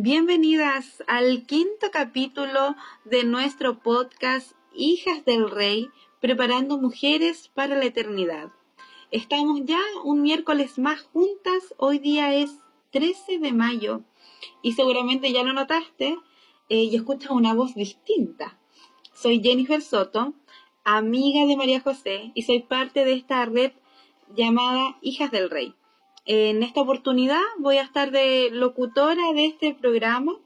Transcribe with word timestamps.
Bienvenidas 0.00 1.02
al 1.08 1.44
quinto 1.44 1.90
capítulo 1.90 2.76
de 3.04 3.24
nuestro 3.24 3.80
podcast 3.80 4.52
Hijas 4.72 5.24
del 5.24 5.50
Rey, 5.50 5.88
preparando 6.20 6.78
mujeres 6.78 7.50
para 7.52 7.74
la 7.74 7.86
eternidad. 7.86 8.52
Estamos 9.10 9.62
ya 9.64 9.80
un 10.04 10.22
miércoles 10.22 10.78
más 10.78 11.02
juntas, 11.02 11.74
hoy 11.78 11.98
día 11.98 12.32
es 12.32 12.60
13 12.92 13.40
de 13.40 13.52
mayo 13.52 14.02
y 14.62 14.74
seguramente 14.74 15.32
ya 15.32 15.42
lo 15.42 15.52
notaste 15.52 16.16
eh, 16.68 16.84
y 16.84 16.94
escuchas 16.94 17.32
una 17.32 17.52
voz 17.54 17.74
distinta. 17.74 18.56
Soy 19.12 19.42
Jennifer 19.42 19.82
Soto, 19.82 20.32
amiga 20.84 21.44
de 21.44 21.56
María 21.56 21.80
José 21.80 22.30
y 22.34 22.42
soy 22.42 22.60
parte 22.60 23.04
de 23.04 23.14
esta 23.14 23.44
red 23.46 23.72
llamada 24.32 24.96
Hijas 25.02 25.32
del 25.32 25.50
Rey. 25.50 25.74
En 26.30 26.62
esta 26.62 26.82
oportunidad 26.82 27.40
voy 27.56 27.78
a 27.78 27.82
estar 27.82 28.10
de 28.10 28.50
locutora 28.52 29.32
de 29.32 29.46
este 29.46 29.72
programa 29.72 30.36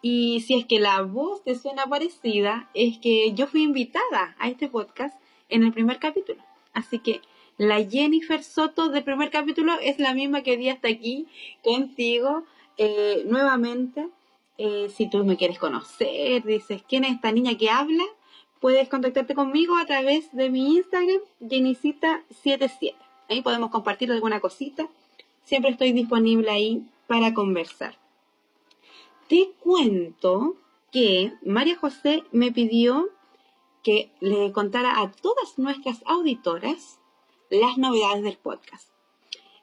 y 0.00 0.42
si 0.42 0.54
es 0.54 0.64
que 0.64 0.78
la 0.78 1.02
voz 1.02 1.42
te 1.42 1.56
suena 1.56 1.88
parecida, 1.88 2.70
es 2.72 2.98
que 2.98 3.32
yo 3.32 3.48
fui 3.48 3.64
invitada 3.64 4.36
a 4.38 4.48
este 4.48 4.68
podcast 4.68 5.18
en 5.48 5.64
el 5.64 5.72
primer 5.72 5.98
capítulo. 5.98 6.40
Así 6.72 7.00
que 7.00 7.20
la 7.58 7.84
Jennifer 7.84 8.44
Soto 8.44 8.90
del 8.90 9.02
primer 9.02 9.30
capítulo 9.30 9.72
es 9.82 9.98
la 9.98 10.14
misma 10.14 10.42
que 10.44 10.56
vi 10.56 10.68
hasta 10.68 10.86
aquí 10.86 11.26
contigo 11.64 12.44
eh, 12.78 13.24
nuevamente. 13.26 14.10
Eh, 14.56 14.88
si 14.94 15.10
tú 15.10 15.24
me 15.24 15.36
quieres 15.36 15.58
conocer, 15.58 16.44
dices, 16.44 16.84
¿quién 16.88 17.02
es 17.02 17.10
esta 17.10 17.32
niña 17.32 17.58
que 17.58 17.70
habla? 17.70 18.04
Puedes 18.60 18.88
contactarte 18.88 19.34
conmigo 19.34 19.76
a 19.78 19.84
través 19.84 20.32
de 20.32 20.48
mi 20.48 20.76
Instagram, 20.76 21.18
Jenicita77. 21.40 22.94
Ahí 23.28 23.42
podemos 23.42 23.70
compartir 23.70 24.12
alguna 24.12 24.38
cosita 24.38 24.88
Siempre 25.44 25.72
estoy 25.72 25.92
disponible 25.92 26.50
ahí 26.50 26.82
para 27.06 27.34
conversar. 27.34 27.96
Te 29.28 29.52
cuento 29.60 30.56
que 30.90 31.32
María 31.44 31.76
José 31.76 32.24
me 32.32 32.52
pidió 32.52 33.10
que 33.82 34.10
le 34.20 34.52
contara 34.52 35.00
a 35.00 35.12
todas 35.12 35.58
nuestras 35.58 36.02
auditoras 36.06 36.98
las 37.50 37.76
novedades 37.76 38.22
del 38.22 38.38
podcast. 38.38 38.88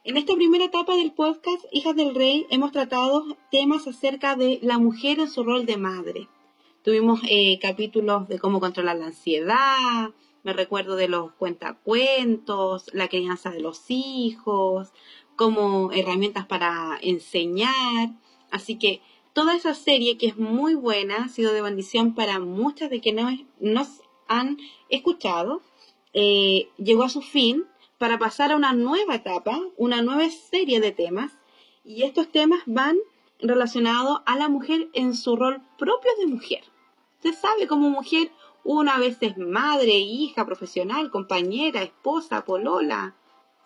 En 0.04 0.18
esta 0.18 0.36
primera 0.36 0.66
etapa 0.66 0.96
del 0.96 1.12
podcast, 1.12 1.64
Hijas 1.72 1.96
del 1.96 2.16
Rey, 2.16 2.46
hemos 2.50 2.72
tratado 2.72 3.38
temas 3.52 3.88
acerca 3.88 4.36
de 4.36 4.60
la 4.62 4.78
mujer 4.78 5.20
en 5.20 5.30
su 5.30 5.44
rol 5.44 5.66
de 5.66 5.78
madre. 5.78 6.28
Tuvimos 6.84 7.22
eh, 7.30 7.60
capítulos 7.60 8.28
de 8.28 8.40
cómo 8.40 8.60
controlar 8.60 8.98
la 8.98 9.08
ansiedad, 9.08 10.12
me 10.44 10.54
recuerdo 10.54 10.96
de 10.96 11.08
los 11.08 11.32
cuentacuentos, 11.34 12.90
la 12.94 13.08
crianza 13.08 13.52
de 13.52 13.62
los 13.62 13.86
hijos, 13.90 14.92
como 15.42 15.92
herramientas 15.92 16.46
para 16.46 17.00
enseñar. 17.02 18.12
Así 18.52 18.78
que 18.78 19.02
toda 19.34 19.56
esa 19.56 19.74
serie 19.74 20.16
que 20.16 20.28
es 20.28 20.38
muy 20.38 20.76
buena, 20.76 21.24
ha 21.24 21.30
sido 21.30 21.52
de 21.52 21.64
bendición 21.64 22.14
para 22.14 22.38
muchas 22.38 22.92
de 22.92 23.02
quienes 23.02 23.40
nos 23.60 24.04
han 24.28 24.60
escuchado, 24.90 25.64
eh, 26.14 26.70
llegó 26.78 27.02
a 27.02 27.10
su 27.10 27.24
fin 27.24 27.66
para 27.98 28.20
pasar 28.20 28.52
a 28.52 28.56
una 28.56 28.74
nueva 28.74 29.16
etapa, 29.16 29.60
una 29.78 30.04
nueva 30.04 30.30
serie 30.30 30.80
de 30.80 30.92
temas. 30.92 31.32
Y 31.84 32.04
estos 32.04 32.32
temas 32.32 32.62
van 32.68 33.00
relacionados 33.40 34.22
a 34.28 34.36
la 34.36 34.48
mujer 34.48 34.90
en 34.94 35.16
su 35.16 35.36
rol 35.36 35.64
propio 35.80 36.12
de 36.20 36.28
mujer. 36.28 36.62
Usted 37.16 37.34
sabe, 37.34 37.66
como 37.66 37.90
mujer, 37.90 38.32
una 38.64 39.00
vez 39.00 39.18
es 39.22 39.40
madre, 39.40 39.98
hija, 39.98 40.46
profesional, 40.46 41.10
compañera, 41.10 41.82
esposa, 41.82 42.46
polola, 42.46 43.16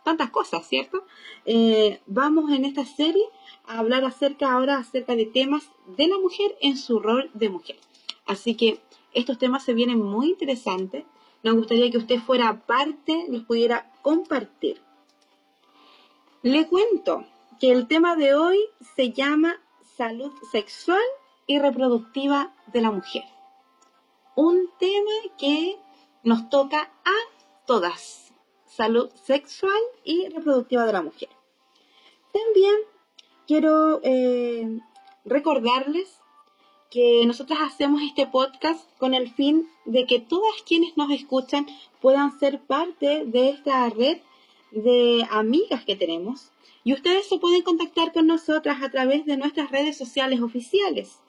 tantas 0.05 0.29
cosas, 0.29 0.65
¿cierto? 0.65 1.03
Eh, 1.45 1.99
vamos 2.05 2.51
en 2.51 2.63
esta 2.63 2.85
serie 2.85 3.25
a 3.65 3.79
hablar 3.79 4.05
acerca 4.05 4.53
ahora 4.53 4.77
acerca 4.77 5.15
de 5.15 5.25
temas 5.25 5.69
de 5.97 6.07
la 6.07 6.17
mujer 6.19 6.55
en 6.61 6.77
su 6.77 6.99
rol 6.99 7.29
de 7.33 7.49
mujer. 7.49 7.77
Así 8.25 8.55
que 8.55 8.79
estos 9.13 9.37
temas 9.37 9.63
se 9.63 9.73
vienen 9.73 9.99
muy 9.99 10.29
interesantes. 10.29 11.03
Nos 11.43 11.55
gustaría 11.55 11.89
que 11.91 11.97
usted 11.97 12.19
fuera 12.19 12.65
parte, 12.65 13.25
los 13.29 13.43
pudiera 13.43 13.91
compartir. 14.01 14.79
Le 16.43 16.67
cuento 16.67 17.25
que 17.59 17.71
el 17.71 17.87
tema 17.87 18.15
de 18.15 18.35
hoy 18.35 18.59
se 18.95 19.11
llama 19.11 19.59
salud 19.97 20.31
sexual 20.51 21.01
y 21.47 21.57
reproductiva 21.57 22.53
de 22.67 22.81
la 22.81 22.91
mujer. 22.91 23.23
Un 24.35 24.69
tema 24.77 25.11
que 25.39 25.77
nos 26.23 26.49
toca 26.49 26.91
a 27.03 27.15
todas 27.65 28.24
salud 28.75 29.09
sexual 29.23 29.81
y 30.03 30.27
reproductiva 30.29 30.85
de 30.85 30.93
la 30.93 31.01
mujer. 31.01 31.29
También 32.33 32.75
quiero 33.47 34.01
eh, 34.03 34.79
recordarles 35.23 36.19
que 36.91 37.25
nosotros 37.25 37.59
hacemos 37.61 38.01
este 38.01 38.27
podcast 38.27 38.89
con 38.97 39.13
el 39.13 39.31
fin 39.33 39.67
de 39.85 40.05
que 40.05 40.19
todas 40.19 40.61
quienes 40.65 40.97
nos 40.97 41.11
escuchan 41.11 41.67
puedan 42.01 42.37
ser 42.39 42.61
parte 42.61 43.25
de 43.25 43.49
esta 43.49 43.89
red 43.89 44.19
de 44.71 45.25
amigas 45.31 45.85
que 45.85 45.95
tenemos. 45.95 46.51
Y 46.83 46.93
ustedes 46.93 47.27
se 47.27 47.39
pueden 47.39 47.63
contactar 47.63 48.13
con 48.13 48.27
nosotras 48.27 48.83
a 48.83 48.89
través 48.89 49.25
de 49.25 49.37
nuestras 49.37 49.71
redes 49.71 49.97
sociales 49.97 50.41
oficiales. 50.41 51.19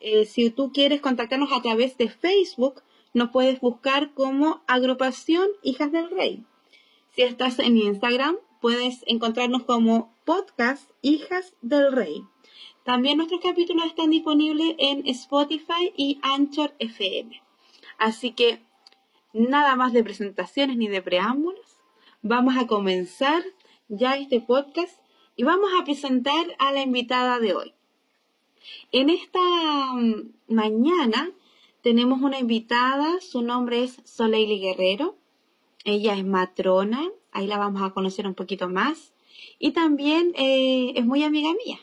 Eh, 0.00 0.26
si 0.26 0.50
tú 0.50 0.72
quieres 0.72 1.00
contactarnos 1.00 1.52
a 1.52 1.62
través 1.62 1.96
de 1.96 2.08
Facebook, 2.08 2.82
nos 3.14 3.30
puedes 3.30 3.60
buscar 3.60 4.12
como 4.14 4.62
agrupación 4.66 5.48
Hijas 5.62 5.92
del 5.92 6.10
Rey. 6.10 6.44
Si 7.12 7.22
estás 7.22 7.58
en 7.58 7.76
Instagram, 7.76 8.36
puedes 8.60 9.02
encontrarnos 9.06 9.64
como 9.64 10.14
podcast 10.24 10.88
Hijas 11.02 11.56
del 11.60 11.90
Rey. 11.90 12.22
También 12.84 13.16
nuestros 13.16 13.40
capítulos 13.40 13.86
están 13.86 14.10
disponibles 14.10 14.76
en 14.78 15.06
Spotify 15.08 15.92
y 15.96 16.20
Anchor 16.22 16.72
FM. 16.78 17.42
Así 17.98 18.30
que 18.30 18.62
nada 19.32 19.74
más 19.74 19.92
de 19.92 20.04
presentaciones 20.04 20.76
ni 20.76 20.86
de 20.86 21.02
preámbulos. 21.02 21.78
Vamos 22.22 22.56
a 22.56 22.68
comenzar 22.68 23.42
ya 23.88 24.16
este 24.16 24.40
podcast 24.40 24.96
y 25.34 25.42
vamos 25.42 25.70
a 25.78 25.84
presentar 25.84 26.46
a 26.60 26.70
la 26.70 26.82
invitada 26.82 27.40
de 27.40 27.54
hoy. 27.54 27.74
En 28.92 29.10
esta 29.10 29.40
mm, 29.94 30.32
mañana 30.46 31.30
tenemos 31.82 32.22
una 32.22 32.38
invitada, 32.38 33.20
su 33.20 33.42
nombre 33.42 33.82
es 33.82 34.00
Soleili 34.04 34.60
Guerrero. 34.60 35.16
Ella 35.84 36.14
es 36.14 36.24
matrona, 36.24 37.08
ahí 37.32 37.46
la 37.46 37.58
vamos 37.58 37.82
a 37.82 37.90
conocer 37.90 38.26
un 38.26 38.34
poquito 38.34 38.68
más. 38.68 39.12
Y 39.58 39.72
también 39.72 40.32
eh, 40.36 40.92
es 40.96 41.04
muy 41.04 41.24
amiga 41.24 41.50
mía. 41.64 41.78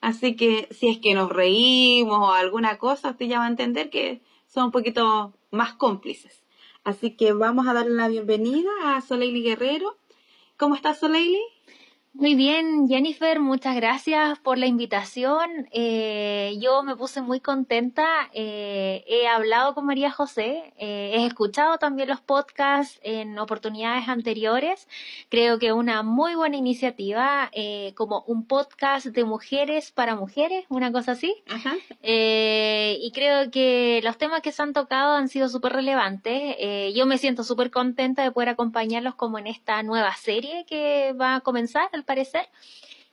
Así 0.00 0.36
que 0.36 0.68
si 0.70 0.88
es 0.88 0.98
que 0.98 1.14
nos 1.14 1.30
reímos 1.30 2.18
o 2.18 2.32
alguna 2.32 2.78
cosa, 2.78 3.10
usted 3.10 3.26
ya 3.26 3.38
va 3.38 3.46
a 3.46 3.48
entender 3.48 3.88
que 3.88 4.20
son 4.46 4.66
un 4.66 4.70
poquito 4.72 5.32
más 5.50 5.74
cómplices. 5.74 6.42
Así 6.84 7.12
que 7.12 7.32
vamos 7.32 7.68
a 7.68 7.72
darle 7.72 7.94
la 7.94 8.08
bienvenida 8.08 8.70
a 8.84 9.00
Soleili 9.00 9.42
Guerrero. 9.42 9.96
¿Cómo 10.56 10.74
estás, 10.74 10.98
Soleili? 10.98 11.40
Muy 12.14 12.34
bien, 12.34 12.88
Jennifer, 12.88 13.40
muchas 13.40 13.74
gracias 13.74 14.38
por 14.40 14.58
la 14.58 14.66
invitación. 14.66 15.66
Eh, 15.72 16.58
yo 16.60 16.82
me 16.82 16.94
puse 16.94 17.22
muy 17.22 17.40
contenta. 17.40 18.06
Eh, 18.34 19.02
he 19.06 19.26
hablado 19.26 19.74
con 19.74 19.86
María 19.86 20.10
José, 20.10 20.74
eh, 20.76 21.12
he 21.14 21.26
escuchado 21.26 21.78
también 21.78 22.10
los 22.10 22.20
podcasts 22.20 23.00
en 23.02 23.38
oportunidades 23.38 24.10
anteriores. 24.10 24.88
Creo 25.30 25.58
que 25.58 25.72
una 25.72 26.02
muy 26.02 26.34
buena 26.34 26.58
iniciativa, 26.58 27.50
como 27.94 28.24
un 28.26 28.46
podcast 28.46 29.06
de 29.06 29.24
mujeres 29.24 29.90
para 29.90 30.14
mujeres, 30.14 30.66
una 30.68 30.92
cosa 30.92 31.12
así. 31.12 31.34
y 32.02 33.12
creo 33.12 33.50
que 33.50 34.00
los 34.04 34.18
temas 34.18 34.42
que 34.42 34.52
se 34.52 34.62
han 34.62 34.74
tocado 34.74 35.16
han 35.16 35.28
sido 35.28 35.48
súper 35.48 35.72
relevantes. 35.72 36.56
yo 36.94 37.06
me 37.06 37.16
siento 37.16 37.42
súper 37.42 37.70
contenta 37.70 38.22
de 38.22 38.32
poder 38.32 38.50
acompañarlos 38.50 39.14
como 39.14 39.38
en 39.38 39.46
esta 39.46 39.82
nueva 39.82 40.14
serie 40.16 40.66
que 40.68 41.14
va 41.18 41.36
a 41.36 41.40
comenzar 41.40 41.88
parecer. 42.04 42.48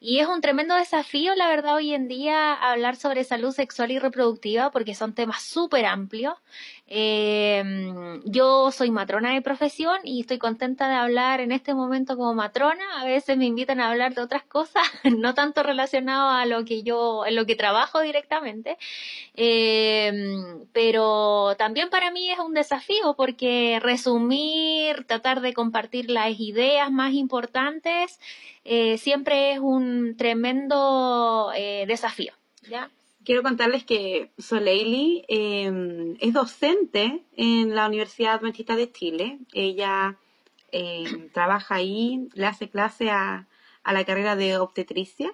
Y 0.01 0.19
es 0.19 0.27
un 0.29 0.39
tremendo 0.39 0.75
desafío, 0.75 1.35
la 1.35 1.49
verdad, 1.49 1.75
hoy 1.75 1.93
en 1.93 2.07
día 2.07 2.53
hablar 2.53 2.95
sobre 2.95 3.25
salud 3.25 3.51
sexual 3.51 3.91
y 3.91 3.99
reproductiva 3.99 4.71
porque 4.71 4.95
son 4.95 5.13
temas 5.13 5.43
súper 5.43 5.85
amplios. 5.85 6.35
Eh, 6.87 7.61
yo 8.23 8.71
soy 8.71 8.91
matrona 8.91 9.33
de 9.33 9.41
profesión 9.41 9.97
y 10.05 10.21
estoy 10.21 10.37
contenta 10.37 10.87
de 10.87 10.95
hablar 10.95 11.41
en 11.41 11.51
este 11.51 11.73
momento 11.73 12.15
como 12.15 12.33
matrona. 12.33 13.01
A 13.01 13.03
veces 13.03 13.37
me 13.37 13.45
invitan 13.45 13.81
a 13.81 13.89
hablar 13.89 14.15
de 14.15 14.21
otras 14.21 14.43
cosas, 14.43 14.83
no 15.03 15.33
tanto 15.33 15.63
relacionado 15.63 16.29
a 16.29 16.45
lo 16.45 16.63
que 16.63 16.81
yo, 16.81 17.25
en 17.25 17.35
lo 17.35 17.45
que 17.45 17.57
trabajo 17.57 17.99
directamente. 17.99 18.77
Eh, 19.35 20.13
pero 20.71 21.55
también 21.57 21.89
para 21.89 22.09
mí 22.09 22.31
es 22.31 22.39
un 22.39 22.53
desafío 22.53 23.15
porque 23.17 23.79
resumir, 23.81 25.03
tratar 25.05 25.41
de 25.41 25.53
compartir 25.53 26.09
las 26.09 26.39
ideas 26.39 26.89
más 26.89 27.13
importantes, 27.13 28.17
eh, 28.63 28.97
siempre 28.97 29.53
es 29.53 29.59
un 29.59 30.15
tremendo 30.17 31.51
eh, 31.55 31.85
desafío. 31.87 32.33
Quiero 33.25 33.43
contarles 33.43 33.83
que 33.83 34.31
Soleili 34.37 35.25
em, 35.27 36.15
es 36.19 36.33
docente 36.33 37.23
en 37.35 37.75
la 37.75 37.87
Universidad 37.87 38.35
Adventista 38.35 38.75
de 38.75 38.91
Chile. 38.91 39.39
Ella 39.53 40.17
em, 40.71 41.29
trabaja 41.29 41.75
ahí, 41.75 42.29
le 42.33 42.45
hace 42.45 42.69
clase 42.69 43.09
a, 43.09 43.47
a, 43.83 43.93
la 43.93 44.03
carrera 44.05 44.35
de 44.35 44.57
obstetricia 44.57 45.33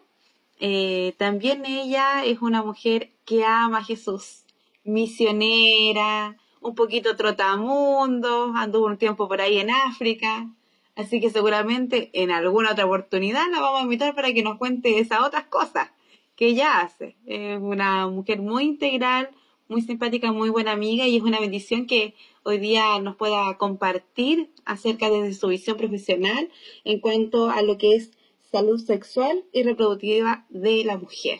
Eh, 0.59 1.13
también 1.17 1.65
ella 1.65 2.23
es 2.23 2.41
una 2.41 2.63
mujer 2.63 3.11
que 3.25 3.43
ama 3.43 3.79
a 3.79 3.83
Jesús, 3.83 4.45
misionera, 4.85 6.37
un 6.61 6.75
poquito 6.75 7.15
trotamundo, 7.15 8.53
anduvo 8.55 8.87
un 8.87 8.97
tiempo 8.97 9.27
por 9.27 9.41
ahí 9.41 9.59
en 9.59 9.69
África, 9.69 10.47
así 10.95 11.19
que 11.19 11.29
seguramente 11.29 12.09
en 12.13 12.31
alguna 12.31 12.71
otra 12.71 12.85
oportunidad 12.85 13.43
la 13.51 13.59
vamos 13.59 13.81
a 13.81 13.83
invitar 13.83 14.15
para 14.15 14.33
que 14.33 14.43
nos 14.43 14.57
cuente 14.57 14.99
esas 14.99 15.21
otras 15.21 15.45
cosas 15.45 15.89
que 16.35 16.47
ella 16.47 16.81
hace. 16.81 17.15
Es 17.25 17.59
una 17.59 18.07
mujer 18.07 18.41
muy 18.41 18.63
integral, 18.63 19.29
muy 19.67 19.81
simpática, 19.81 20.31
muy 20.31 20.49
buena 20.49 20.71
amiga 20.71 21.07
y 21.07 21.17
es 21.17 21.23
una 21.23 21.39
bendición 21.39 21.87
que 21.87 22.13
hoy 22.43 22.59
día 22.59 22.99
nos 22.99 23.15
pueda 23.15 23.57
compartir 23.57 24.51
acerca 24.65 25.09
de 25.09 25.33
su 25.33 25.47
visión 25.47 25.77
profesional 25.77 26.49
en 26.83 26.99
cuanto 26.99 27.49
a 27.49 27.61
lo 27.61 27.77
que 27.77 27.95
es 27.95 28.11
salud 28.51 28.79
sexual 28.79 29.43
y 29.51 29.63
reproductiva 29.63 30.45
de 30.49 30.83
la 30.85 30.97
mujer. 30.97 31.39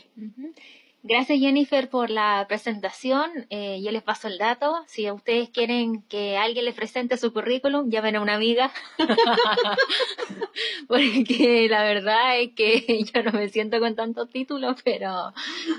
Gracias 1.08 1.38
Jennifer 1.38 1.88
por 1.88 2.10
la 2.10 2.46
presentación. 2.48 3.30
Eh, 3.52 3.80
yo 3.84 3.92
les 3.92 4.02
paso 4.02 4.28
el 4.28 4.40
dato. 4.40 4.84
Si 4.88 5.12
ustedes 5.12 5.50
quieren 5.50 6.02
que 6.10 6.36
alguien 6.36 6.66
les 6.66 6.74
presente 6.74 7.18
su 7.18 7.32
currículum, 7.32 7.92
llamen 7.92 8.16
a 8.16 8.22
una 8.22 8.34
amiga. 8.34 8.72
Porque 10.88 11.68
la 11.70 11.84
verdad 11.84 12.40
es 12.40 12.54
que 12.56 13.04
yo 13.14 13.22
no 13.22 13.34
me 13.34 13.50
siento 13.50 13.80
con 13.80 13.94
tantos 13.96 14.32
títulos, 14.32 14.78
pero, 14.84 15.32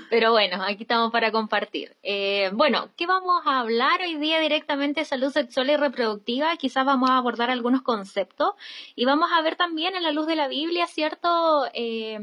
pero 0.09 0.31
bueno, 0.31 0.63
aquí 0.63 0.83
estamos 0.83 1.11
para 1.11 1.29
compartir. 1.29 1.97
Eh, 2.03 2.49
bueno, 2.53 2.87
¿qué 2.95 3.05
vamos 3.05 3.41
a 3.45 3.59
hablar 3.59 3.99
hoy 3.99 4.15
día 4.15 4.39
directamente 4.39 5.01
de 5.01 5.05
salud 5.05 5.33
sexual 5.33 5.69
y 5.69 5.75
reproductiva? 5.75 6.55
Quizás 6.55 6.85
vamos 6.85 7.09
a 7.09 7.17
abordar 7.17 7.49
algunos 7.49 7.81
conceptos 7.81 8.51
y 8.95 9.03
vamos 9.03 9.29
a 9.33 9.41
ver 9.41 9.57
también 9.57 9.93
en 9.93 10.03
la 10.03 10.13
luz 10.13 10.25
de 10.25 10.37
la 10.37 10.47
Biblia, 10.47 10.87
¿cierto? 10.87 11.65
Eh, 11.73 12.17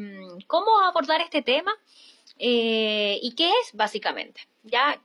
¿Cómo 0.46 0.80
abordar 0.80 1.20
este 1.20 1.42
tema? 1.42 1.74
Eh, 2.38 3.18
¿Y 3.22 3.34
qué 3.34 3.48
es 3.48 3.72
básicamente? 3.72 4.42
Ya. 4.62 5.00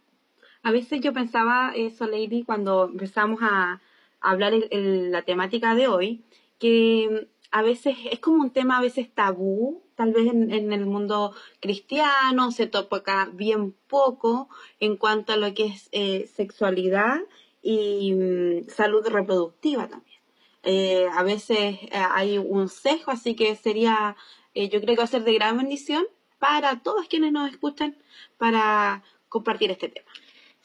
A 0.62 0.72
veces 0.72 1.00
yo 1.02 1.14
pensaba 1.14 1.74
eso, 1.76 2.06
Lady, 2.06 2.44
cuando 2.44 2.86
empezamos 2.86 3.40
a, 3.42 3.81
hablar 4.22 4.54
en 4.54 5.14
la 5.14 5.22
temática 5.22 5.76
de 5.76 5.88
hoy, 5.88 6.22
que 6.60 7.30
a 7.52 7.62
veces 7.62 7.96
es 8.12 8.20
como 8.20 8.42
un 8.42 8.52
tema 8.52 8.78
a 8.78 8.81
veces 8.81 9.10
tabú, 9.14 9.81
tal 9.96 10.12
vez 10.12 10.28
en, 10.28 10.74
el 10.74 10.86
mundo 10.86 11.34
cristiano 11.62 12.52
se 12.52 12.68
toca 12.68 13.30
bien 13.32 13.74
poco 13.88 14.50
en 14.82 14.98
cuanto 14.98 15.32
a 15.32 15.38
lo 15.38 15.54
que 15.54 15.68
es 15.68 15.88
eh, 15.94 16.30
sexualidad 16.36 17.22
y 17.62 18.12
mm, 18.14 18.70
salud 18.70 19.08
reproductiva 19.08 19.88
también. 19.88 20.20
Eh, 20.64 21.08
a 21.14 21.24
veces 21.24 21.80
hay 21.94 22.38
un 22.38 22.68
sesgo, 22.68 23.14
así 23.14 23.36
que 23.36 23.56
sería, 23.56 24.18
yo 24.54 24.82
creo 24.82 24.96
que 24.96 24.98
va 24.98 25.04
a 25.06 25.08
ser 25.08 25.24
de 25.24 25.34
gran 25.34 25.58
bendición 25.58 26.06
para 26.39 26.81
todos 26.81 27.07
quienes 27.07 27.31
nos 27.31 27.51
escuchan 27.51 27.95
para 28.38 29.03
compartir 29.30 29.71
este 29.71 29.89
tema. 29.89 30.09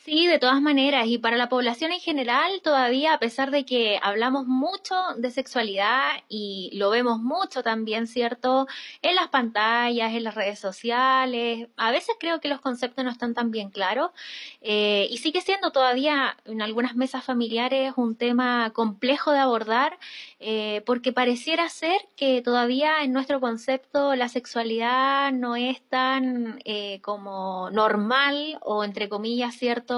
Sí, 0.05 0.27
de 0.27 0.39
todas 0.39 0.61
maneras, 0.61 1.07
y 1.07 1.17
para 1.17 1.39
la 1.39 1.49
población 1.49 1.91
en 1.91 1.99
general, 1.99 2.61
todavía, 2.63 3.15
a 3.15 3.19
pesar 3.19 3.51
de 3.51 3.65
que 3.65 3.99
hablamos 4.03 4.47
mucho 4.47 4.95
de 5.17 5.31
sexualidad 5.31 6.11
y 6.29 6.69
lo 6.75 6.91
vemos 6.91 7.21
mucho 7.21 7.63
también, 7.63 8.07
¿cierto? 8.07 8.67
En 9.01 9.15
las 9.15 9.29
pantallas, 9.29 10.13
en 10.13 10.25
las 10.25 10.35
redes 10.35 10.59
sociales, 10.59 11.69
a 11.79 11.91
veces 11.91 12.17
creo 12.21 12.39
que 12.39 12.49
los 12.49 12.61
conceptos 12.61 13.03
no 13.03 13.11
están 13.11 13.33
tan 13.33 13.51
bien 13.51 13.71
claros 13.71 14.11
eh, 14.61 15.07
y 15.11 15.17
sigue 15.19 15.41
siendo 15.41 15.71
todavía 15.73 16.37
en 16.45 16.61
algunas 16.61 16.97
mesas 16.97 17.25
familiares 17.25 17.95
un 17.97 18.15
tema 18.15 18.73
complejo 18.75 19.33
de 19.33 19.39
abordar 19.39 19.99
eh, 20.39 20.83
porque 20.85 21.15
pareciera 21.15 21.67
ser 21.71 21.97
que 22.15 22.43
todavía 22.43 23.03
en 23.05 23.15
nuestro 23.15 23.41
concepto 23.41 24.15
la 24.17 24.29
sexualidad 24.29 25.33
no 25.33 25.57
es 25.57 25.81
tan 25.89 26.61
eh, 26.67 27.01
como 27.01 27.71
normal 27.71 28.59
o 28.61 28.85
entre 28.85 29.09
comillas, 29.09 29.55
¿cierto? 29.55 29.94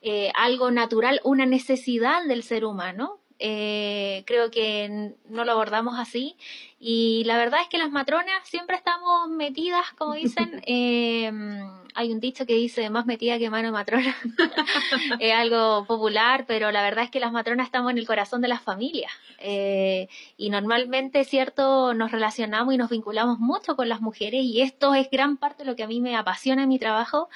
Eh, 0.00 0.30
algo 0.34 0.70
natural, 0.70 1.20
una 1.24 1.46
necesidad 1.46 2.24
del 2.26 2.42
ser 2.42 2.64
humano. 2.64 3.18
Eh, 3.38 4.22
creo 4.26 4.50
que 4.50 5.14
no 5.28 5.44
lo 5.44 5.52
abordamos 5.52 5.98
así. 5.98 6.36
Y 6.78 7.22
la 7.26 7.36
verdad 7.36 7.60
es 7.62 7.68
que 7.68 7.78
las 7.78 7.90
matronas 7.90 8.34
siempre 8.44 8.76
estamos 8.76 9.28
metidas, 9.28 9.92
como 9.96 10.14
dicen, 10.14 10.62
em, 10.66 11.60
hay 11.94 12.12
un 12.12 12.20
dicho 12.20 12.46
que 12.46 12.54
dice 12.54 12.90
más 12.90 13.06
metida 13.06 13.38
que 13.38 13.50
mano 13.50 13.70
matrona, 13.72 14.16
es 15.20 15.34
algo 15.34 15.84
popular, 15.86 16.44
pero 16.46 16.72
la 16.72 16.82
verdad 16.82 17.04
es 17.04 17.10
que 17.10 17.20
las 17.20 17.32
matronas 17.32 17.66
estamos 17.66 17.90
en 17.92 17.98
el 17.98 18.06
corazón 18.06 18.40
de 18.40 18.48
las 18.48 18.62
familias 18.62 19.12
eh, 19.38 20.08
y 20.36 20.50
normalmente, 20.50 21.24
cierto, 21.24 21.94
nos 21.94 22.10
relacionamos 22.10 22.74
y 22.74 22.78
nos 22.78 22.90
vinculamos 22.90 23.38
mucho 23.38 23.76
con 23.76 23.88
las 23.88 24.00
mujeres 24.00 24.42
y 24.42 24.62
esto 24.62 24.94
es 24.94 25.10
gran 25.10 25.36
parte 25.36 25.64
de 25.64 25.70
lo 25.70 25.76
que 25.76 25.82
a 25.82 25.88
mí 25.88 26.00
me 26.00 26.16
apasiona 26.16 26.64
en 26.64 26.68
mi 26.68 26.78
trabajo 26.78 27.28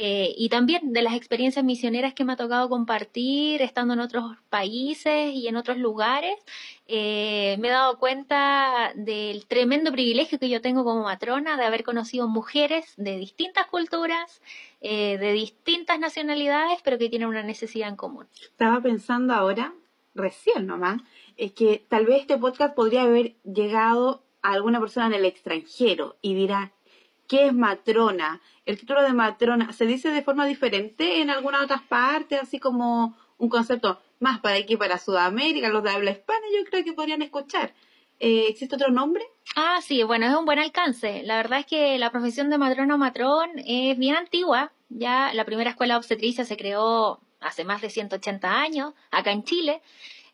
eh, 0.00 0.32
y 0.38 0.48
también 0.48 0.92
de 0.92 1.02
las 1.02 1.14
experiencias 1.14 1.64
misioneras 1.64 2.14
que 2.14 2.24
me 2.24 2.34
ha 2.34 2.36
tocado 2.36 2.68
compartir 2.68 3.60
estando 3.62 3.94
en 3.94 4.00
otros 4.00 4.36
países 4.48 5.34
y 5.34 5.48
en 5.48 5.56
otros 5.56 5.76
lugares, 5.76 6.36
eh, 6.86 7.56
me 7.58 7.66
he 7.66 7.70
dado 7.72 7.98
cuenta 7.98 8.92
del 8.94 9.44
tremendo 9.46 9.90
privilegio 9.90 10.38
que 10.38 10.48
yo 10.48 10.60
tengo 10.60 10.84
como 10.84 11.02
matrona 11.02 11.56
de 11.56 11.64
haber 11.64 11.82
conocido 11.82 12.28
mujeres 12.28 12.94
de 12.96 13.16
distintas 13.16 13.66
culturas, 13.66 14.40
eh, 14.80 15.18
de 15.18 15.32
distintas 15.32 15.98
nacionalidades, 15.98 16.78
pero 16.84 16.96
que 16.96 17.08
tienen 17.08 17.26
una 17.26 17.42
necesidad 17.42 17.88
en 17.88 17.96
común. 17.96 18.28
Estaba 18.40 18.80
pensando 18.80 19.34
ahora, 19.34 19.74
recién 20.14 20.68
nomás, 20.68 21.02
es 21.36 21.50
que 21.54 21.84
tal 21.88 22.06
vez 22.06 22.20
este 22.20 22.38
podcast 22.38 22.76
podría 22.76 23.02
haber 23.02 23.34
llegado 23.42 24.22
a 24.42 24.52
alguna 24.52 24.78
persona 24.78 25.08
en 25.08 25.14
el 25.14 25.24
extranjero 25.24 26.14
y 26.22 26.34
dirá, 26.34 26.70
¿qué 27.28 27.46
es 27.46 27.54
matrona? 27.54 28.40
el 28.68 28.78
título 28.78 29.02
de 29.02 29.14
matrona 29.14 29.72
se 29.72 29.86
dice 29.86 30.10
de 30.10 30.20
forma 30.20 30.44
diferente 30.44 31.22
en 31.22 31.30
algunas 31.30 31.62
otras 31.62 31.80
partes, 31.80 32.38
así 32.38 32.58
como 32.58 33.16
un 33.38 33.48
concepto 33.48 33.98
más 34.20 34.40
para 34.40 34.56
aquí, 34.56 34.76
para 34.76 34.98
Sudamérica, 34.98 35.70
los 35.70 35.82
de 35.82 35.90
habla 35.90 36.10
hispana, 36.10 36.44
yo 36.54 36.68
creo 36.68 36.84
que 36.84 36.92
podrían 36.92 37.22
escuchar. 37.22 37.72
Eh, 38.20 38.44
¿Existe 38.50 38.76
otro 38.76 38.90
nombre? 38.90 39.24
Ah, 39.56 39.78
sí, 39.80 40.02
bueno, 40.02 40.26
es 40.26 40.34
un 40.34 40.44
buen 40.44 40.58
alcance. 40.58 41.22
La 41.22 41.36
verdad 41.36 41.60
es 41.60 41.66
que 41.66 41.96
la 41.96 42.10
profesión 42.10 42.50
de 42.50 42.58
matrona 42.58 42.96
o 42.96 42.98
matrón 42.98 43.52
es 43.64 43.96
bien 43.96 44.16
antigua. 44.16 44.70
Ya 44.90 45.32
la 45.32 45.46
primera 45.46 45.70
escuela 45.70 45.96
obstetricia 45.96 46.44
se 46.44 46.58
creó 46.58 47.20
hace 47.40 47.64
más 47.64 47.80
de 47.80 47.88
180 47.88 48.60
años, 48.60 48.92
acá 49.10 49.32
en 49.32 49.44
Chile. 49.44 49.80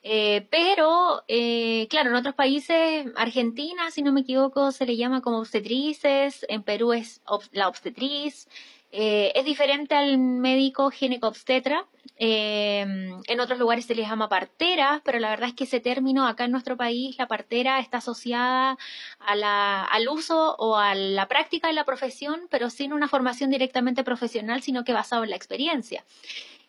Eh, 0.07 0.47
pero, 0.51 1.25
eh, 1.29 1.87
claro, 1.89 2.11
en 2.11 2.17
otros 2.17 2.35
países, 2.35 3.07
Argentina, 3.17 3.91
si 3.91 4.03
no 4.03 4.13
me 4.13 4.21
equivoco, 4.21 4.71
se 4.71 4.85
le 4.85 4.97
llama 4.97 5.23
como 5.23 5.39
obstetrices, 5.39 6.45
en 6.51 6.63
Perú 6.63 6.93
es 6.93 7.23
la 7.53 7.69
obstetriz, 7.69 8.47
eh, 8.93 9.33
es 9.35 9.47
diferente 9.47 9.95
al 9.95 10.19
médico 10.19 10.91
gineco-obstetra, 10.91 11.87
en 12.17 13.41
otros 13.41 13.59
lugares 13.59 13.87
se 13.87 13.95
les 13.95 14.07
llama 14.07 14.29
partera, 14.29 15.01
pero 15.05 15.19
la 15.19 15.31
verdad 15.31 15.49
es 15.49 15.55
que 15.55 15.65
ese 15.65 15.81
término 15.81 16.29
acá 16.29 16.45
en 16.45 16.53
nuestro 16.53 16.77
país, 16.77 17.17
la 17.19 17.27
partera, 17.27 17.81
está 17.81 17.99
asociada 17.99 18.77
al 19.19 20.09
uso 20.09 20.55
o 20.59 20.77
a 20.77 20.95
la 20.95 21.27
práctica 21.29 21.69
de 21.69 21.75
la 21.75 21.85
profesión, 21.85 22.43
pero 22.51 22.71
sin 22.71 22.93
una 22.93 23.09
formación 23.09 23.51
directamente 23.51 24.05
profesional, 24.05 24.63
sino 24.63 24.85
que 24.85 24.93
basado 24.93 25.25
en 25.25 25.31
la 25.31 25.37
experiencia. 25.37 26.05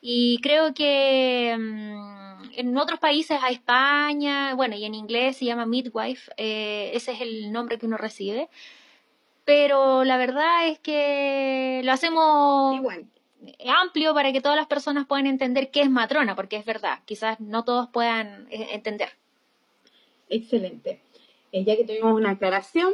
Y 0.07 0.37
creo 0.43 0.75
que 0.75 1.57
mm, 1.57 2.51
en 2.57 2.77
otros 2.77 2.99
países, 2.99 3.39
a 3.41 3.49
España, 3.49 4.53
bueno, 4.53 4.75
y 4.75 4.85
en 4.85 4.93
inglés 4.93 5.37
se 5.37 5.45
llama 5.45 5.65
midwife, 5.65 6.31
eh, 6.37 6.91
ese 6.93 7.13
es 7.13 7.21
el 7.21 7.51
nombre 7.51 7.79
que 7.79 7.87
uno 7.87 7.97
recibe. 7.97 8.47
Pero 9.45 10.03
la 10.03 10.17
verdad 10.17 10.67
es 10.67 10.77
que 10.77 11.81
lo 11.83 11.91
hacemos 11.91 12.79
amplio 13.67 14.13
para 14.13 14.31
que 14.31 14.41
todas 14.41 14.55
las 14.55 14.67
personas 14.67 15.07
puedan 15.07 15.25
entender 15.25 15.71
qué 15.71 15.81
es 15.81 15.89
matrona, 15.89 16.35
porque 16.35 16.57
es 16.57 16.65
verdad, 16.65 16.99
quizás 17.05 17.39
no 17.39 17.63
todos 17.63 17.89
puedan 17.89 18.45
eh, 18.51 18.67
entender. 18.73 19.09
Excelente. 20.29 21.01
Eh, 21.51 21.63
ya 21.63 21.75
que 21.75 21.83
tuvimos 21.83 22.13
una 22.13 22.29
aclaración, 22.29 22.93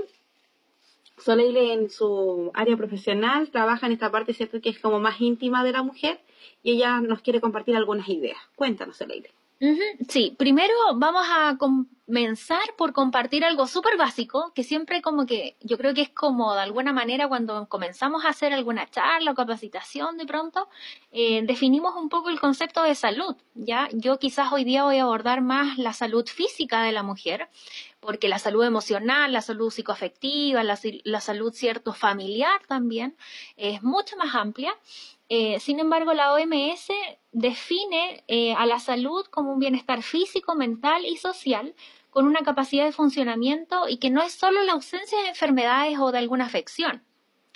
Soleil 1.17 1.57
en 1.57 1.89
su 1.89 2.51
área 2.53 2.77
profesional 2.77 3.49
trabaja 3.49 3.85
en 3.85 3.91
esta 3.91 4.09
parte, 4.09 4.33
¿cierto? 4.33 4.61
Que 4.61 4.69
es 4.69 4.79
como 4.79 5.01
más 5.01 5.19
íntima 5.19 5.65
de 5.65 5.73
la 5.73 5.83
mujer 5.83 6.21
y 6.63 6.73
ella 6.73 6.99
nos 7.01 7.21
quiere 7.21 7.41
compartir 7.41 7.75
algunas 7.75 8.07
ideas. 8.09 8.37
Cuéntanos, 8.55 8.99
Leire. 9.01 9.31
Sí, 10.09 10.35
primero 10.39 10.73
vamos 10.95 11.23
a 11.29 11.55
comenzar 11.59 12.63
por 12.79 12.93
compartir 12.93 13.45
algo 13.45 13.67
súper 13.67 13.95
básico, 13.95 14.51
que 14.55 14.63
siempre 14.63 15.03
como 15.03 15.27
que 15.27 15.55
yo 15.61 15.77
creo 15.77 15.93
que 15.93 16.01
es 16.01 16.09
como 16.09 16.55
de 16.55 16.61
alguna 16.61 16.93
manera 16.93 17.27
cuando 17.27 17.69
comenzamos 17.69 18.25
a 18.25 18.29
hacer 18.29 18.53
alguna 18.53 18.89
charla 18.89 19.29
o 19.29 19.35
capacitación 19.35 20.17
de 20.17 20.25
pronto, 20.25 20.67
eh, 21.11 21.43
definimos 21.43 21.95
un 21.95 22.09
poco 22.09 22.29
el 22.29 22.39
concepto 22.39 22.81
de 22.81 22.95
salud, 22.95 23.35
¿ya? 23.53 23.87
Yo 23.93 24.17
quizás 24.17 24.51
hoy 24.51 24.63
día 24.63 24.83
voy 24.83 24.97
a 24.97 25.03
abordar 25.03 25.41
más 25.41 25.77
la 25.77 25.93
salud 25.93 26.25
física 26.25 26.81
de 26.81 26.91
la 26.91 27.03
mujer, 27.03 27.47
porque 27.99 28.29
la 28.29 28.39
salud 28.39 28.63
emocional, 28.63 29.31
la 29.31 29.41
salud 29.41 29.69
psicoafectiva, 29.69 30.63
la, 30.63 30.79
la 31.03 31.21
salud 31.21 31.53
cierto 31.53 31.93
familiar 31.93 32.59
también 32.67 33.15
es 33.57 33.83
mucho 33.83 34.17
más 34.17 34.33
amplia 34.33 34.75
eh, 35.33 35.61
sin 35.61 35.79
embargo, 35.79 36.13
la 36.13 36.33
OMS 36.33 36.89
define 37.31 38.21
eh, 38.27 38.53
a 38.53 38.65
la 38.65 38.79
salud 38.79 39.25
como 39.27 39.53
un 39.53 39.59
bienestar 39.59 40.03
físico, 40.03 40.55
mental 40.55 41.05
y 41.05 41.15
social 41.15 41.73
con 42.09 42.27
una 42.27 42.41
capacidad 42.41 42.83
de 42.83 42.91
funcionamiento 42.91 43.87
y 43.87 43.95
que 43.95 44.09
no 44.09 44.21
es 44.21 44.33
solo 44.33 44.61
la 44.63 44.73
ausencia 44.73 45.21
de 45.21 45.29
enfermedades 45.29 45.97
o 45.99 46.11
de 46.11 46.17
alguna 46.17 46.47
afección. 46.47 47.05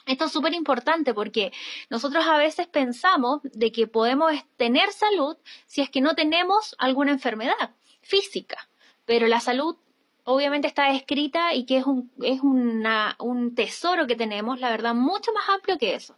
Esto 0.05 0.23
es 0.23 0.31
súper 0.31 0.53
importante 0.53 1.13
porque 1.13 1.51
nosotros 1.89 2.25
a 2.25 2.37
veces 2.37 2.65
pensamos 2.67 3.41
de 3.43 3.73
que 3.73 3.87
podemos 3.87 4.31
tener 4.55 4.93
salud 4.93 5.35
si 5.65 5.81
es 5.81 5.89
que 5.89 5.99
no 5.99 6.15
tenemos 6.15 6.75
alguna 6.77 7.11
enfermedad 7.11 7.75
física, 7.99 8.69
pero 9.03 9.27
la 9.27 9.41
salud 9.41 9.75
obviamente 10.23 10.69
está 10.69 10.91
escrita 10.91 11.53
y 11.53 11.65
que 11.65 11.79
es 11.79 11.85
un, 11.85 12.09
es 12.21 12.39
un 12.39 13.53
tesoro 13.53 14.07
que 14.07 14.15
tenemos, 14.15 14.61
la 14.61 14.69
verdad, 14.69 14.95
mucho 14.95 15.33
más 15.33 15.49
amplio 15.49 15.77
que 15.77 15.93
eso. 15.93 16.15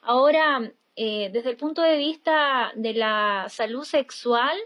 Ahora, 0.00 0.72
eh, 0.96 1.30
desde 1.32 1.50
el 1.50 1.56
punto 1.56 1.82
de 1.82 1.96
vista 1.96 2.72
de 2.74 2.94
la 2.94 3.46
salud 3.50 3.84
sexual, 3.84 4.56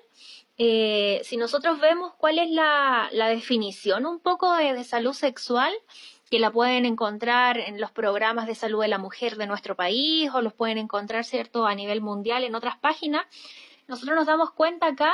eh, 0.58 1.20
si 1.24 1.36
nosotros 1.36 1.80
vemos 1.80 2.12
cuál 2.14 2.38
es 2.38 2.50
la, 2.50 3.10
definición 3.12 4.06
un 4.06 4.20
poco 4.20 4.54
de, 4.54 4.84
salud 4.84 5.12
sexual, 5.12 5.72
que 6.30 6.38
la 6.38 6.52
pueden 6.52 6.86
encontrar 6.86 7.58
en 7.58 7.80
los 7.80 7.90
programas 7.90 8.46
de 8.46 8.54
salud 8.54 8.82
de 8.82 8.88
la 8.88 8.98
mujer 8.98 9.36
de 9.36 9.48
nuestro 9.48 9.74
país 9.74 10.30
o 10.32 10.40
los 10.40 10.52
pueden 10.52 10.78
encontrar, 10.78 11.24
¿cierto?, 11.24 11.66
a 11.66 11.74
nivel 11.74 12.00
mundial 12.00 12.44
en 12.44 12.54
otras 12.54 12.76
páginas, 12.76 13.26
nosotros 13.88 14.14
nos 14.14 14.26
damos 14.26 14.52
cuenta 14.52 14.86
acá 14.86 15.12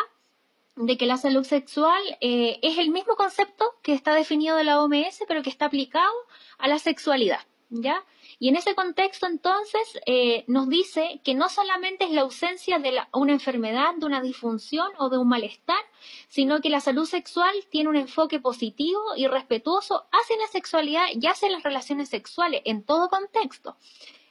de 0.74 0.98
que 0.98 1.06
la 1.06 1.16
salud 1.16 1.44
sexual 1.44 2.02
eh, 2.20 2.58
es 2.62 2.76
el 2.76 2.90
mismo 2.90 3.16
concepto 3.16 3.76
que 3.82 3.94
está 3.94 4.14
definido 4.14 4.56
de 4.56 4.64
la 4.64 4.82
OMS, 4.82 5.24
pero 5.26 5.42
que 5.42 5.48
está 5.48 5.66
aplicado 5.66 6.12
a 6.58 6.68
la 6.68 6.78
sexualidad, 6.78 7.40
¿ya? 7.70 8.04
Y 8.38 8.48
en 8.48 8.56
ese 8.56 8.74
contexto, 8.74 9.26
entonces, 9.26 9.98
eh, 10.04 10.44
nos 10.46 10.68
dice 10.68 11.20
que 11.24 11.34
no 11.34 11.48
solamente 11.48 12.04
es 12.04 12.10
la 12.10 12.20
ausencia 12.20 12.78
de 12.78 12.92
una 13.14 13.32
enfermedad, 13.32 13.94
de 13.96 14.04
una 14.04 14.20
disfunción 14.20 14.88
o 14.98 15.08
de 15.08 15.16
un 15.16 15.28
malestar, 15.28 15.82
sino 16.28 16.60
que 16.60 16.68
la 16.68 16.80
salud 16.80 17.06
sexual 17.06 17.54
tiene 17.70 17.88
un 17.88 17.96
enfoque 17.96 18.38
positivo 18.38 19.00
y 19.16 19.26
respetuoso 19.26 20.04
hacia 20.12 20.36
la 20.36 20.48
sexualidad 20.48 21.06
y 21.14 21.26
hacia 21.26 21.48
las 21.48 21.62
relaciones 21.62 22.10
sexuales 22.10 22.60
en 22.66 22.82
todo 22.82 23.08
contexto. 23.08 23.76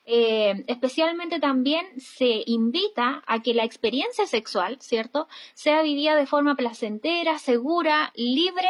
Eh, 0.07 0.63
especialmente 0.67 1.39
también 1.39 1.99
se 1.99 2.43
invita 2.45 3.23
a 3.25 3.41
que 3.41 3.55
la 3.55 3.63
experiencia 3.63 4.27
sexual, 4.27 4.77
¿cierto?, 4.79 5.27
sea 5.55 5.81
vivida 5.81 6.15
de 6.15 6.27
forma 6.27 6.55
placentera, 6.55 7.39
segura, 7.39 8.13
libre, 8.15 8.69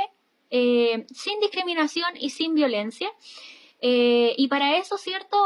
eh, 0.49 1.05
sin 1.13 1.41
discriminación 1.41 2.09
y 2.17 2.29
sin 2.29 2.55
violencia. 2.55 3.11
Eh, 3.87 4.33
y 4.37 4.47
para 4.47 4.77
eso, 4.79 4.97
¿cierto? 4.97 5.37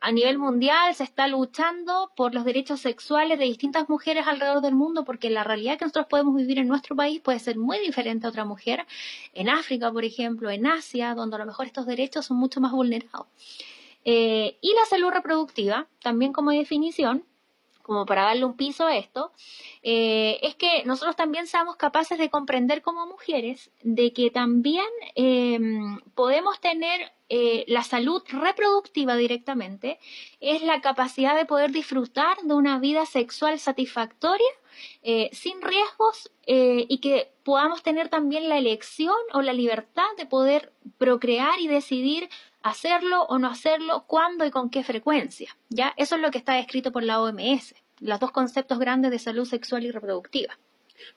A 0.00 0.12
nivel 0.12 0.38
mundial 0.38 0.94
se 0.94 1.02
está 1.02 1.26
luchando 1.26 2.12
por 2.14 2.32
los 2.36 2.44
derechos 2.44 2.78
sexuales 2.78 3.36
de 3.36 3.46
distintas 3.46 3.88
mujeres 3.88 4.28
alrededor 4.28 4.60
del 4.60 4.76
mundo, 4.76 5.04
porque 5.04 5.28
la 5.28 5.42
realidad 5.42 5.76
que 5.76 5.86
nosotros 5.86 6.06
podemos 6.06 6.36
vivir 6.36 6.60
en 6.60 6.68
nuestro 6.68 6.94
país 6.94 7.20
puede 7.20 7.40
ser 7.40 7.58
muy 7.58 7.80
diferente 7.80 8.26
a 8.26 8.30
otra 8.30 8.44
mujer, 8.44 8.86
en 9.34 9.48
África, 9.48 9.90
por 9.90 10.04
ejemplo, 10.04 10.50
en 10.50 10.68
Asia, 10.68 11.16
donde 11.16 11.34
a 11.34 11.40
lo 11.40 11.46
mejor 11.46 11.66
estos 11.66 11.84
derechos 11.84 12.26
son 12.26 12.36
mucho 12.36 12.60
más 12.60 12.70
vulnerados. 12.70 13.26
Eh, 14.04 14.56
y 14.60 14.72
la 14.72 14.86
salud 14.88 15.10
reproductiva, 15.10 15.88
también 16.00 16.32
como 16.32 16.52
definición, 16.52 17.24
como 17.90 18.06
para 18.06 18.22
darle 18.22 18.44
un 18.44 18.54
piso 18.54 18.86
a 18.86 18.96
esto, 18.96 19.32
eh, 19.82 20.38
es 20.42 20.54
que 20.54 20.84
nosotros 20.84 21.16
también 21.16 21.48
seamos 21.48 21.74
capaces 21.74 22.18
de 22.18 22.30
comprender 22.30 22.82
como 22.82 23.04
mujeres 23.04 23.72
de 23.82 24.12
que 24.12 24.30
también 24.30 24.86
em, 25.16 25.98
podemos 26.14 26.60
tener 26.60 27.10
eh, 27.28 27.64
la 27.66 27.82
salud 27.82 28.22
reproductiva 28.28 29.16
directamente, 29.16 29.98
es 30.38 30.62
la 30.62 30.80
capacidad 30.80 31.34
de 31.34 31.46
poder 31.46 31.72
disfrutar 31.72 32.36
de 32.44 32.54
una 32.54 32.78
vida 32.78 33.06
sexual 33.06 33.58
satisfactoria, 33.58 34.52
sin 35.32 35.60
riesgos 35.60 36.30
y 36.46 36.98
que 36.98 37.32
podamos 37.42 37.82
tener 37.82 38.08
también 38.08 38.48
la 38.48 38.56
elección 38.56 39.16
o 39.34 39.42
la 39.42 39.52
libertad 39.52 40.08
de 40.16 40.24
poder 40.24 40.72
procrear 40.96 41.60
y 41.60 41.66
decidir 41.66 42.30
hacerlo 42.62 43.24
o 43.24 43.38
no 43.38 43.48
hacerlo, 43.48 44.04
cuándo 44.06 44.44
y 44.44 44.50
con 44.50 44.70
qué 44.70 44.84
frecuencia. 44.84 45.56
¿ya? 45.68 45.94
Eso 45.96 46.16
es 46.16 46.22
lo 46.22 46.30
que 46.30 46.38
está 46.38 46.54
descrito 46.54 46.92
por 46.92 47.02
la 47.02 47.20
OMS, 47.20 47.74
los 48.00 48.20
dos 48.20 48.30
conceptos 48.30 48.78
grandes 48.78 49.10
de 49.10 49.18
salud 49.18 49.44
sexual 49.44 49.84
y 49.84 49.90
reproductiva. 49.90 50.58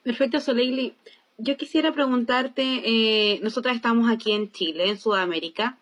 Perfecto, 0.04 0.40
Soleili. 0.40 0.96
Yo 1.38 1.58
quisiera 1.58 1.92
preguntarte, 1.92 2.64
eh, 2.86 3.40
nosotras 3.42 3.76
estamos 3.76 4.10
aquí 4.10 4.32
en 4.32 4.52
Chile, 4.52 4.90
en 4.90 5.00
Sudamérica, 5.00 5.78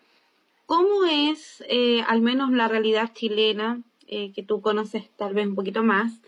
¿cómo 0.66 1.04
es 1.04 1.62
eh, 1.68 2.02
al 2.08 2.22
menos 2.22 2.50
la 2.50 2.68
realidad 2.68 3.12
chilena, 3.12 3.82
eh, 4.06 4.32
que 4.32 4.42
tú 4.42 4.62
conoces 4.62 5.10
tal 5.16 5.34
vez 5.34 5.46
un 5.46 5.54
poquito 5.54 5.82
más? 5.82 6.20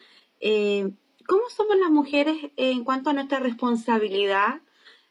¿Cómo 1.26 1.42
somos 1.48 1.78
las 1.78 1.90
mujeres 1.90 2.36
en 2.56 2.84
cuanto 2.84 3.08
a 3.08 3.14
nuestra 3.14 3.38
responsabilidad 3.38 4.60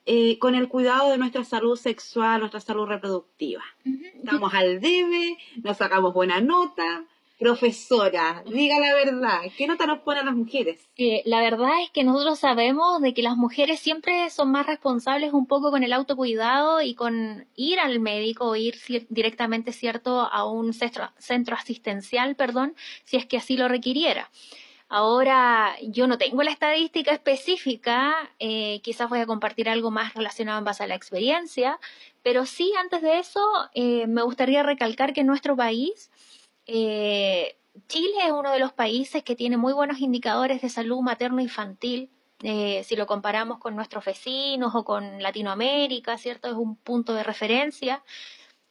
eh, 0.05 0.37
con 0.39 0.53
el 0.53 0.67
cuidado 0.67 1.11
de 1.11 1.17
nuestra 1.17 1.45
salud 1.45 1.77
sexual, 1.77 2.41
nuestra 2.41 2.59
salud 2.59 2.85
reproductiva. 2.85 3.63
Estamos 4.15 4.53
al 4.53 4.81
debe, 4.81 5.37
nos 5.63 5.77
sacamos 5.77 6.13
buena 6.13 6.41
nota. 6.41 7.05
Profesora, 7.39 8.43
diga 8.45 8.79
la 8.79 8.93
verdad, 8.93 9.39
¿qué 9.57 9.67
nota 9.67 9.85
nos 9.85 9.99
ponen 9.99 10.27
las 10.27 10.35
mujeres? 10.35 10.87
Eh, 10.97 11.23
la 11.25 11.41
verdad 11.41 11.81
es 11.83 11.89
que 11.89 12.03
nosotros 12.03 12.39
sabemos 12.39 13.01
de 13.01 13.13
que 13.13 13.23
las 13.23 13.35
mujeres 13.35 13.79
siempre 13.79 14.29
son 14.29 14.51
más 14.51 14.67
responsables 14.67 15.33
un 15.33 15.47
poco 15.47 15.71
con 15.71 15.83
el 15.83 15.93
autocuidado 15.93 16.81
y 16.81 16.93
con 16.93 17.47
ir 17.55 17.79
al 17.79 17.99
médico 17.99 18.49
o 18.49 18.55
ir 18.55 18.75
directamente, 19.09 19.73
¿cierto?, 19.73 20.21
a 20.21 20.45
un 20.45 20.73
centro, 20.73 21.11
centro 21.17 21.55
asistencial, 21.55 22.35
perdón, 22.35 22.75
si 23.03 23.17
es 23.17 23.25
que 23.25 23.37
así 23.37 23.57
lo 23.57 23.67
requiriera. 23.67 24.29
Ahora, 24.87 25.75
yo 25.81 26.05
no 26.05 26.19
tengo 26.19 26.43
la 26.43 26.51
estadística 26.51 27.11
específica, 27.11 28.13
eh, 28.37 28.79
quizás 28.83 29.09
voy 29.09 29.21
a 29.21 29.25
compartir 29.25 29.67
algo 29.67 29.89
más 29.89 30.13
relacionado 30.13 30.59
en 30.59 30.65
base 30.65 30.83
a 30.83 30.87
la 30.87 30.93
experiencia, 30.93 31.79
pero 32.21 32.45
sí, 32.45 32.71
antes 32.79 33.01
de 33.01 33.17
eso, 33.17 33.41
eh, 33.73 34.05
me 34.05 34.21
gustaría 34.21 34.61
recalcar 34.61 35.13
que 35.13 35.21
en 35.21 35.27
nuestro 35.27 35.55
país, 35.55 36.11
eh, 36.67 37.55
Chile 37.87 38.25
es 38.25 38.31
uno 38.31 38.51
de 38.51 38.59
los 38.59 38.73
países 38.73 39.23
que 39.23 39.35
tiene 39.35 39.57
muy 39.57 39.73
buenos 39.73 39.99
indicadores 39.99 40.61
de 40.61 40.69
salud 40.69 41.01
materno-infantil. 41.01 42.09
si 42.39 42.95
lo 42.95 43.05
comparamos 43.07 43.57
con 43.59 43.75
nuestros 43.75 44.03
vecinos 44.05 44.75
o 44.75 44.83
con 44.83 45.21
Latinoamérica, 45.21 46.17
¿cierto? 46.17 46.49
Es 46.49 46.55
un 46.55 46.75
punto 46.75 47.13
de 47.13 47.23
referencia. 47.23 48.03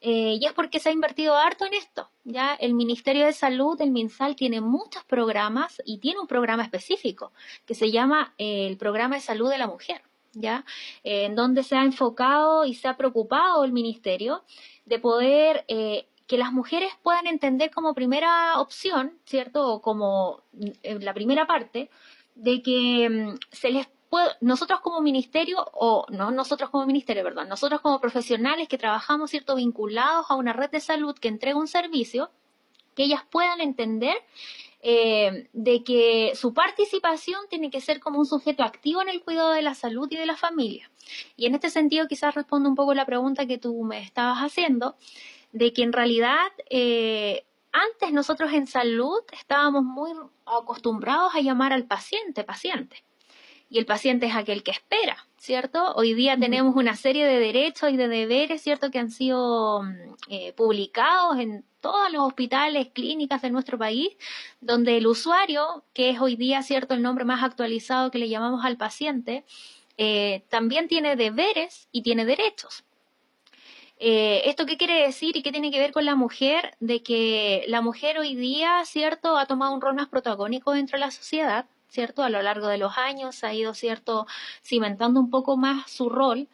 Eh, 0.05 0.37
y 0.41 0.47
es 0.47 0.53
porque 0.53 0.81
se 0.81 0.89
ha 0.89 0.93
invertido 0.93 1.37
harto 1.37 1.65
en 1.65 1.75
esto. 1.75 2.11
Ya 2.25 2.55
el 2.55 2.75
Ministerio 2.75 3.25
de 3.25 3.33
Salud, 3.33 3.81
el 3.81 3.93
MinSal, 3.93 4.35
tiene 4.35 4.61
muchos 4.61 5.05
programas 5.05 5.81
y 5.85 5.99
tiene 5.99 6.19
un 6.19 6.27
programa 6.27 6.65
específico 6.65 7.33
que 7.67 7.77
se 7.77 7.93
llama 7.93 8.35
eh, 8.37 8.67
el 8.67 8.77
Programa 8.77 9.15
de 9.15 9.21
Salud 9.21 9.49
de 9.49 9.59
la 9.59 9.69
Mujer. 9.69 10.03
¿ya? 10.33 10.65
Eh, 11.05 11.27
en 11.27 11.37
donde 11.37 11.63
se 11.63 11.77
ha 11.77 11.85
enfocado 11.85 12.65
y 12.65 12.75
se 12.75 12.89
ha 12.89 12.97
preocupado 12.97 13.65
el 13.65 13.71
Ministerio 13.71 14.43
de 14.87 14.99
poder 14.99 15.65
que 16.27 16.39
las 16.39 16.53
mujeres 16.53 16.93
puedan 17.03 17.27
entender 17.27 17.71
como 17.71 17.95
primera 17.95 18.61
opción, 18.61 19.19
¿cierto? 19.25 19.67
O 19.67 19.83
como 19.83 20.43
la 20.83 21.15
primera 21.15 21.47
parte, 21.47 21.91
de 22.35 22.63
que 22.63 23.09
mm, 23.09 23.39
se 23.51 23.71
les 23.71 23.89
nosotros 24.41 24.81
como 24.81 25.01
ministerio, 25.01 25.65
o 25.73 26.05
no 26.11 26.31
nosotros 26.31 26.71
como 26.71 26.87
ministerio, 26.87 27.23
perdón, 27.23 27.49
nosotros 27.49 27.81
como 27.81 28.01
profesionales 28.01 28.69
que 28.69 28.77
trabajamos, 28.77 29.31
¿cierto?, 29.31 29.57
vinculados 29.57 30.27
a 30.29 30.35
una 30.35 30.53
red 30.53 30.71
de 30.71 30.81
salud 30.81 31.17
que 31.19 31.29
entrega 31.29 31.59
un 31.59 31.69
servicio, 31.69 32.31
que 32.95 33.05
ellas 33.05 33.23
puedan 33.31 33.63
entender 33.63 34.17
eh, 34.83 35.49
de 35.53 35.83
que 35.83 36.33
su 36.35 36.53
participación 36.53 37.41
tiene 37.49 37.71
que 37.71 37.81
ser 37.81 38.01
como 38.01 38.19
un 38.19 38.27
sujeto 38.27 38.65
activo 38.65 39.01
en 39.01 39.09
el 39.09 39.23
cuidado 39.23 39.53
de 39.53 39.63
la 39.63 39.75
salud 39.75 40.09
y 40.11 40.17
de 40.17 40.27
la 40.27 40.37
familia. 40.37 40.91
Y 41.37 41.47
en 41.47 41.55
este 41.55 41.71
sentido 41.71 42.07
quizás 42.07 42.35
respondo 42.35 42.69
un 42.69 42.75
poco 42.75 42.93
la 42.93 43.07
pregunta 43.07 43.47
que 43.47 43.59
tú 43.59 43.83
me 43.83 44.03
estabas 44.03 44.39
haciendo, 44.39 44.97
de 45.53 45.73
que 45.73 45.83
en 45.83 45.93
realidad 45.93 46.49
eh, 46.71 47.45
antes 47.73 48.13
nosotros 48.13 48.53
en 48.53 48.67
salud 48.67 49.21
estábamos 49.33 49.85
muy 49.85 50.11
acostumbrados 50.45 51.35
a 51.35 51.41
llamar 51.41 51.73
al 51.73 51.85
paciente, 51.85 52.45
paciente 52.45 53.05
y 53.73 53.79
el 53.79 53.87
paciente 53.87 54.27
es 54.27 54.37
aquel 54.37 54.63
que 54.63 54.71
espera, 54.71 55.17
¿cierto? 55.39 55.95
Hoy 55.95 56.13
día 56.13 56.37
tenemos 56.39 56.77
una 56.77 56.95
serie 56.95 57.25
de 57.25 57.39
derechos 57.39 57.91
y 57.91 57.97
de 57.97 58.07
deberes, 58.07 58.61
¿cierto?, 58.61 58.91
que 58.91 58.99
han 58.99 59.11
sido 59.11 59.83
mm, 59.83 60.15
eh, 60.29 60.53
publicados 60.53 61.39
en 61.39 61.65
todos 61.81 62.13
los 62.13 62.21
hospitales, 62.21 62.89
clínicas 62.93 63.41
de 63.41 63.49
nuestro 63.49 63.79
país, 63.79 64.11
donde 64.61 64.99
el 64.99 65.07
usuario, 65.07 65.85
que 65.95 66.11
es 66.11 66.21
hoy 66.21 66.37
día, 66.37 66.63
¿cierto?, 66.63 66.93
el 66.93 67.01
nombre 67.01 67.25
más 67.25 67.43
actualizado 67.43 68.11
que 68.11 68.19
le 68.19 68.29
llamamos 68.29 68.63
al 68.63 68.77
paciente, 68.77 69.43
eh, 69.97 70.45
también 70.51 70.87
tiene 70.87 71.17
deberes 71.17 71.89
y 71.93 72.03
tiene 72.03 72.27
derechos. 72.27 72.85
Eh, 74.05 74.51
¿Esto 74.51 74.67
qué 74.67 74.77
quiere 74.77 75.01
decir 75.07 75.37
y 75.37 75.43
qué 75.43 75.53
tiene 75.53 75.71
que 75.71 75.79
ver 75.79 75.93
con 75.93 76.05
la 76.05 76.17
mujer? 76.17 76.77
De 76.81 77.05
que 77.05 77.65
la 77.69 77.81
mujer 77.83 78.19
hoy 78.19 78.35
día, 78.35 78.85
¿cierto?, 78.85 79.39
ha 79.39 79.47
tomado 79.47 79.73
un 79.73 79.81
rol 79.81 79.95
más 79.95 80.09
protagónico 80.09 80.73
dentro 80.73 80.97
de 80.99 81.05
la 81.05 81.13
sociedad, 81.13 81.67
¿cierto? 81.87 82.25
A 82.25 82.29
lo 82.29 82.43
largo 82.43 82.67
de 82.67 82.79
los 82.79 82.99
años 82.99 83.45
ha 83.45 83.55
ido, 83.55 83.75
¿cierto?, 83.75 84.27
cimentando 84.65 85.21
un 85.21 85.31
poco 85.31 85.57
más 85.57 85.89
su 85.89 86.09
rol. 86.09 86.49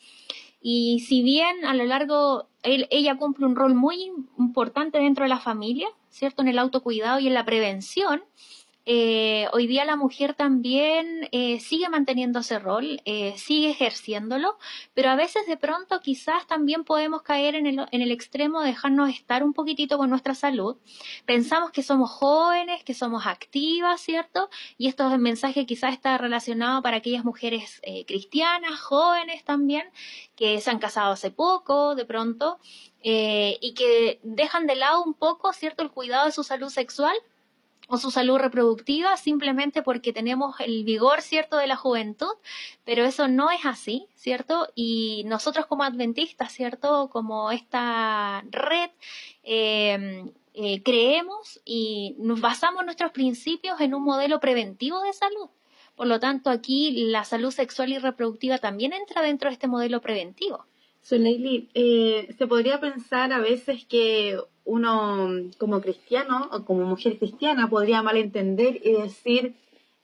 Y 0.60 1.00
si 1.08 1.22
bien 1.22 1.64
a 1.64 1.72
lo 1.72 1.86
largo 1.86 2.48
ella 2.62 3.16
cumple 3.16 3.46
un 3.46 3.56
rol 3.56 3.74
muy 3.74 4.12
importante 4.38 4.98
dentro 4.98 5.24
de 5.24 5.30
la 5.30 5.40
familia, 5.40 5.88
¿cierto? 6.10 6.42
En 6.42 6.48
el 6.48 6.58
autocuidado 6.58 7.18
y 7.18 7.28
en 7.28 7.34
la 7.34 7.46
prevención, 7.46 8.22
eh, 8.90 9.48
hoy 9.52 9.66
día 9.66 9.84
la 9.84 9.96
mujer 9.96 10.32
también 10.32 11.28
eh, 11.30 11.60
sigue 11.60 11.90
manteniendo 11.90 12.38
ese 12.38 12.58
rol, 12.58 13.02
eh, 13.04 13.34
sigue 13.36 13.68
ejerciéndolo, 13.68 14.56
pero 14.94 15.10
a 15.10 15.14
veces 15.14 15.46
de 15.46 15.58
pronto 15.58 16.00
quizás 16.00 16.46
también 16.46 16.84
podemos 16.84 17.20
caer 17.20 17.54
en 17.54 17.66
el, 17.66 18.10
extremo 18.10 18.62
de 18.62 18.68
dejarnos 18.68 19.10
estar 19.10 19.44
un 19.44 19.52
poquitito 19.52 19.98
con 19.98 20.08
nuestra 20.08 20.34
salud. 20.34 20.78
Pensamos 21.26 21.70
que 21.70 21.82
somos 21.82 22.10
jóvenes, 22.10 22.82
que 22.82 22.94
somos 22.94 23.26
activas, 23.26 24.00
¿cierto? 24.00 24.48
Y 24.78 24.88
esto 24.88 25.12
es 25.12 25.18
mensaje 25.18 25.66
quizás 25.66 25.92
está 25.92 26.16
relacionado 26.16 26.80
para 26.80 26.96
aquellas 26.96 27.26
mujeres 27.26 27.82
cristianas, 28.06 28.80
jóvenes 28.80 29.44
también, 29.44 29.86
que 30.34 30.62
se 30.62 30.70
han 30.70 30.78
casado 30.78 31.12
hace 31.12 31.30
poco, 31.30 31.94
de 31.94 32.06
pronto, 32.06 32.58
y 33.02 33.74
que 33.74 34.18
dejan 34.22 34.66
de 34.66 34.76
lado 34.76 35.04
un 35.04 35.12
poco, 35.12 35.52
¿cierto?, 35.52 35.82
el 35.82 35.90
cuidado 35.90 36.24
de 36.24 36.32
su 36.32 36.42
salud 36.42 36.70
sexual 36.70 37.14
o 37.88 37.96
su 37.96 38.10
salud 38.10 38.38
reproductiva 38.38 39.16
simplemente 39.16 39.82
porque 39.82 40.12
tenemos 40.12 40.60
el 40.60 40.84
vigor, 40.84 41.22
¿cierto?, 41.22 41.56
de 41.56 41.66
la 41.66 41.76
juventud, 41.76 42.34
pero 42.84 43.04
eso 43.04 43.28
no 43.28 43.50
es 43.50 43.64
así, 43.64 44.06
¿cierto? 44.14 44.68
Y 44.74 45.24
nosotros 45.26 45.66
como 45.66 45.84
adventistas, 45.84 46.52
¿cierto?, 46.52 47.08
como 47.10 47.50
esta 47.50 48.44
red, 48.50 48.90
em, 49.42 50.30
eh, 50.54 50.82
creemos 50.82 51.60
y 51.64 52.14
nos 52.18 52.40
basamos 52.40 52.84
nuestros 52.84 53.12
principios 53.12 53.80
en 53.80 53.94
un 53.94 54.02
modelo 54.04 54.38
preventivo 54.38 55.00
de 55.00 55.12
salud. 55.14 55.48
Por 55.96 56.06
lo 56.06 56.20
tanto, 56.20 56.50
aquí 56.50 57.06
la 57.10 57.24
salud 57.24 57.50
sexual 57.50 57.90
y 57.90 57.98
reproductiva 57.98 58.58
también 58.58 58.92
entra 58.92 59.22
dentro 59.22 59.48
de 59.48 59.54
este 59.54 59.66
modelo 59.66 60.00
preventivo. 60.00 60.66
So, 61.02 61.16
eh, 61.16 62.34
se 62.36 62.46
podría 62.46 62.80
pensar 62.80 63.32
a 63.32 63.38
veces 63.38 63.84
que 63.84 64.38
uno 64.64 65.30
como 65.56 65.80
cristiano 65.80 66.50
o 66.52 66.64
como 66.64 66.84
mujer 66.84 67.18
cristiana 67.18 67.70
podría 67.70 68.02
malentender 68.02 68.80
y 68.84 68.92
decir, 68.92 69.54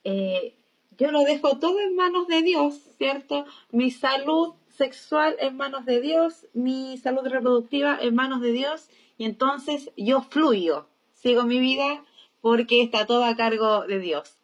eh, 0.03 0.55
yo 0.97 1.11
lo 1.11 1.21
dejo 1.23 1.59
todo 1.59 1.79
en 1.79 1.95
manos 1.95 2.27
de 2.27 2.41
Dios, 2.41 2.75
¿cierto? 2.97 3.45
Mi 3.71 3.91
salud 3.91 4.53
sexual 4.69 5.35
en 5.39 5.57
manos 5.57 5.85
de 5.85 6.01
Dios, 6.01 6.47
mi 6.53 6.97
salud 6.97 7.27
reproductiva 7.27 7.97
en 8.01 8.15
manos 8.15 8.41
de 8.41 8.51
Dios, 8.51 8.89
y 9.17 9.25
entonces 9.25 9.91
yo 9.95 10.21
fluyo, 10.21 10.87
sigo 11.13 11.43
mi 11.43 11.59
vida 11.59 12.03
porque 12.41 12.81
está 12.81 13.05
todo 13.05 13.25
a 13.25 13.35
cargo 13.35 13.85
de 13.87 13.99
Dios. 13.99 14.35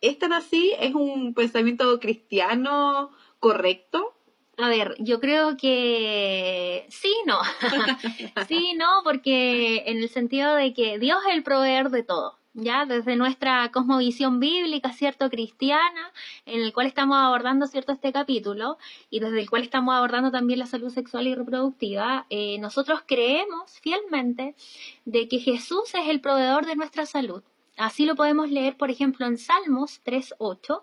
¿Es 0.00 0.18
tan 0.18 0.32
así? 0.32 0.72
¿Es 0.78 0.94
un 0.94 1.34
pensamiento 1.34 1.98
cristiano 2.00 3.10
correcto? 3.40 4.14
A 4.60 4.68
ver, 4.68 4.96
yo 4.98 5.20
creo 5.20 5.56
que 5.56 6.84
sí, 6.88 7.14
no. 7.26 7.38
sí, 8.48 8.74
no, 8.76 9.02
porque 9.04 9.84
en 9.86 9.98
el 9.98 10.08
sentido 10.08 10.52
de 10.56 10.74
que 10.74 10.98
Dios 10.98 11.20
es 11.28 11.36
el 11.36 11.44
proveedor 11.44 11.90
de 11.90 12.02
todo. 12.02 12.38
Ya 12.54 12.84
desde 12.84 13.14
nuestra 13.14 13.70
cosmovisión 13.70 14.40
bíblica, 14.40 14.92
cierto, 14.92 15.30
cristiana, 15.30 16.12
en 16.44 16.60
el 16.60 16.72
cual 16.72 16.88
estamos 16.88 17.18
abordando 17.18 17.68
cierto 17.68 17.92
este 17.92 18.12
capítulo 18.12 18.78
y 19.10 19.20
desde 19.20 19.38
el 19.40 19.48
cual 19.48 19.62
estamos 19.62 19.94
abordando 19.94 20.32
también 20.32 20.58
la 20.58 20.66
salud 20.66 20.90
sexual 20.90 21.28
y 21.28 21.36
reproductiva, 21.36 22.26
eh, 22.28 22.58
nosotros 22.58 23.02
creemos 23.06 23.78
fielmente 23.78 24.56
de 25.04 25.28
que 25.28 25.38
Jesús 25.38 25.94
es 25.94 26.08
el 26.08 26.20
proveedor 26.20 26.66
de 26.66 26.74
nuestra 26.74 27.06
salud. 27.06 27.44
Así 27.76 28.06
lo 28.06 28.16
podemos 28.16 28.50
leer, 28.50 28.76
por 28.76 28.90
ejemplo, 28.90 29.24
en 29.24 29.38
Salmos 29.38 30.00
3.8, 30.04 30.82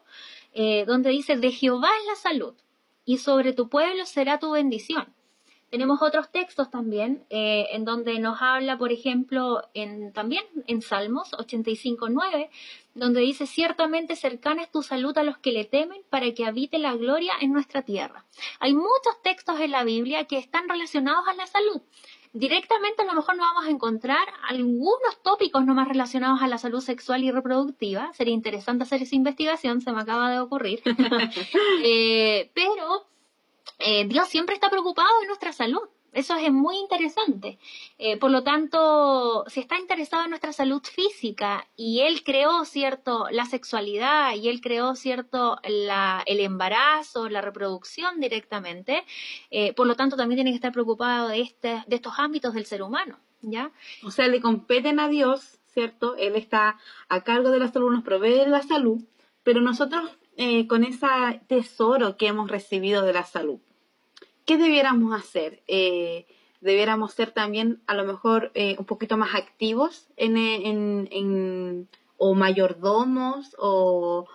eh, 0.53 0.86
donde 0.88 1.10
dice, 1.10 1.36
de 1.36 1.51
Jehová 1.51 1.89
es 2.00 2.08
la 2.08 2.15
salud 2.15 2.55
y 3.05 3.19
sobre 3.19 3.53
tu 3.53 3.69
pueblo 3.69 4.05
será 4.05 4.39
tu 4.39 4.51
bendición. 4.51 5.13
Tenemos 5.69 6.01
otros 6.01 6.31
textos 6.31 6.69
también 6.69 7.25
eh, 7.29 7.67
en 7.71 7.85
donde 7.85 8.17
nos 8.19 8.41
habla, 8.41 8.77
por 8.77 8.91
ejemplo, 8.91 9.62
en, 9.74 10.13
también 10.13 10.45
en 10.67 10.81
Salmos 10.81 11.31
85.9, 11.33 12.50
donde 12.93 13.21
dice, 13.21 13.45
ciertamente 13.45 14.15
cercana 14.15 14.63
es 14.63 14.71
tu 14.71 14.83
salud 14.83 15.17
a 15.17 15.24
los 15.24 15.38
que 15.39 15.51
le 15.51 15.65
temen 15.65 16.01
para 16.09 16.33
que 16.33 16.45
habite 16.45 16.77
la 16.77 16.95
gloria 16.95 17.33
en 17.41 17.51
nuestra 17.51 17.81
tierra. 17.81 18.25
Hay 18.59 18.74
muchos 18.74 19.21
textos 19.24 19.59
en 19.59 19.71
la 19.71 19.83
Biblia 19.83 20.25
que 20.25 20.38
están 20.38 20.69
relacionados 20.69 21.27
a 21.27 21.33
la 21.33 21.47
salud. 21.47 21.81
Directamente 22.36 23.01
a 23.01 23.06
lo 23.06 23.13
mejor 23.13 23.38
no 23.38 23.44
vamos 23.44 23.65
a 23.65 23.70
encontrar 23.70 24.27
algunos 24.50 25.22
tópicos 25.24 25.65
no 25.65 25.74
más 25.74 25.88
relacionados 25.88 26.42
a 26.42 26.48
la 26.50 26.58
salud 26.58 26.82
sexual 26.82 27.24
y 27.24 27.32
reproductiva. 27.32 28.12
Sería 28.12 28.34
interesante 28.34 28.84
hacer 28.84 29.01
esa 29.01 29.15
investigación, 29.15 29.80
se 29.80 29.94
me 29.94 30.01
acaba 30.01 30.30
de 30.30 30.39
ocurrir. 30.39 30.82
Eh, 31.88 32.52
pero 32.54 33.08
eh, 33.80 34.06
Dios 34.06 34.28
siempre 34.28 34.56
está 34.56 34.69
preocupado 34.69 35.08
de 35.21 35.28
nuestra 35.28 35.54
salud. 35.54 35.82
Eso 36.15 36.34
es 36.38 36.51
muy 36.51 36.78
interesante. 36.78 37.60
Eh, 37.97 38.15
por 38.17 38.32
lo 38.32 38.41
tanto, 38.41 39.43
si 39.47 39.60
está 39.60 39.78
interesado 39.78 40.23
en 40.23 40.30
nuestra 40.30 40.54
salud 40.54 40.82
física 40.82 41.67
y 41.75 41.99
él 41.99 42.23
creó, 42.23 42.63
cierto, 42.63 43.28
la 43.32 43.45
sexualidad 43.45 44.34
y 44.34 44.47
él 44.47 44.62
creó, 44.62 44.95
cierto, 44.95 45.60
el 45.63 46.39
embarazo, 46.39 47.28
la 47.28 47.41
reproducción 47.41 48.21
directamente, 48.21 49.04
eh, 49.51 49.73
por 49.73 49.88
lo 49.88 49.95
tanto 49.95 50.15
también 50.15 50.38
tiene 50.38 50.51
que 50.51 50.56
estar 50.56 50.71
preocupado 50.71 51.28
de, 51.28 51.41
este, 51.41 51.84
de 51.86 51.95
estos 51.97 52.13
ámbitos 52.17 52.54
del 52.54 52.65
ser 52.65 52.82
humano, 52.82 53.19
¿ya? 53.41 53.73
O 54.01 54.10
sea, 54.10 54.30
le 54.30 54.39
competen 54.39 55.01
a 55.01 55.10
Dios, 55.10 55.60
¿cierto? 55.65 56.15
Él 56.15 56.38
está 56.38 56.78
a 57.10 57.23
cargo 57.25 57.51
de 57.51 57.60
la 57.60 57.67
salud, 57.67 57.91
nos 57.91 58.06
provee 58.06 58.45
la 58.47 58.63
salud, 58.63 59.04
pero 59.43 59.60
nosotros 59.60 60.10
eh, 60.38 60.65
con 60.67 60.86
ese 60.86 61.08
tesoro 61.47 62.15
que 62.15 62.28
hemos 62.28 62.49
recibido 62.49 63.01
de 63.01 63.12
la 63.12 63.23
salud, 63.23 63.60
¿qué 64.45 64.58
debiéramos 64.58 65.13
hacer? 65.13 65.62
Eh, 65.67 66.25
debiéramos 66.62 67.13
ser 67.13 67.31
también 67.31 67.81
a 67.88 67.93
lo 67.93 68.05
mejor 68.05 68.51
eh, 68.55 68.75
un 68.79 68.86
poquito 68.86 69.17
más 69.17 69.36
activos 69.36 70.08
en, 70.17 70.38
en, 70.38 71.88
o 72.17 72.34
mayordomos 72.34 73.55
o 73.60 74.27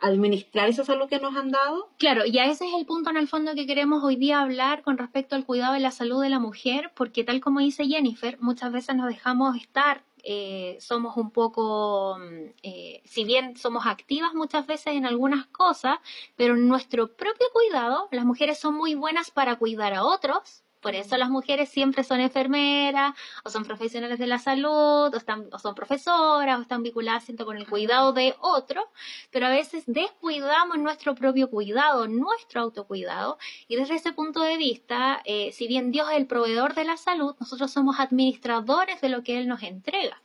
administrar 0.00 0.68
esa 0.68 0.84
salud 0.84 1.08
que 1.08 1.20
nos 1.20 1.36
han 1.36 1.50
dado. 1.50 1.88
Claro, 1.98 2.26
y 2.26 2.38
ese 2.38 2.66
es 2.66 2.74
el 2.78 2.86
punto 2.86 3.10
en 3.10 3.16
el 3.16 3.28
fondo 3.28 3.54
que 3.54 3.66
queremos 3.66 4.02
hoy 4.04 4.16
día 4.16 4.40
hablar 4.40 4.82
con 4.82 4.98
respecto 4.98 5.36
al 5.36 5.44
cuidado 5.44 5.74
de 5.74 5.80
la 5.80 5.90
salud 5.90 6.22
de 6.22 6.30
la 6.30 6.38
mujer, 6.38 6.92
porque 6.94 7.24
tal 7.24 7.40
como 7.40 7.60
dice 7.60 7.86
Jennifer, 7.86 8.36
muchas 8.40 8.72
veces 8.72 8.96
nos 8.96 9.08
dejamos 9.08 9.56
estar 9.56 10.02
eh, 10.28 10.76
somos 10.80 11.16
un 11.16 11.30
poco, 11.30 12.18
mm, 12.18 12.54
eh, 12.62 13.02
si 13.04 13.24
bien 13.24 13.56
somos 13.56 13.86
activas 13.86 14.34
muchas 14.34 14.66
veces 14.66 14.88
en 14.94 15.06
algunas 15.06 15.46
cosas, 15.46 15.98
pero 16.36 16.54
en 16.54 16.68
nuestro 16.68 17.16
propio 17.16 17.46
cuidado, 17.52 18.08
las 18.10 18.24
mujeres 18.24 18.58
son 18.58 18.74
muy 18.74 18.94
buenas 18.96 19.30
para 19.30 19.56
cuidar 19.56 19.94
a 19.94 20.04
otros, 20.04 20.64
por 20.80 20.94
eso 20.94 21.16
las 21.16 21.30
mujeres 21.30 21.68
siempre 21.68 22.04
son 22.04 22.20
enfermeras, 22.20 23.14
o 23.44 23.50
son 23.50 23.64
profesionales 23.64 24.18
de 24.18 24.26
la 24.26 24.38
salud, 24.38 25.12
o, 25.12 25.16
están, 25.16 25.48
o 25.52 25.58
son 25.58 25.74
profesoras, 25.74 26.58
o 26.58 26.62
están 26.62 26.82
vinculadas 26.82 27.24
con 27.44 27.56
el 27.56 27.66
cuidado 27.66 28.12
de 28.12 28.34
otro, 28.40 28.88
pero 29.30 29.46
a 29.46 29.50
veces 29.50 29.84
descuidamos 29.86 30.78
nuestro 30.78 31.14
propio 31.14 31.50
cuidado, 31.50 32.08
nuestro 32.08 32.60
autocuidado, 32.60 33.38
y 33.68 33.76
desde 33.76 33.96
ese 33.96 34.12
punto 34.12 34.42
de 34.42 34.56
vista, 34.56 35.20
eh, 35.24 35.50
si 35.52 35.66
bien 35.66 35.90
Dios 35.90 36.08
es 36.10 36.16
el 36.16 36.26
proveedor 36.26 36.74
de 36.74 36.84
la 36.84 36.96
salud, 36.96 37.34
nosotros 37.40 37.70
somos 37.70 37.98
administradores 37.98 39.00
de 39.00 39.08
lo 39.08 39.22
que 39.22 39.38
Él 39.38 39.48
nos 39.48 39.62
entrega. 39.62 40.20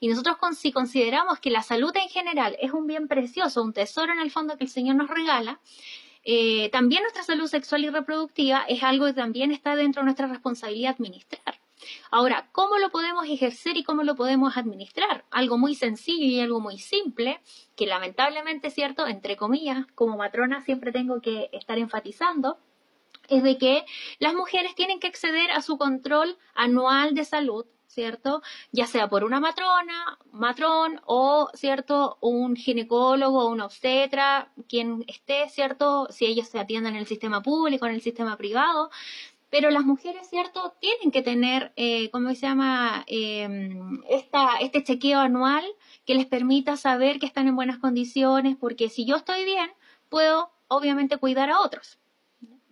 Y 0.00 0.08
nosotros 0.08 0.36
si 0.54 0.72
consideramos 0.72 1.40
que 1.40 1.50
la 1.50 1.62
salud 1.62 1.92
en 1.96 2.08
general 2.08 2.56
es 2.60 2.72
un 2.72 2.86
bien 2.86 3.08
precioso, 3.08 3.62
un 3.62 3.72
tesoro 3.72 4.12
en 4.12 4.20
el 4.20 4.30
fondo 4.30 4.56
que 4.56 4.64
el 4.64 4.70
Señor 4.70 4.96
nos 4.96 5.08
regala, 5.08 5.60
eh, 6.24 6.70
también 6.70 7.02
nuestra 7.02 7.22
salud 7.22 7.46
sexual 7.46 7.84
y 7.84 7.90
reproductiva 7.90 8.64
es 8.68 8.82
algo 8.82 9.06
que 9.06 9.14
también 9.14 9.50
está 9.52 9.76
dentro 9.76 10.02
de 10.02 10.06
nuestra 10.06 10.26
responsabilidad 10.26 10.92
administrar. 10.92 11.60
Ahora, 12.10 12.48
¿cómo 12.52 12.78
lo 12.78 12.90
podemos 12.90 13.26
ejercer 13.28 13.76
y 13.76 13.82
cómo 13.82 14.04
lo 14.04 14.14
podemos 14.14 14.56
administrar? 14.56 15.24
Algo 15.30 15.58
muy 15.58 15.74
sencillo 15.74 16.24
y 16.24 16.40
algo 16.40 16.60
muy 16.60 16.78
simple, 16.78 17.40
que 17.76 17.86
lamentablemente 17.86 18.70
cierto, 18.70 19.06
entre 19.06 19.36
comillas, 19.36 19.86
como 19.94 20.16
matrona 20.16 20.60
siempre 20.60 20.92
tengo 20.92 21.20
que 21.20 21.50
estar 21.52 21.78
enfatizando, 21.78 22.58
es 23.28 23.42
de 23.42 23.58
que 23.58 23.84
las 24.18 24.34
mujeres 24.34 24.74
tienen 24.74 25.00
que 25.00 25.06
acceder 25.08 25.50
a 25.50 25.62
su 25.62 25.78
control 25.78 26.36
anual 26.54 27.14
de 27.14 27.24
salud 27.24 27.66
¿cierto? 27.92 28.42
Ya 28.72 28.86
sea 28.86 29.08
por 29.08 29.24
una 29.24 29.40
matrona, 29.40 30.18
matrón 30.32 31.00
o, 31.04 31.50
¿cierto? 31.54 32.18
Un 32.20 32.56
ginecólogo 32.56 33.44
o 33.44 33.50
una 33.50 33.66
obstetra, 33.66 34.52
quien 34.68 35.04
esté, 35.06 35.48
¿cierto? 35.50 36.08
Si 36.10 36.26
ellos 36.26 36.48
se 36.48 36.58
atienden 36.58 36.94
en 36.94 37.00
el 37.00 37.06
sistema 37.06 37.42
público, 37.42 37.86
en 37.86 37.94
el 37.94 38.00
sistema 38.00 38.36
privado. 38.36 38.90
Pero 39.50 39.70
las 39.70 39.84
mujeres, 39.84 40.28
¿cierto? 40.30 40.74
Tienen 40.80 41.10
que 41.10 41.20
tener, 41.20 41.72
eh, 41.76 42.10
¿cómo 42.10 42.30
se 42.30 42.36
llama? 42.36 43.04
Em, 43.06 44.02
esta, 44.08 44.56
este 44.60 44.82
chequeo 44.82 45.20
anual 45.20 45.64
que 46.06 46.14
les 46.14 46.24
permita 46.26 46.78
saber 46.78 47.18
que 47.18 47.26
están 47.26 47.48
en 47.48 47.56
buenas 47.56 47.78
condiciones, 47.78 48.56
porque 48.56 48.88
si 48.88 49.04
yo 49.04 49.16
estoy 49.16 49.44
bien, 49.44 49.70
puedo, 50.08 50.50
obviamente, 50.68 51.18
cuidar 51.18 51.50
a 51.50 51.60
otros. 51.60 51.98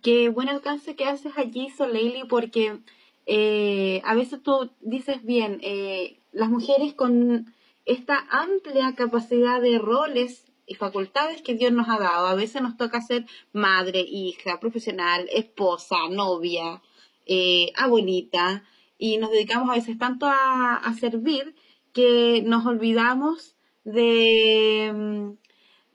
Qué 0.01 0.29
buen 0.29 0.49
alcance 0.49 0.95
que 0.95 1.05
haces 1.05 1.33
allí, 1.37 1.69
Soleili, 1.69 2.23
porque 2.23 2.79
eh, 3.25 4.01
a 4.03 4.15
veces 4.15 4.41
tú 4.41 4.71
dices 4.81 5.23
bien, 5.23 5.59
eh, 5.61 6.19
las 6.31 6.49
mujeres 6.49 6.93
con 6.93 7.53
esta 7.85 8.25
amplia 8.29 8.93
capacidad 8.95 9.61
de 9.61 9.79
roles 9.79 10.45
y 10.65 10.75
facultades 10.75 11.41
que 11.41 11.55
Dios 11.55 11.71
nos 11.71 11.89
ha 11.89 11.99
dado, 11.99 12.27
a 12.27 12.35
veces 12.35 12.61
nos 12.61 12.77
toca 12.77 13.01
ser 13.01 13.25
madre, 13.51 14.01
hija, 14.01 14.59
profesional, 14.59 15.27
esposa, 15.31 15.97
novia, 16.09 16.81
eh, 17.25 17.71
abuelita, 17.75 18.63
y 18.97 19.17
nos 19.17 19.31
dedicamos 19.31 19.69
a 19.69 19.73
veces 19.75 19.97
tanto 19.97 20.27
a, 20.27 20.93
servir 20.99 21.55
que 21.91 22.43
nos 22.45 22.65
olvidamos 22.67 23.55
de, 23.83 25.33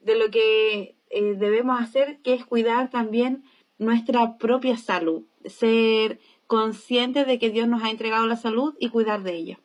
de 0.01 0.19
lo 0.19 0.31
que 0.31 0.97
debemos 1.11 1.81
hacer, 1.81 2.19
que 2.23 2.35
es 2.35 2.45
cuidar 2.45 2.91
también 2.91 3.45
nuestra 3.79 4.39
propia 4.39 4.77
salud, 4.77 5.23
ser 5.45 6.19
conscientes 6.47 7.27
de 7.27 7.39
que 7.39 7.51
Dios 7.51 7.69
nos 7.69 7.83
ha 7.83 7.91
entregado 7.91 8.27
la 8.27 8.37
salud 8.37 8.75
y 8.79 8.89
cuidar 8.89 9.23
de 9.23 9.35
ella. 9.35 9.59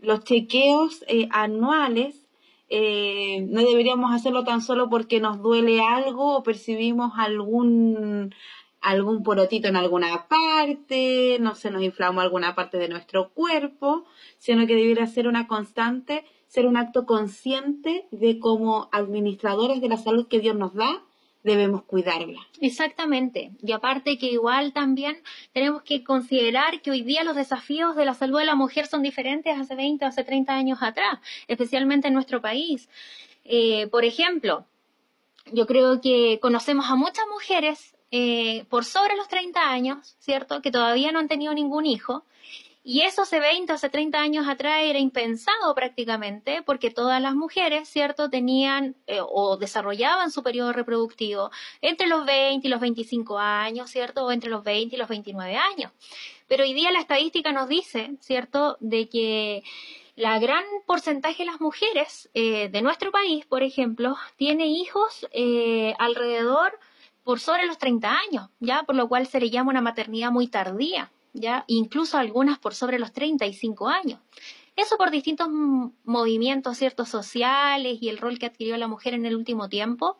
Los 0.00 0.24
chequeos 0.24 1.04
eh, 1.08 1.28
anuales 1.30 2.26
eh, 2.68 3.46
no 3.50 3.60
deberíamos 3.60 4.14
hacerlo 4.14 4.44
tan 4.44 4.62
solo 4.62 4.88
porque 4.88 5.20
nos 5.20 5.42
duele 5.42 5.82
algo 5.82 6.36
o 6.36 6.42
percibimos 6.42 7.12
algún 7.16 8.34
algún 8.80 9.22
porotito 9.22 9.68
en 9.68 9.76
alguna 9.76 10.26
parte, 10.26 11.36
no 11.38 11.54
se 11.54 11.70
nos 11.70 11.82
inflamó 11.82 12.20
alguna 12.20 12.54
parte 12.54 12.78
de 12.78 12.88
nuestro 12.88 13.30
cuerpo, 13.30 14.04
sino 14.38 14.66
que 14.66 14.74
debería 14.74 15.06
ser 15.06 15.28
una 15.28 15.46
constante, 15.46 16.24
ser 16.48 16.66
un 16.66 16.76
acto 16.76 17.06
consciente 17.06 18.06
de 18.10 18.40
como 18.40 18.88
administradores 18.90 19.80
de 19.80 19.88
la 19.88 19.98
salud 19.98 20.26
que 20.26 20.40
Dios 20.40 20.56
nos 20.56 20.74
da, 20.74 21.04
debemos 21.42 21.82
cuidarla. 21.84 22.46
Exactamente. 22.60 23.52
Y 23.62 23.72
aparte 23.72 24.18
que 24.18 24.26
igual 24.26 24.72
también 24.72 25.22
tenemos 25.52 25.82
que 25.82 26.04
considerar 26.04 26.80
que 26.80 26.90
hoy 26.90 27.02
día 27.02 27.24
los 27.24 27.36
desafíos 27.36 27.96
de 27.96 28.04
la 28.04 28.14
salud 28.14 28.38
de 28.38 28.44
la 28.44 28.54
mujer 28.54 28.86
son 28.86 29.02
diferentes 29.02 29.58
hace 29.58 29.74
20 29.74 30.04
o 30.04 30.08
hace 30.08 30.24
30 30.24 30.54
años 30.54 30.78
atrás, 30.82 31.18
especialmente 31.48 32.08
en 32.08 32.14
nuestro 32.14 32.40
país. 32.40 32.88
Eh, 33.44 33.88
por 33.88 34.04
ejemplo, 34.04 34.66
yo 35.52 35.66
creo 35.66 36.00
que 36.00 36.38
conocemos 36.40 36.86
a 36.88 36.94
muchas 36.94 37.24
mujeres 37.32 37.96
eh, 38.10 38.64
por 38.68 38.84
sobre 38.84 39.16
los 39.16 39.28
30 39.28 39.70
años, 39.70 40.16
¿cierto? 40.20 40.62
Que 40.62 40.70
todavía 40.70 41.12
no 41.12 41.18
han 41.18 41.28
tenido 41.28 41.54
ningún 41.54 41.86
hijo 41.86 42.24
y 42.84 43.02
eso 43.02 43.22
hace 43.22 43.38
20 43.38 43.72
o 43.72 43.74
hace 43.76 43.88
30 43.88 44.18
años 44.20 44.48
atrás 44.48 44.80
era 44.82 44.98
impensado 44.98 45.74
prácticamente 45.74 46.62
porque 46.62 46.90
todas 46.90 47.22
las 47.22 47.34
mujeres, 47.34 47.88
¿cierto?, 47.88 48.28
tenían 48.28 48.96
eh, 49.06 49.20
o 49.20 49.56
desarrollaban 49.56 50.32
su 50.32 50.42
periodo 50.42 50.72
reproductivo 50.72 51.50
entre 51.80 52.08
los 52.08 52.26
20 52.26 52.66
y 52.66 52.70
los 52.70 52.80
25 52.80 53.38
años, 53.38 53.90
¿cierto?, 53.90 54.24
o 54.24 54.32
entre 54.32 54.50
los 54.50 54.64
20 54.64 54.96
y 54.96 54.98
los 54.98 55.08
29 55.08 55.56
años. 55.56 55.92
Pero 56.48 56.64
hoy 56.64 56.72
día 56.74 56.90
la 56.90 57.00
estadística 57.00 57.52
nos 57.52 57.68
dice, 57.68 58.16
¿cierto?, 58.20 58.76
de 58.80 59.08
que 59.08 59.62
la 60.16 60.38
gran 60.40 60.64
porcentaje 60.86 61.44
de 61.44 61.50
las 61.50 61.60
mujeres 61.60 62.30
eh, 62.34 62.68
de 62.68 62.82
nuestro 62.82 63.12
país, 63.12 63.46
por 63.46 63.62
ejemplo, 63.62 64.16
tiene 64.36 64.66
hijos 64.66 65.26
eh, 65.32 65.94
alrededor 65.98 66.78
por 67.24 67.40
sobre 67.40 67.66
los 67.66 67.78
30 67.78 68.10
años, 68.10 68.50
¿ya? 68.60 68.82
Por 68.82 68.96
lo 68.96 69.08
cual 69.08 69.26
se 69.26 69.40
le 69.40 69.50
llama 69.50 69.70
una 69.70 69.80
maternidad 69.80 70.30
muy 70.30 70.48
tardía. 70.48 71.10
¿Ya? 71.32 71.64
Incluso 71.66 72.18
algunas 72.18 72.58
por 72.58 72.74
sobre 72.74 72.98
los 72.98 73.12
35 73.12 73.88
años. 73.88 74.20
Eso 74.74 74.96
por 74.96 75.10
distintos 75.10 75.48
movimientos 76.04 76.78
ciertos 76.78 77.10
sociales 77.10 77.98
y 78.00 78.08
el 78.08 78.16
rol 78.16 78.38
que 78.38 78.46
adquirió 78.46 78.76
la 78.78 78.88
mujer 78.88 79.12
en 79.12 79.26
el 79.26 79.36
último 79.36 79.68
tiempo. 79.68 80.16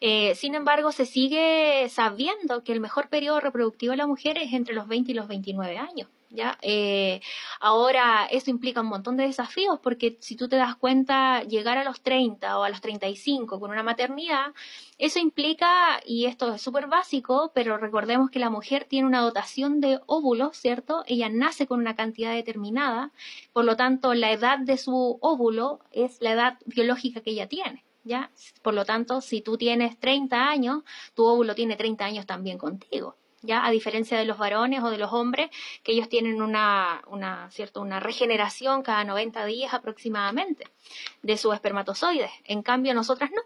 Eh, 0.00 0.36
sin 0.36 0.54
embargo, 0.54 0.92
se 0.92 1.04
sigue 1.04 1.88
sabiendo 1.88 2.62
que 2.62 2.72
el 2.72 2.80
mejor 2.80 3.08
periodo 3.08 3.40
reproductivo 3.40 3.90
de 3.90 3.96
la 3.96 4.06
mujer 4.06 4.38
es 4.38 4.52
entre 4.52 4.74
los 4.74 4.86
20 4.86 5.10
y 5.10 5.14
los 5.14 5.26
29 5.26 5.78
años. 5.78 6.08
¿Ya? 6.30 6.58
Eh, 6.62 7.20
ahora, 7.60 8.26
eso 8.30 8.50
implica 8.50 8.80
un 8.80 8.88
montón 8.88 9.16
de 9.16 9.24
desafíos 9.24 9.78
porque 9.82 10.16
si 10.20 10.36
tú 10.36 10.48
te 10.48 10.56
das 10.56 10.76
cuenta, 10.76 11.42
llegar 11.42 11.78
a 11.78 11.84
los 11.84 12.00
30 12.00 12.58
o 12.58 12.64
a 12.64 12.70
los 12.70 12.80
35 12.80 13.60
con 13.60 13.70
una 13.70 13.82
maternidad, 13.82 14.52
eso 14.98 15.18
implica, 15.18 16.00
y 16.04 16.26
esto 16.26 16.54
es 16.54 16.62
súper 16.62 16.86
básico, 16.86 17.52
pero 17.54 17.78
recordemos 17.78 18.30
que 18.30 18.38
la 18.38 18.50
mujer 18.50 18.84
tiene 18.84 19.06
una 19.06 19.20
dotación 19.20 19.80
de 19.80 20.00
óvulos, 20.06 20.56
¿cierto? 20.56 21.04
Ella 21.06 21.28
nace 21.28 21.66
con 21.66 21.80
una 21.80 21.96
cantidad 21.96 22.32
determinada, 22.34 23.12
por 23.52 23.64
lo 23.64 23.76
tanto, 23.76 24.14
la 24.14 24.32
edad 24.32 24.58
de 24.58 24.76
su 24.76 25.18
óvulo 25.20 25.80
es 25.92 26.20
la 26.20 26.32
edad 26.32 26.58
biológica 26.66 27.20
que 27.20 27.30
ella 27.30 27.48
tiene. 27.48 27.84
¿Ya? 28.04 28.30
Por 28.62 28.72
lo 28.72 28.86
tanto, 28.86 29.20
si 29.20 29.42
tú 29.42 29.58
tienes 29.58 29.98
30 29.98 30.48
años, 30.48 30.82
tu 31.14 31.26
óvulo 31.26 31.54
tiene 31.54 31.76
30 31.76 32.04
años 32.06 32.26
también 32.26 32.56
contigo 32.56 33.16
ya 33.42 33.64
a 33.64 33.70
diferencia 33.70 34.18
de 34.18 34.24
los 34.24 34.38
varones 34.38 34.82
o 34.82 34.90
de 34.90 34.98
los 34.98 35.12
hombres 35.12 35.50
que 35.82 35.92
ellos 35.92 36.08
tienen 36.08 36.42
una 36.42 37.02
una 37.06 37.50
cierto 37.50 37.80
una 37.80 38.00
regeneración 38.00 38.82
cada 38.82 39.04
90 39.04 39.44
días 39.46 39.74
aproximadamente 39.74 40.64
de 41.22 41.36
sus 41.36 41.54
espermatozoides. 41.54 42.30
En 42.44 42.62
cambio 42.62 42.94
nosotras 42.94 43.30
no 43.30 43.42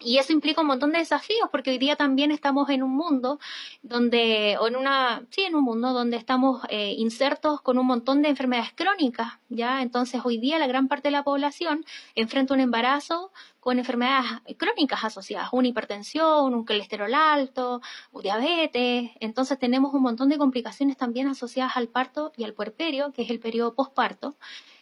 y 0.00 0.18
eso 0.18 0.32
implica 0.32 0.62
un 0.62 0.66
montón 0.66 0.92
de 0.92 0.98
desafíos, 0.98 1.48
porque 1.50 1.70
hoy 1.70 1.78
día 1.78 1.96
también 1.96 2.30
estamos 2.30 2.70
en 2.70 2.82
un 2.82 2.96
mundo 2.96 3.38
donde, 3.82 4.56
o 4.58 4.66
en 4.66 4.76
una, 4.76 5.22
sí, 5.30 5.42
en 5.42 5.54
un 5.54 5.64
mundo 5.64 5.92
donde 5.92 6.16
estamos 6.16 6.62
eh, 6.70 6.94
insertos 6.96 7.60
con 7.60 7.78
un 7.78 7.86
montón 7.86 8.22
de 8.22 8.30
enfermedades 8.30 8.72
crónicas, 8.74 9.38
¿ya? 9.48 9.82
Entonces 9.82 10.22
hoy 10.24 10.38
día 10.38 10.58
la 10.58 10.66
gran 10.66 10.88
parte 10.88 11.08
de 11.08 11.12
la 11.12 11.22
población 11.22 11.84
enfrenta 12.14 12.54
un 12.54 12.60
embarazo 12.60 13.30
con 13.60 13.78
enfermedades 13.78 14.30
crónicas 14.56 15.04
asociadas, 15.04 15.50
una 15.52 15.68
hipertensión, 15.68 16.54
un 16.54 16.64
colesterol 16.64 17.12
alto, 17.14 17.82
un 18.12 18.22
diabetes. 18.22 19.10
Entonces 19.20 19.58
tenemos 19.58 19.92
un 19.92 20.02
montón 20.02 20.30
de 20.30 20.38
complicaciones 20.38 20.96
también 20.96 21.28
asociadas 21.28 21.76
al 21.76 21.88
parto 21.88 22.32
y 22.36 22.44
al 22.44 22.54
puerperio, 22.54 23.12
que 23.12 23.22
es 23.22 23.30
el 23.30 23.38
periodo 23.38 23.74
posparto, 23.74 24.36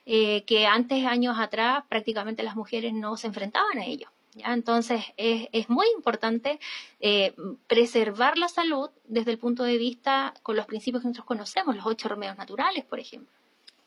eh, 0.07 0.45
que 0.47 0.67
antes, 0.67 1.05
años 1.07 1.39
atrás, 1.39 1.85
prácticamente 1.89 2.43
las 2.43 2.57
mujeres 2.57 2.95
no 2.95 3.17
se 3.17 3.27
enfrentaban 3.27 3.79
a 3.79 3.85
ello. 3.85 4.09
Entonces 4.45 5.03
es, 5.17 5.69
muy 5.69 5.87
importante 5.97 6.59
eh, 7.01 7.35
preservar 7.67 8.39
la 8.39 8.49
salud 8.49 8.91
desde 9.07 9.33
el 9.33 9.39
punto 9.39 9.65
de 9.65 9.79
vista 9.79 10.35
con 10.43 10.57
los 10.57 10.67
principios 10.67 11.03
que 11.03 11.09
nosotros 11.09 11.27
conocemos, 11.27 11.77
los 11.77 11.87
ocho 11.87 12.09
remedios 12.09 12.39
naturales, 12.39 12.85
por 12.85 13.01
ejemplo. 13.01 13.33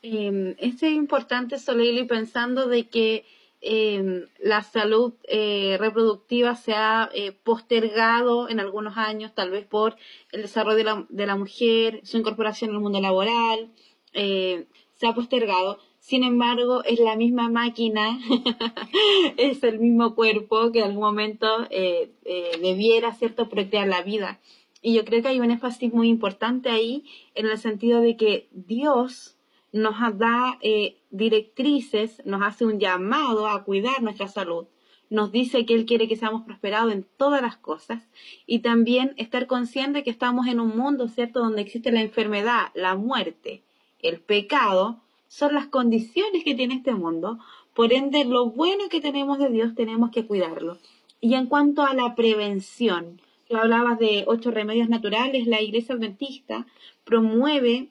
Eh, 0.02 0.56
es 0.58 0.82
importante, 0.82 1.58
Soleil, 1.60 2.06
pensando 2.08 2.66
de 2.66 2.88
que 2.88 3.24
em, 3.60 4.26
la 4.40 4.62
salud 4.64 5.12
eh, 5.28 5.76
reproductiva 5.78 6.56
se 6.56 6.72
ha 6.74 7.08
eh, 7.14 7.30
postergado 7.30 8.48
en 8.48 8.58
algunos 8.58 8.96
años, 8.96 9.32
tal 9.32 9.50
vez 9.50 9.64
por 9.64 9.96
el 10.32 10.42
desarrollo 10.42 10.76
de 10.76 10.84
la, 10.84 11.06
de 11.08 11.26
la 11.26 11.36
mujer, 11.36 12.00
su 12.02 12.18
incorporación 12.18 12.70
al 12.70 12.80
mundo 12.80 13.00
laboral, 13.00 13.70
se 14.12 15.06
ha 15.06 15.14
postergado 15.14 15.78
sin 16.02 16.24
embargo, 16.24 16.82
es 16.82 16.98
la 16.98 17.14
misma 17.14 17.48
máquina, 17.48 18.18
es 19.36 19.62
el 19.62 19.78
mismo 19.78 20.16
cuerpo 20.16 20.72
que 20.72 20.80
en 20.80 20.86
algún 20.86 21.04
momento 21.04 21.46
eh, 21.70 22.10
eh, 22.24 22.58
debiera, 22.60 23.14
¿cierto?, 23.14 23.48
procrear 23.48 23.86
la 23.86 24.02
vida. 24.02 24.40
Y 24.82 24.94
yo 24.94 25.04
creo 25.04 25.22
que 25.22 25.28
hay 25.28 25.38
un 25.38 25.52
énfasis 25.52 25.94
muy 25.94 26.08
importante 26.08 26.70
ahí 26.70 27.04
en 27.36 27.46
el 27.46 27.56
sentido 27.56 28.00
de 28.00 28.16
que 28.16 28.48
Dios 28.50 29.36
nos 29.72 29.94
da 30.18 30.58
eh, 30.60 30.96
directrices, 31.12 32.20
nos 32.26 32.42
hace 32.42 32.64
un 32.64 32.80
llamado 32.80 33.46
a 33.46 33.62
cuidar 33.62 34.02
nuestra 34.02 34.26
salud. 34.26 34.66
Nos 35.08 35.30
dice 35.30 35.64
que 35.66 35.74
Él 35.74 35.86
quiere 35.86 36.08
que 36.08 36.16
seamos 36.16 36.42
prosperados 36.42 36.92
en 36.92 37.06
todas 37.16 37.42
las 37.42 37.58
cosas 37.58 38.08
y 38.44 38.58
también 38.58 39.14
estar 39.18 39.46
consciente 39.46 40.02
que 40.02 40.10
estamos 40.10 40.48
en 40.48 40.58
un 40.58 40.76
mundo, 40.76 41.06
¿cierto?, 41.06 41.38
donde 41.38 41.62
existe 41.62 41.92
la 41.92 42.02
enfermedad, 42.02 42.72
la 42.74 42.96
muerte, 42.96 43.62
el 44.00 44.18
pecado, 44.18 45.01
son 45.32 45.54
las 45.54 45.68
condiciones 45.68 46.44
que 46.44 46.54
tiene 46.54 46.74
este 46.74 46.92
mundo, 46.92 47.38
por 47.72 47.94
ende 47.94 48.26
lo 48.26 48.50
bueno 48.50 48.90
que 48.90 49.00
tenemos 49.00 49.38
de 49.38 49.48
Dios 49.48 49.74
tenemos 49.74 50.10
que 50.10 50.26
cuidarlo. 50.26 50.76
Y 51.22 51.36
en 51.36 51.46
cuanto 51.46 51.86
a 51.86 51.94
la 51.94 52.14
prevención, 52.14 53.18
tú 53.48 53.56
hablabas 53.56 53.98
de 53.98 54.24
ocho 54.26 54.50
remedios 54.50 54.90
naturales, 54.90 55.46
la 55.46 55.62
Iglesia 55.62 55.94
Adventista 55.94 56.66
promueve 57.04 57.88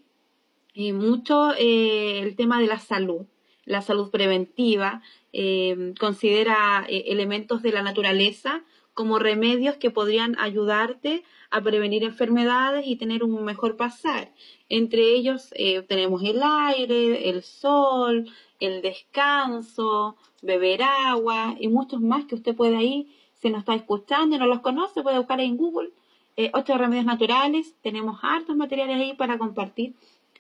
eh, 0.76 0.94
mucho 0.94 1.56
eh, 1.58 2.20
el 2.20 2.36
tema 2.36 2.62
de 2.62 2.68
la 2.68 2.78
salud, 2.78 3.26
la 3.66 3.82
salud 3.82 4.12
preventiva, 4.12 5.02
eh, 5.34 5.96
considera 6.00 6.86
elementos 6.88 7.64
de 7.64 7.72
la 7.72 7.82
naturaleza 7.82 8.62
como 8.94 9.20
remedios 9.20 9.78
que 9.78 9.92
podrían 9.92 10.38
ayudarte 10.40 11.24
a 11.50 11.62
prevenir 11.62 12.04
enfermedades 12.04 12.86
y 12.88 12.96
tener 12.96 13.24
un 13.24 13.44
mejor 13.44 13.78
pasar. 13.78 14.32
Entre 14.70 15.14
ellos 15.14 15.54
eh, 15.56 15.82
tenemos 15.82 16.24
el 16.24 16.42
aire, 16.44 17.30
el 17.30 17.44
sol, 17.44 18.30
el 18.60 18.82
descanso, 18.82 20.16
beber 20.42 20.84
agua 20.84 21.56
y 21.60 21.68
muchos 21.68 22.02
más 22.02 22.26
que 22.26 22.36
usted 22.36 22.56
puede 22.56 22.78
ahí, 22.78 23.16
si 23.34 23.50
nos 23.50 23.60
está 23.60 23.74
escuchando 23.76 24.36
y 24.36 24.40
no 24.40 24.46
los 24.46 24.60
conoce, 24.60 25.02
puede 25.02 25.18
buscar 25.18 25.40
en 25.40 25.58
Google. 25.58 25.90
Eh, 26.38 26.52
ocho 26.54 26.78
remedios 26.78 27.06
naturales, 27.06 27.76
tenemos 27.82 28.20
hartos 28.22 28.56
materiales 28.56 28.98
ahí 28.98 29.14
para 29.14 29.38
compartir 29.38 29.96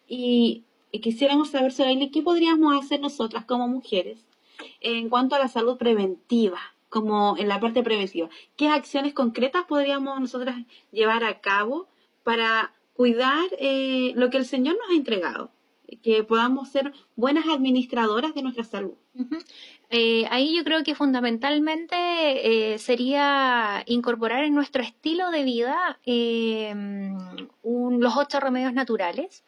y, 0.07 0.63
quisiéramos 1.01 1.49
saber, 1.49 1.71
sobre 1.71 2.11
qué 2.11 2.21
podríamos 2.21 2.77
hacer 2.77 2.99
nosotras 2.99 3.45
como 3.45 3.67
mujeres 3.67 4.25
en 4.79 5.09
cuanto 5.09 5.35
a 5.35 5.39
la 5.39 5.47
salud 5.47 5.77
preventiva, 5.77 6.59
como 6.91 7.38
en 7.38 7.47
la 7.47 7.60
parte 7.60 7.82
preventiva. 7.82 8.30
¿Qué 8.56 8.67
acciones 8.67 9.15
concretas 9.15 9.63
podríamos 9.65 10.19
nosotras 10.19 10.58
llevar 10.91 11.23
a 11.23 11.39
cabo 11.39 11.88
para 12.21 12.73
cuidar 12.93 13.45
eh, 13.58 14.12
lo 14.15 14.30
que 14.30 14.38
el 14.38 14.45
Señor 14.45 14.77
nos 14.77 14.91
ha 14.91 14.93
entregado, 14.93 15.49
que 16.04 16.23
podamos 16.23 16.69
ser 16.69 16.93
buenas 17.15 17.45
administradoras 17.47 18.36
de 18.36 18.43
nuestra 18.43 18.63
salud. 18.63 18.93
Eh, 19.89 20.25
ahí 20.30 20.56
yo 20.56 20.63
creo 20.63 20.84
que 20.84 20.93
fundamentalmente 20.93 21.95
eh, 21.95 22.77
sería 22.77 23.84
incorporar 23.88 24.43
en 24.43 24.54
nuestro 24.54 24.84
estilo 24.84 25.32
de 25.32 25.43
vida 25.43 25.99
los 27.63 28.17
ocho 28.17 28.39
remedios 28.39 28.73
naturales. 28.73 29.43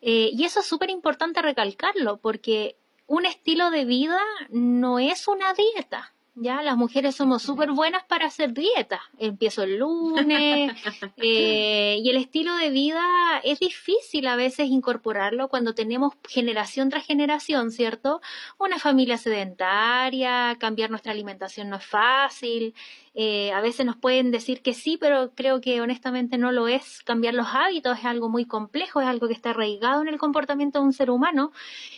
y 0.00 0.44
eso 0.44 0.60
es 0.60 0.66
súper 0.66 0.90
importante 0.90 1.40
recalcarlo 1.40 2.18
porque 2.18 2.76
un 3.06 3.24
estilo 3.24 3.70
de 3.70 3.86
vida 3.86 4.20
no 4.50 4.98
es 4.98 5.28
una 5.28 5.54
dieta. 5.54 6.12
Ya, 6.40 6.62
las 6.62 6.76
mujeres 6.76 7.16
somos 7.16 7.42
súper 7.42 7.72
buenas 7.72 8.04
para 8.04 8.26
hacer 8.26 8.52
dieta. 8.52 9.00
Empiezo 9.18 9.64
el 9.64 9.78
lunes 9.78 10.72
eh, 11.16 12.00
y 12.00 12.10
el 12.10 12.16
estilo 12.16 12.54
de 12.54 12.70
vida 12.70 13.02
es 13.42 13.58
difícil 13.58 14.26
a 14.28 14.36
veces 14.36 14.68
incorporarlo 14.68 15.48
cuando 15.48 15.74
tenemos 15.74 16.14
generación 16.28 16.90
tras 16.90 17.04
generación, 17.04 17.72
¿cierto? 17.72 18.20
Una 18.58 18.78
familia 18.78 19.18
sedentaria, 19.18 20.56
cambiar 20.60 20.90
nuestra 20.90 21.10
alimentación 21.10 21.70
no 21.70 21.76
es 21.76 21.84
fácil, 21.84 22.72
eh, 23.20 23.50
a 23.50 23.60
veces 23.60 23.84
nos 23.84 23.96
pueden 23.96 24.30
decir 24.30 24.62
que 24.62 24.74
sí, 24.74 24.96
pero 24.96 25.32
creo 25.34 25.60
que 25.60 25.80
honestamente 25.80 26.38
no 26.38 26.52
lo 26.52 26.68
es. 26.68 27.02
Cambiar 27.02 27.34
los 27.34 27.48
hábitos 27.52 27.98
es 27.98 28.04
algo 28.04 28.28
muy 28.28 28.44
complejo, 28.44 29.00
es 29.00 29.08
algo 29.08 29.26
que 29.26 29.34
está 29.34 29.50
arraigado 29.50 30.02
en 30.02 30.08
el 30.08 30.18
comportamiento 30.18 30.78
de 30.78 30.84
un 30.84 30.92
ser 30.92 31.10
humano. 31.10 31.50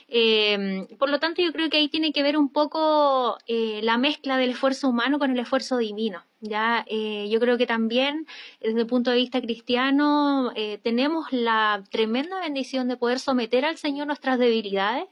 Eh, 0.09 0.87
por 0.98 1.11
lo 1.11 1.18
tanto, 1.20 1.42
yo 1.42 1.52
creo 1.52 1.68
que 1.68 1.76
ahí 1.76 1.88
tiene 1.90 2.14
que 2.14 2.22
ver 2.22 2.38
un 2.38 2.48
poco 2.48 3.37
eh, 3.46 3.80
la 3.83 3.98
mezcla 3.98 4.38
del 4.38 4.48
esfuerzo 4.48 4.88
humano 4.88 5.18
con 5.18 5.30
el 5.30 5.38
esfuerzo 5.38 5.76
divino. 5.76 6.24
Ya, 6.40 6.87
yo 6.88 7.38
creo 7.38 7.59
que 7.59 7.66
también 7.66 8.26
desde 8.62 8.80
el 8.80 8.87
punto 8.87 9.11
de 9.11 9.18
vista 9.18 9.42
cristiano 9.42 10.50
tenemos 10.83 11.30
la 11.33 11.85
tremenda 11.90 12.40
bendición 12.40 12.88
de 12.88 12.96
poder 12.96 13.18
someter 13.18 13.66
al 13.66 13.76
Señor 13.76 14.06
nuestras 14.06 14.38
debilidades 14.38 15.04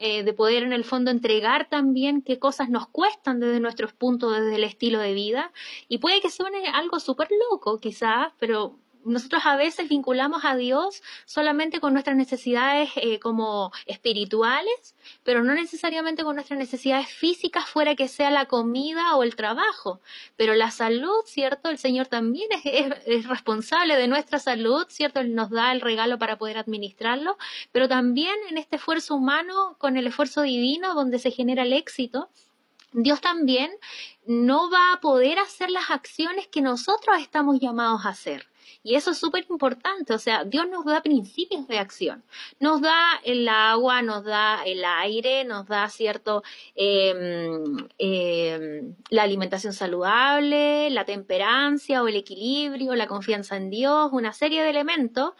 eh, 0.00 0.24
de 0.24 0.32
poder 0.32 0.62
en 0.62 0.72
el 0.72 0.84
fondo 0.84 1.10
entregar 1.10 1.68
también 1.68 2.22
qué 2.22 2.38
cosas 2.38 2.70
nos 2.70 2.88
cuestan 2.88 3.38
desde 3.38 3.60
nuestros 3.60 3.92
puntos, 3.92 4.32
desde 4.32 4.56
el 4.56 4.64
estilo 4.64 4.98
de 4.98 5.12
vida. 5.12 5.52
Y 5.88 5.98
puede 5.98 6.22
que 6.22 6.30
suene 6.30 6.68
algo 6.68 7.00
súper 7.00 7.28
loco 7.50 7.78
quizás, 7.80 8.32
pero 8.38 8.76
nosotros 9.04 9.42
a 9.44 9.56
veces 9.56 9.88
vinculamos 9.88 10.44
a 10.44 10.56
Dios 10.56 11.02
solamente 11.24 11.80
con 11.80 11.92
nuestras 11.92 12.16
necesidades 12.16 12.90
eh, 12.96 13.18
como 13.18 13.72
espirituales, 13.86 14.94
pero 15.24 15.42
no 15.42 15.54
necesariamente 15.54 16.24
con 16.24 16.34
nuestras 16.36 16.58
necesidades 16.58 17.08
físicas 17.08 17.68
fuera 17.68 17.94
que 17.94 18.08
sea 18.08 18.30
la 18.30 18.46
comida 18.46 19.16
o 19.16 19.22
el 19.22 19.36
trabajo. 19.36 20.00
Pero 20.36 20.54
la 20.54 20.70
salud, 20.70 21.24
¿cierto? 21.24 21.70
El 21.70 21.78
Señor 21.78 22.06
también 22.06 22.48
es, 22.52 22.64
es 23.06 23.26
responsable 23.26 23.96
de 23.96 24.08
nuestra 24.08 24.38
salud, 24.38 24.86
¿cierto? 24.88 25.20
Él 25.20 25.34
nos 25.34 25.50
da 25.50 25.72
el 25.72 25.80
regalo 25.80 26.18
para 26.18 26.38
poder 26.38 26.58
administrarlo, 26.58 27.38
pero 27.72 27.88
también 27.88 28.34
en 28.48 28.58
este 28.58 28.76
esfuerzo 28.76 29.14
humano, 29.14 29.76
con 29.78 29.96
el 29.96 30.06
esfuerzo 30.06 30.42
divino, 30.42 30.94
donde 30.94 31.18
se 31.18 31.30
genera 31.30 31.62
el 31.62 31.72
éxito, 31.72 32.28
Dios 32.92 33.20
también 33.20 33.70
no 34.26 34.68
va 34.70 34.92
a 34.92 35.00
poder 35.00 35.38
hacer 35.38 35.70
las 35.70 35.90
acciones 35.90 36.48
que 36.48 36.60
nosotros 36.60 37.18
estamos 37.20 37.60
llamados 37.60 38.04
a 38.04 38.10
hacer. 38.10 38.49
Y 38.82 38.94
eso 38.94 39.10
es 39.10 39.18
súper 39.18 39.44
importante, 39.48 40.14
o 40.14 40.18
sea, 40.18 40.44
Dios 40.44 40.68
nos 40.68 40.84
da 40.84 41.02
principios 41.02 41.66
de 41.68 41.78
acción. 41.78 42.22
Nos 42.58 42.80
da 42.80 43.20
el 43.24 43.48
agua, 43.48 44.02
nos 44.02 44.24
da 44.24 44.62
el 44.64 44.84
aire, 44.84 45.44
nos 45.44 45.66
da 45.66 45.88
cierto 45.88 46.42
em, 46.74 47.76
em, 47.98 48.94
la 49.10 49.22
alimentación 49.22 49.72
saludable, 49.72 50.90
la 50.90 51.04
temperancia 51.04 52.02
o 52.02 52.08
el 52.08 52.16
equilibrio, 52.16 52.94
la 52.94 53.06
confianza 53.06 53.56
en 53.56 53.70
Dios, 53.70 54.10
una 54.12 54.32
serie 54.32 54.62
de 54.62 54.70
elementos, 54.70 55.32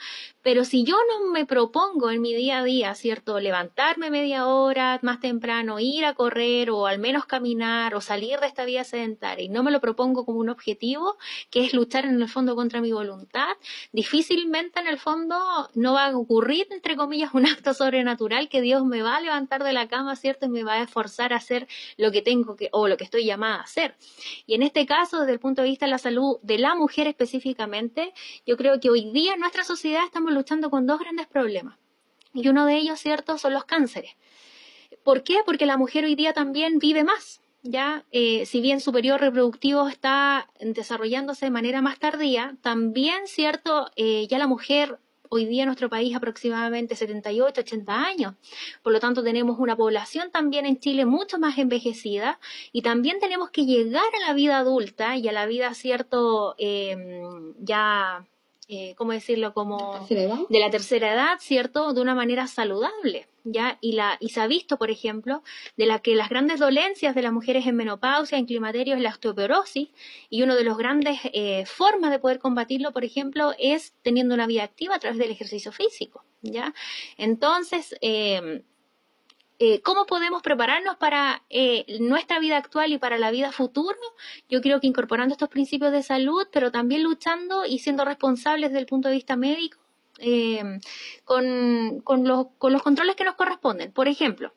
pero 0.43 0.65
si 0.65 0.85
yo 0.85 0.97
no 1.09 1.31
me 1.33 1.45
propongo 1.45 2.11
en 2.11 2.23
mi 2.23 2.35
día 2.35 2.59
a 2.59 2.65
día, 2.65 2.95
¿cierto? 2.95 3.41
Levantarme 3.41 4.11
media 4.11 4.47
hora 4.47 4.99
más 5.03 5.21
temprano, 5.21 5.81
ir 5.81 6.05
a 6.05 6.15
correr 6.15 6.71
o 6.71 6.87
al 6.87 6.99
menos 6.99 7.27
caminar 7.27 7.95
o 7.95 8.01
salir 8.01 8.41
de 8.41 8.47
esta 8.47 8.65
vida 8.65 8.85
sedentaria 8.85 9.45
y 9.45 9.49
no 9.49 9.63
me 9.63 9.71
lo 9.71 9.81
propongo 9.81 10.25
como 10.25 10.39
un 10.41 10.49
objetivo, 10.49 11.19
que 11.51 11.65
es 11.65 11.75
luchar 11.75 12.05
en 12.07 12.21
el 12.21 12.29
fondo 12.29 12.55
contra 12.57 12.81
mi 12.81 12.93
voluntad, 12.93 13.20
difícilmente 13.93 14.81
en 14.81 14.87
el 14.87 14.99
fondo 14.99 15.37
no 15.75 15.95
va 15.95 16.07
a 16.07 16.17
ocurrir, 16.17 16.67
entre 16.71 16.97
comillas, 16.97 17.35
un 17.35 17.47
acto 17.47 17.75
sobrenatural 17.75 18.49
que 18.49 18.61
Dios 18.61 18.85
me 18.85 19.03
va 19.03 19.17
a 19.17 19.21
levantar 19.21 19.65
de 19.65 19.73
la 19.73 19.89
cama, 19.89 20.17
¿cierto? 20.17 20.47
Y 20.47 20.49
me 20.49 20.65
va 20.65 20.75
a 20.75 20.83
esforzar 20.83 21.33
a 21.33 21.37
hacer 21.37 21.69
lo 21.97 22.11
que 22.11 22.23
tengo 22.23 22.57
que, 22.57 22.69
o 22.73 22.89
lo 22.89 22.97
que 22.97 23.05
estoy 23.05 23.25
llamada 23.25 23.57
a 23.57 23.63
hacer. 23.63 23.97
Y 24.47 24.55
en 24.55 24.63
este 24.63 24.87
caso, 24.87 25.21
desde 25.21 25.33
el 25.33 25.41
punto 25.41 25.63
de 25.63 25.69
vista 25.69 25.87
de 25.87 25.91
la 25.91 25.99
salud 25.99 26.39
de 26.43 26.59
la 26.59 26.75
mujer 26.75 27.07
específicamente, 27.07 28.13
yo 28.47 28.57
creo 28.57 28.81
que 28.81 28.91
hoy 28.91 29.11
día 29.11 29.35
en 29.35 29.41
nuestra 29.41 29.65
sociedad 29.65 30.05
estamos 30.05 30.33
luchando 30.33 30.71
con 30.71 30.87
dos 30.87 31.01
grandes 31.01 31.27
problemas. 31.27 31.79
Y 32.33 32.49
uno 32.49 32.67
de 32.67 32.77
ellos, 32.77 33.01
¿cierto?, 33.01 33.39
son 33.39 33.55
los 33.55 33.65
cánceres. 33.65 34.17
¿Por 35.03 35.23
qué? 35.23 35.39
Porque 35.45 35.67
la 35.67 35.77
mujer 35.77 36.05
hoy 36.05 36.15
día 36.15 36.33
también 36.33 36.79
vive 36.79 37.05
más. 37.05 37.41
Ya, 37.63 38.07
eh, 38.11 38.47
si 38.47 38.63
bien 38.63 38.81
superior 38.81 39.21
reproductivo 39.21 39.87
está 39.89 40.49
desarrollándose 40.61 41.45
de 41.47 41.51
manera 41.51 41.83
más 41.83 41.99
tardía, 41.99 42.57
también, 42.63 43.27
¿cierto?, 43.27 43.91
eh, 43.97 44.27
ya 44.29 44.39
la 44.39 44.47
mujer 44.47 44.99
hoy 45.29 45.45
día 45.45 45.63
en 45.63 45.67
nuestro 45.67 45.91
país 45.91 46.17
aproximadamente 46.17 46.97
78, 46.97 47.61
80 47.61 48.03
años. 48.03 48.35
Por 48.83 48.93
lo 48.95 48.99
tanto, 48.99 49.23
tenemos 49.23 49.59
una 49.59 49.77
población 49.77 50.31
también 50.31 50.65
en 50.65 50.81
Chile 50.81 51.05
mucho 51.05 51.39
más 51.39 51.59
envejecida 51.59 52.41
y 52.73 52.81
también 52.83 53.21
tenemos 53.21 53.51
que 53.51 53.67
llegar 53.67 54.03
a 54.23 54.27
la 54.27 54.33
vida 54.35 54.59
adulta 54.59 55.17
y 55.17 55.29
a 55.29 55.33
la 55.33 55.45
vida, 55.47 55.75
cierto, 55.75 56.55
em, 56.59 57.55
ya 57.59 58.27
eh, 58.73 58.95
¿cómo 58.97 59.11
decirlo? 59.11 59.53
Como 59.53 60.07
de 60.09 60.61
la 60.61 60.71
tercera 60.71 61.13
edad, 61.13 61.39
¿cierto? 61.41 61.93
De 61.93 62.01
una 62.01 62.15
manera 62.15 62.47
saludable, 62.47 63.27
¿ya? 63.43 63.79
Y, 63.81 63.93
la, 63.93 64.17
y 64.21 64.29
se 64.29 64.41
ha 64.41 64.47
visto, 64.47 64.77
por 64.77 64.93
ejemplo, 64.93 65.43
de 65.77 65.87
la 65.87 65.99
que 65.99 66.15
las 66.15 66.29
grandes 66.29 66.61
dolencias 66.61 67.17
de 67.17 67.23
las 67.23 67.33
mujeres 67.33 67.67
en 67.67 67.75
menopausia, 67.75 68.39
en 68.39 68.47
climaterio, 68.47 68.95
es 68.95 69.03
la 69.03 69.11
osteoporosis, 69.11 69.89
y 70.29 70.43
una 70.45 70.55
de 70.55 70.63
las 70.63 70.77
grandes 70.77 71.19
eh, 71.33 71.65
formas 71.67 72.13
de 72.13 72.21
poder 72.21 72.39
combatirlo, 72.39 72.93
por 72.93 73.05
ejemplo, 73.05 73.55
es 73.59 73.93
teniendo 74.03 74.35
una 74.35 74.47
vida 74.47 74.63
activa 74.63 74.95
a 74.95 75.01
través 75.01 75.19
del 75.19 75.33
ejercicio 75.33 75.73
físico, 75.73 76.25
¿ya? 76.41 76.73
Entonces, 77.17 77.97
eh, 78.03 78.63
eh, 79.63 79.83
¿Cómo 79.83 80.07
podemos 80.07 80.41
prepararnos 80.41 80.97
para 80.97 81.43
eh, 81.51 81.85
nuestra 82.01 82.39
vida 82.39 82.57
actual 82.57 82.95
y 82.95 82.99
para 82.99 83.19
la 83.19 83.31
vida 83.31 83.53
futura? 83.53 83.95
Yo 84.49 84.63
creo 84.63 84.81
que 84.81 84.87
incorporando 84.87 85.35
estos 85.35 85.51
principios 85.51 85.93
de 85.93 86.03
salud, 86.03 86.49
pero 86.51 86.73
también 86.73 87.03
luchando 87.03 87.67
y 87.67 87.79
siendo 87.79 88.07
responsables 88.07 88.71
desde 88.71 88.81
el 88.81 88.87
punto 88.87 89.11
de 89.11 89.17
vista 89.17 89.37
médico 89.37 89.79
eh, 90.19 90.63
con, 91.25 92.03
los, 92.25 92.47
controles 92.57 93.17
que 93.17 93.25
nos 93.25 93.35
corresponden. 93.35 93.93
Por 93.93 94.09
ejemplo, 94.09 94.55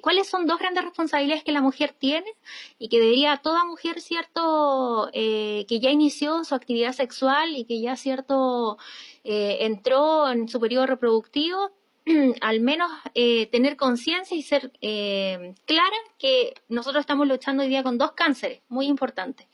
¿cuáles 0.00 0.26
son 0.26 0.46
dos 0.46 0.58
grandes 0.58 0.84
responsabilidades 0.84 1.44
que 1.44 1.52
la 1.52 1.60
mujer 1.60 1.94
tiene 1.98 2.32
y 2.78 2.88
que 2.88 2.98
debería 2.98 3.42
toda 3.42 3.66
mujer, 3.66 4.00
cierto, 4.00 5.10
que 5.12 5.80
ya 5.82 5.90
inició 5.90 6.44
su 6.44 6.54
actividad 6.54 6.92
sexual 6.92 7.54
y 7.54 7.66
que 7.66 7.78
ya, 7.78 7.96
cierto, 7.96 8.78
entró 9.22 10.30
en 10.30 10.48
su 10.48 10.60
periodo 10.60 10.86
reproductivo, 10.86 11.72
al 12.40 12.60
menos 12.60 12.90
eh, 13.14 13.46
tener 13.46 13.76
conciencia 13.76 14.36
y 14.36 14.42
ser 14.42 14.72
eh, 14.80 15.54
clara 15.64 15.96
que 16.18 16.54
nosotros 16.68 17.00
estamos 17.00 17.26
luchando 17.28 17.62
hoy 17.62 17.68
día 17.68 17.82
con 17.82 17.98
dos 17.98 18.12
cánceres 18.12 18.60
muy 18.68 18.86
importantes, 18.86 19.46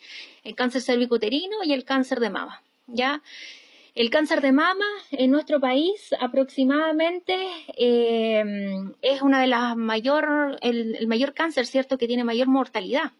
el 0.44 0.54
cáncer 0.54 0.82
cervicuterino 0.82 1.64
y 1.64 1.72
el 1.72 1.84
cáncer 1.84 2.20
de 2.20 2.30
mama. 2.30 2.62
¿ya? 2.86 3.22
El 3.94 4.10
cáncer 4.10 4.40
de 4.40 4.52
mama 4.52 4.86
en 5.10 5.30
nuestro 5.30 5.60
país 5.60 6.14
aproximadamente 6.20 7.36
eh, 7.76 8.44
es 9.02 9.22
una 9.22 9.40
de 9.40 9.46
las 9.48 9.76
mayor, 9.76 10.58
el 10.62 11.06
mayor 11.08 11.34
cáncer, 11.34 11.66
¿cierto?, 11.66 11.98
que 11.98 12.06
tiene 12.06 12.24
mayor 12.24 12.48
mortalidad. 12.48 13.12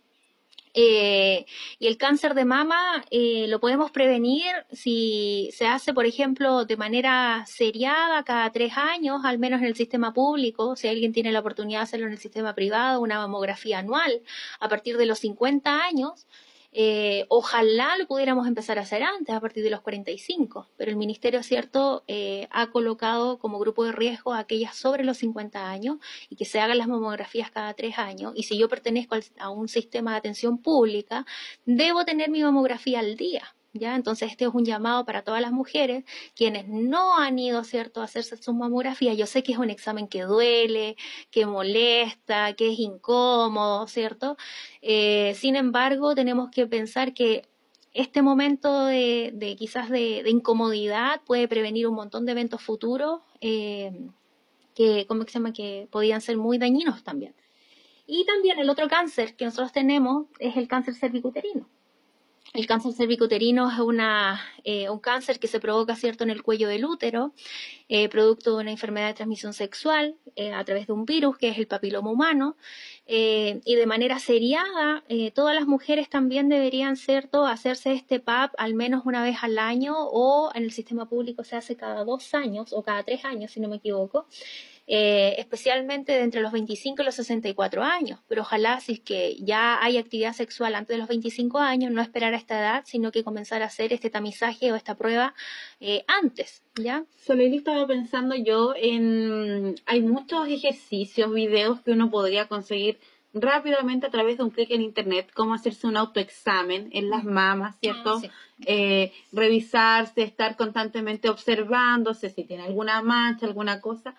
Eh, 0.80 1.44
y 1.80 1.88
el 1.88 1.96
cáncer 1.96 2.34
de 2.34 2.44
mama 2.44 3.04
eh, 3.10 3.46
lo 3.48 3.58
podemos 3.58 3.90
prevenir 3.90 4.46
si 4.70 5.50
se 5.52 5.66
hace, 5.66 5.92
por 5.92 6.06
ejemplo, 6.06 6.66
de 6.66 6.76
manera 6.76 7.44
seriada 7.48 8.22
cada 8.22 8.52
tres 8.52 8.74
años, 8.76 9.22
al 9.24 9.40
menos 9.40 9.60
en 9.60 9.66
el 9.66 9.74
sistema 9.74 10.12
público. 10.14 10.76
Si 10.76 10.86
alguien 10.86 11.12
tiene 11.12 11.32
la 11.32 11.40
oportunidad 11.40 11.80
de 11.80 11.82
hacerlo 11.82 12.06
en 12.06 12.12
el 12.12 12.18
sistema 12.18 12.54
privado, 12.54 13.00
una 13.00 13.18
mamografía 13.18 13.80
anual 13.80 14.22
a 14.60 14.68
partir 14.68 14.96
de 14.98 15.06
los 15.06 15.18
50 15.18 15.84
años. 15.84 16.28
Eh, 16.72 17.24
ojalá 17.28 17.96
lo 17.96 18.06
pudiéramos 18.06 18.46
empezar 18.46 18.78
a 18.78 18.82
hacer 18.82 19.02
antes, 19.02 19.34
a 19.34 19.40
partir 19.40 19.64
de 19.64 19.70
los 19.70 19.80
45, 19.80 20.68
pero 20.76 20.90
el 20.90 20.96
Ministerio, 20.96 21.42
cierto, 21.42 22.04
eh, 22.06 22.46
ha 22.50 22.70
colocado 22.70 23.38
como 23.38 23.58
grupo 23.58 23.84
de 23.84 23.92
riesgo 23.92 24.32
a 24.34 24.40
aquellas 24.40 24.76
sobre 24.76 25.04
los 25.04 25.16
50 25.18 25.70
años 25.70 25.96
y 26.28 26.36
que 26.36 26.44
se 26.44 26.60
hagan 26.60 26.78
las 26.78 26.88
mamografías 26.88 27.50
cada 27.50 27.74
tres 27.74 27.98
años. 27.98 28.32
Y 28.36 28.42
si 28.44 28.58
yo 28.58 28.68
pertenezco 28.68 29.16
a 29.38 29.50
un 29.50 29.68
sistema 29.68 30.12
de 30.12 30.18
atención 30.18 30.58
pública, 30.58 31.24
debo 31.64 32.04
tener 32.04 32.30
mi 32.30 32.42
mamografía 32.42 33.00
al 33.00 33.16
día. 33.16 33.54
¿Ya? 33.72 33.94
Entonces 33.94 34.30
este 34.30 34.44
es 34.44 34.50
un 34.52 34.64
llamado 34.64 35.04
para 35.04 35.22
todas 35.22 35.40
las 35.40 35.52
mujeres 35.52 36.04
quienes 36.34 36.68
no 36.68 37.18
han 37.18 37.38
ido, 37.38 37.64
¿cierto?, 37.64 38.00
a 38.00 38.04
hacerse 38.04 38.36
su 38.36 38.52
mamografía. 38.52 39.14
Yo 39.14 39.26
sé 39.26 39.42
que 39.42 39.52
es 39.52 39.58
un 39.58 39.70
examen 39.70 40.08
que 40.08 40.22
duele, 40.22 40.96
que 41.30 41.46
molesta, 41.46 42.54
que 42.54 42.72
es 42.72 42.78
incómodo, 42.78 43.86
¿cierto? 43.86 44.36
Eh, 44.82 45.34
sin 45.36 45.56
embargo, 45.56 46.14
tenemos 46.14 46.50
que 46.50 46.66
pensar 46.66 47.14
que 47.14 47.48
este 47.92 48.22
momento 48.22 48.86
de, 48.86 49.56
quizás 49.58 49.90
de, 49.90 50.22
incomodidad 50.26 51.20
puede 51.24 51.48
prevenir 51.48 51.86
un 51.88 51.94
montón 51.94 52.26
de 52.26 52.32
eventos 52.32 52.62
futuros 52.62 53.20
eh, 53.40 53.92
que, 54.74 55.06
¿cómo 55.08 55.24
se 55.24 55.30
llama?, 55.30 55.52
que 55.52 55.88
podían 55.90 56.20
ser 56.20 56.36
muy 56.36 56.58
dañinos 56.58 57.02
también. 57.02 57.34
Y 58.06 58.24
también 58.24 58.58
el 58.58 58.70
otro 58.70 58.88
cáncer 58.88 59.36
que 59.36 59.44
nosotros 59.44 59.72
tenemos 59.72 60.26
es 60.38 60.56
el 60.56 60.68
cáncer 60.68 60.94
cervicuterino. 60.94 61.68
El 62.54 62.66
cáncer 62.66 62.92
cervicuterino 62.92 63.70
es 63.70 63.76
eh, 64.64 64.88
un 64.88 64.98
cáncer 64.98 65.38
que 65.38 65.48
se 65.48 65.60
provoca 65.60 65.94
cierto 65.96 66.24
en 66.24 66.30
el 66.30 66.42
cuello 66.42 66.68
del 66.68 66.84
útero, 66.84 67.32
eh, 67.88 68.08
producto 68.08 68.56
de 68.56 68.62
una 68.62 68.70
enfermedad 68.70 69.08
de 69.08 69.14
transmisión 69.14 69.52
sexual 69.52 70.16
eh, 70.34 70.52
a 70.52 70.64
través 70.64 70.86
de 70.86 70.94
un 70.94 71.04
virus 71.04 71.36
que 71.36 71.48
es 71.48 71.58
el 71.58 71.66
papiloma 71.66 72.10
humano. 72.10 72.56
y 73.06 73.74
de 73.74 73.86
manera 73.86 74.18
seriada, 74.18 75.02
todas 75.34 75.54
las 75.54 75.66
mujeres 75.66 76.08
también 76.10 76.48
deberían 76.48 76.96
cierto 76.96 77.46
hacerse 77.46 77.92
este 77.92 78.20
PAP 78.20 78.52
al 78.58 78.74
menos 78.74 79.06
una 79.06 79.22
vez 79.22 79.38
al 79.42 79.58
año 79.58 79.94
o 79.96 80.50
en 80.54 80.64
el 80.64 80.72
sistema 80.72 81.08
público 81.08 81.42
se 81.44 81.56
hace 81.56 81.74
cada 81.76 82.04
dos 82.04 82.34
años 82.34 82.72
o 82.72 82.82
cada 82.82 83.02
tres 83.04 83.24
años, 83.24 83.52
si 83.52 83.60
no 83.60 83.68
me 83.68 83.76
equivoco. 83.76 84.26
Eh, 84.90 85.34
especialmente 85.36 86.12
de 86.12 86.22
entre 86.22 86.40
los 86.40 86.50
25 86.50 87.02
y 87.02 87.04
los 87.04 87.14
64 87.16 87.82
años. 87.82 88.20
Pero 88.26 88.40
ojalá 88.40 88.80
si 88.80 88.92
es 88.94 89.00
que 89.00 89.36
ya 89.38 89.76
hay 89.82 89.98
actividad 89.98 90.32
sexual 90.32 90.74
antes 90.74 90.94
de 90.94 90.98
los 90.98 91.08
25 91.08 91.58
años, 91.58 91.92
no 91.92 92.00
esperar 92.00 92.32
a 92.32 92.38
esta 92.38 92.58
edad, 92.58 92.84
sino 92.86 93.12
que 93.12 93.22
comenzar 93.22 93.60
a 93.60 93.66
hacer 93.66 93.92
este 93.92 94.08
tamizaje 94.08 94.72
o 94.72 94.76
esta 94.76 94.96
prueba 94.96 95.34
eh, 95.80 96.04
antes, 96.06 96.62
¿ya? 96.74 97.04
Solely 97.18 97.58
estaba 97.58 97.86
pensando 97.86 98.34
yo 98.34 98.72
en... 98.74 99.74
Hay 99.84 100.00
muchos 100.00 100.48
ejercicios, 100.48 101.34
videos 101.34 101.82
que 101.82 101.90
uno 101.90 102.10
podría 102.10 102.48
conseguir 102.48 102.98
rápidamente 103.34 104.06
a 104.06 104.10
través 104.10 104.38
de 104.38 104.44
un 104.44 104.50
clic 104.50 104.70
en 104.70 104.80
internet 104.80 105.30
cómo 105.34 105.52
hacerse 105.52 105.86
un 105.86 105.98
autoexamen 105.98 106.88
en 106.92 107.10
las 107.10 107.24
mamas, 107.24 107.76
¿cierto? 107.78 108.22
Ah, 108.24 108.30
eh, 108.64 109.12
revisarse, 109.32 110.22
estar 110.22 110.56
constantemente 110.56 111.28
observándose 111.28 112.30
si 112.30 112.44
tiene 112.44 112.62
alguna 112.62 113.02
mancha, 113.02 113.44
alguna 113.44 113.82
cosa. 113.82 114.14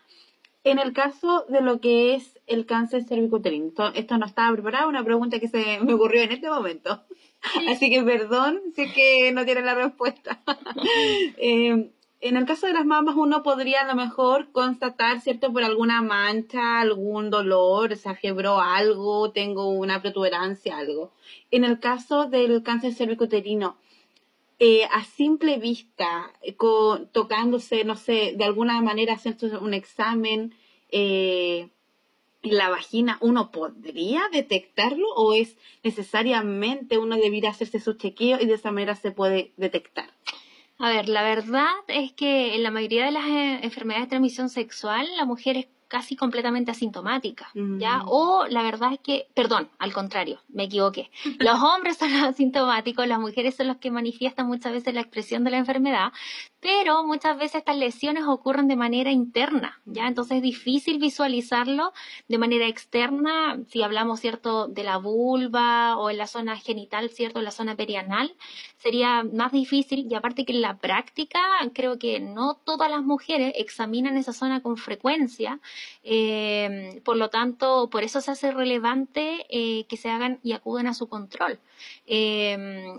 En 0.64 0.78
el 0.78 0.94
caso 0.94 1.46
de 1.48 1.62
lo 1.62 1.80
que 1.80 2.16
es 2.16 2.38
el 2.46 2.66
cáncer 2.66 3.04
cervicuterino, 3.06 3.72
esto, 3.96 4.18
no 4.18 4.26
estaba 4.26 4.54
preparado, 4.54 4.90
una 4.90 5.06
pregunta 5.06 5.40
que 5.40 5.48
se 5.48 5.80
me 5.80 5.94
ocurrió 5.94 6.22
en 6.22 6.32
este 6.32 6.50
momento. 6.50 7.04
Así 7.70 7.90
que 7.90 8.04
perdón 8.04 8.62
si 8.76 8.84
es 8.84 8.94
que 8.94 9.32
no 9.32 9.46
tiene 9.46 9.62
la 9.62 9.76
respuesta. 9.76 10.42
Eh, 11.42 11.92
en 12.22 12.36
el 12.36 12.46
caso 12.46 12.68
de 12.68 12.74
las 12.74 12.86
mamas, 12.86 13.16
uno 13.16 13.44
podría 13.44 13.82
a 13.82 13.88
lo 13.88 13.96
mejor 13.96 14.52
constatar, 14.52 15.22
¿cierto?, 15.22 15.54
por 15.54 15.64
alguna 15.64 16.02
mancha, 16.02 16.82
algún 16.82 17.30
dolor, 17.30 17.96
se 17.96 18.10
afiebró 18.10 18.60
algo, 18.60 19.32
tengo 19.32 19.70
una 19.70 20.02
protuberancia, 20.02 20.78
algo. 20.78 21.14
En 21.50 21.64
el 21.64 21.80
caso 21.80 22.26
del 22.26 22.62
cáncer 22.62 22.94
cervicuterino, 22.94 23.78
eh, 24.60 24.84
a 24.92 25.04
simple 25.06 25.58
vista, 25.58 26.34
eh, 26.42 26.56
tocándose, 27.14 27.86
no 27.86 27.96
sé, 27.96 28.34
de 28.38 28.44
alguna 28.44 28.82
manera 28.82 29.14
haciendo 29.14 29.60
un 29.62 29.74
examen 29.74 30.54
eh, 30.92 31.70
en 32.42 32.58
la 32.58 32.70
vagina, 32.70 33.18
¿uno 33.22 33.52
podría 33.52 34.22
detectarlo 34.32 35.08
o 35.16 35.34
es 35.34 35.58
necesariamente 35.84 36.98
uno 36.98 37.16
debiera 37.16 37.50
hacerse 37.50 37.80
su 37.80 37.94
chequeo 37.94 38.40
y 38.42 38.46
de 38.46 38.54
esa 38.54 38.72
manera 38.72 38.96
se 38.96 39.12
puede 39.12 39.54
detectar? 39.56 40.10
A 40.78 40.90
ver, 40.90 41.10
la 41.10 41.24
verdad 41.24 41.74
es 41.88 42.12
que 42.14 42.56
en 42.56 42.64
la 42.64 42.72
mayoría 42.72 43.06
de 43.06 43.12
las 43.12 43.26
enfermedades 43.64 44.08
de 44.08 44.10
transmisión 44.10 44.50
sexual, 44.50 45.08
la 45.18 45.26
mujer 45.26 45.58
es 45.58 45.68
casi 45.90 46.16
completamente 46.16 46.72
asintomática, 46.72 47.50
¿ya? 47.54 47.98
Mm. 47.98 48.08
O 48.08 48.46
la 48.48 48.62
verdad 48.62 48.94
es 48.94 49.00
que, 49.00 49.28
perdón, 49.34 49.70
al 49.80 49.92
contrario, 49.92 50.40
me 50.48 50.66
equivoqué. 50.66 51.10
Los 51.40 51.62
hombres 51.62 51.98
son 51.98 52.14
los 52.14 52.22
asintomáticos, 52.22 53.08
las 53.08 53.20
mujeres 53.20 53.56
son 53.56 53.68
los 53.68 53.78
que 53.78 53.90
manifiestan 53.92 54.48
muchas 54.48 54.72
veces 54.72 54.94
la 54.94 55.02
expresión 55.02 55.44
de 55.44 55.52
la 55.52 55.58
enfermedad, 55.58 56.14
pero 56.62 57.04
muchas 57.04 57.38
veces 57.38 57.56
estas 57.56 57.78
lesiones 57.78 58.26
ocurren 58.28 58.68
de 58.68 58.76
manera 58.76 59.12
interna, 59.12 59.82
¿ya? 59.86 60.08
Entonces 60.08 60.38
es 60.38 60.44
difícil 60.44 61.00
visualizarlo 61.00 61.94
de 62.28 62.38
manera 62.38 62.68
externa, 62.68 63.60
si 63.70 63.82
hablamos, 63.82 64.20
¿cierto?, 64.20 64.68
de 64.68 64.84
la 64.84 64.98
vulva 64.98 65.98
o 65.98 66.10
en 66.10 66.18
la 66.18 66.28
zona 66.28 66.58
genital, 66.58 67.10
¿cierto?, 67.10 67.40
en 67.40 67.46
la 67.46 67.52
zona 67.52 67.76
perianal, 67.76 68.36
sería 68.78 69.24
más 69.24 69.52
difícil 69.52 70.08
y 70.10 70.16
aparte 70.16 70.46
que 70.46 70.54
en 70.54 70.62
la 70.62 70.78
práctica 70.78 71.40
creo 71.74 71.98
que 71.98 72.20
no 72.20 72.56
todas 72.64 72.92
las 72.92 73.02
mujeres 73.02 73.54
examinan 73.56 74.18
esa 74.18 74.34
zona 74.34 74.62
con 74.62 74.78
frecuencia, 74.78 75.60
eh, 76.04 77.02
por 77.04 77.18
lo 77.18 77.30
tanto, 77.30 77.90
por 77.90 78.04
eso 78.04 78.22
se 78.22 78.32
hace 78.32 78.52
relevante 78.52 79.46
eh, 79.50 79.86
que 79.88 79.98
se 79.98 80.10
hagan 80.10 80.40
y 80.44 80.54
acudan 80.54 80.88
a 80.88 80.94
su 80.94 81.08
control. 81.08 81.60
Eh, 82.08 82.54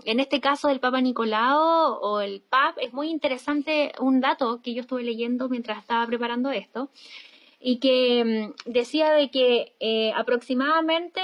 en 0.05 0.19
este 0.19 0.39
caso 0.39 0.67
del 0.67 0.79
Papa 0.79 1.01
Nicolao 1.01 1.99
o 1.99 2.21
el 2.21 2.41
PAP 2.41 2.77
es 2.79 2.93
muy 2.93 3.09
interesante 3.09 3.91
un 3.99 4.21
dato 4.21 4.61
que 4.61 4.73
yo 4.73 4.81
estuve 4.81 5.03
leyendo 5.03 5.49
mientras 5.49 5.79
estaba 5.79 6.05
preparando 6.07 6.51
esto 6.51 6.89
y 7.59 7.77
que 7.77 8.53
mm, 8.65 8.71
decía 8.71 9.11
de 9.11 9.29
que 9.29 10.11
aproximadamente 10.15 11.21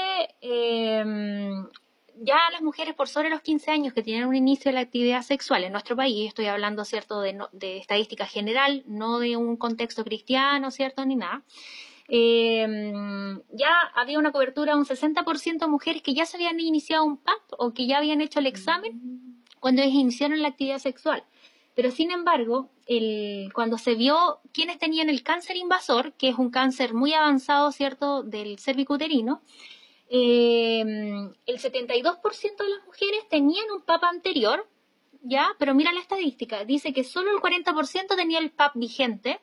ya 2.22 2.38
las 2.52 2.62
mujeres 2.62 2.96
por 2.96 3.08
sobre 3.08 3.30
los 3.30 3.42
15 3.42 3.72
años 3.72 3.94
que 3.94 4.04
tienen 4.04 4.28
un 4.28 4.36
inicio 4.36 4.70
de 4.70 4.76
la 4.76 4.82
actividad 4.82 5.22
sexual 5.22 5.64
en 5.64 5.72
nuestro 5.72 5.96
país, 5.96 6.28
estoy 6.28 6.46
hablando, 6.48 6.86
¿cierto?, 6.86 7.22
de, 7.22 7.38
de 7.52 7.78
estadística 7.78 8.26
general, 8.26 8.84
no 8.88 9.20
de 9.20 9.38
un 9.38 9.58
contexto 9.58 10.04
cristiano, 10.04 10.72
¿cierto?, 10.72 11.06
ni 11.06 11.16
nada, 11.16 11.44
em, 12.08 13.42
ya 13.52 13.70
había 13.96 14.20
una 14.20 14.32
cobertura 14.32 14.74
de 14.74 14.80
un 14.80 14.86
60% 14.86 15.66
de 15.66 15.72
mujeres 15.72 16.02
que 16.02 16.14
ya 16.14 16.26
se 16.26 16.38
habían 16.38 16.60
iniciado 16.60 17.04
un 17.04 17.18
PAP 17.18 17.42
o 17.58 17.74
que 17.74 17.86
ya 17.86 17.98
habían 17.98 18.22
hecho 18.22 18.40
el 18.40 18.48
examen 18.48 19.44
cuando 19.60 19.84
iniciaron 19.84 20.42
la 20.42 20.50
actividad 20.50 20.80
sexual. 20.80 21.24
Pero 21.76 21.92
sin 21.92 22.12
embargo, 22.12 22.72
cuando 23.54 23.78
se 23.78 23.94
vio 23.96 24.40
quiénes 24.52 24.80
tenían 24.80 25.10
el 25.10 25.22
cáncer 25.22 25.58
invasor, 25.58 26.14
que 26.14 26.30
es 26.30 26.38
un 26.38 26.50
cáncer 26.50 26.94
muy 26.94 27.14
avanzado, 27.14 27.72
¿cierto?, 27.72 28.24
del 28.24 28.58
cervicuterino, 28.58 29.42
eh, 30.10 30.82
el 30.82 31.60
72% 31.60 32.58
de 32.58 32.70
las 32.70 32.86
mujeres 32.86 33.28
tenían 33.30 33.70
un 33.72 33.82
PAP 33.82 34.04
anterior, 34.04 34.68
¿ya? 35.22 35.50
Pero 35.60 35.74
mira 35.74 35.92
la 35.92 36.00
estadística, 36.00 36.64
dice 36.66 36.94
que 36.94 37.04
solo 37.04 37.32
el 37.32 37.42
40% 37.42 38.16
tenía 38.16 38.40
el 38.40 38.52
PAP 38.52 38.76
vigente 38.76 39.40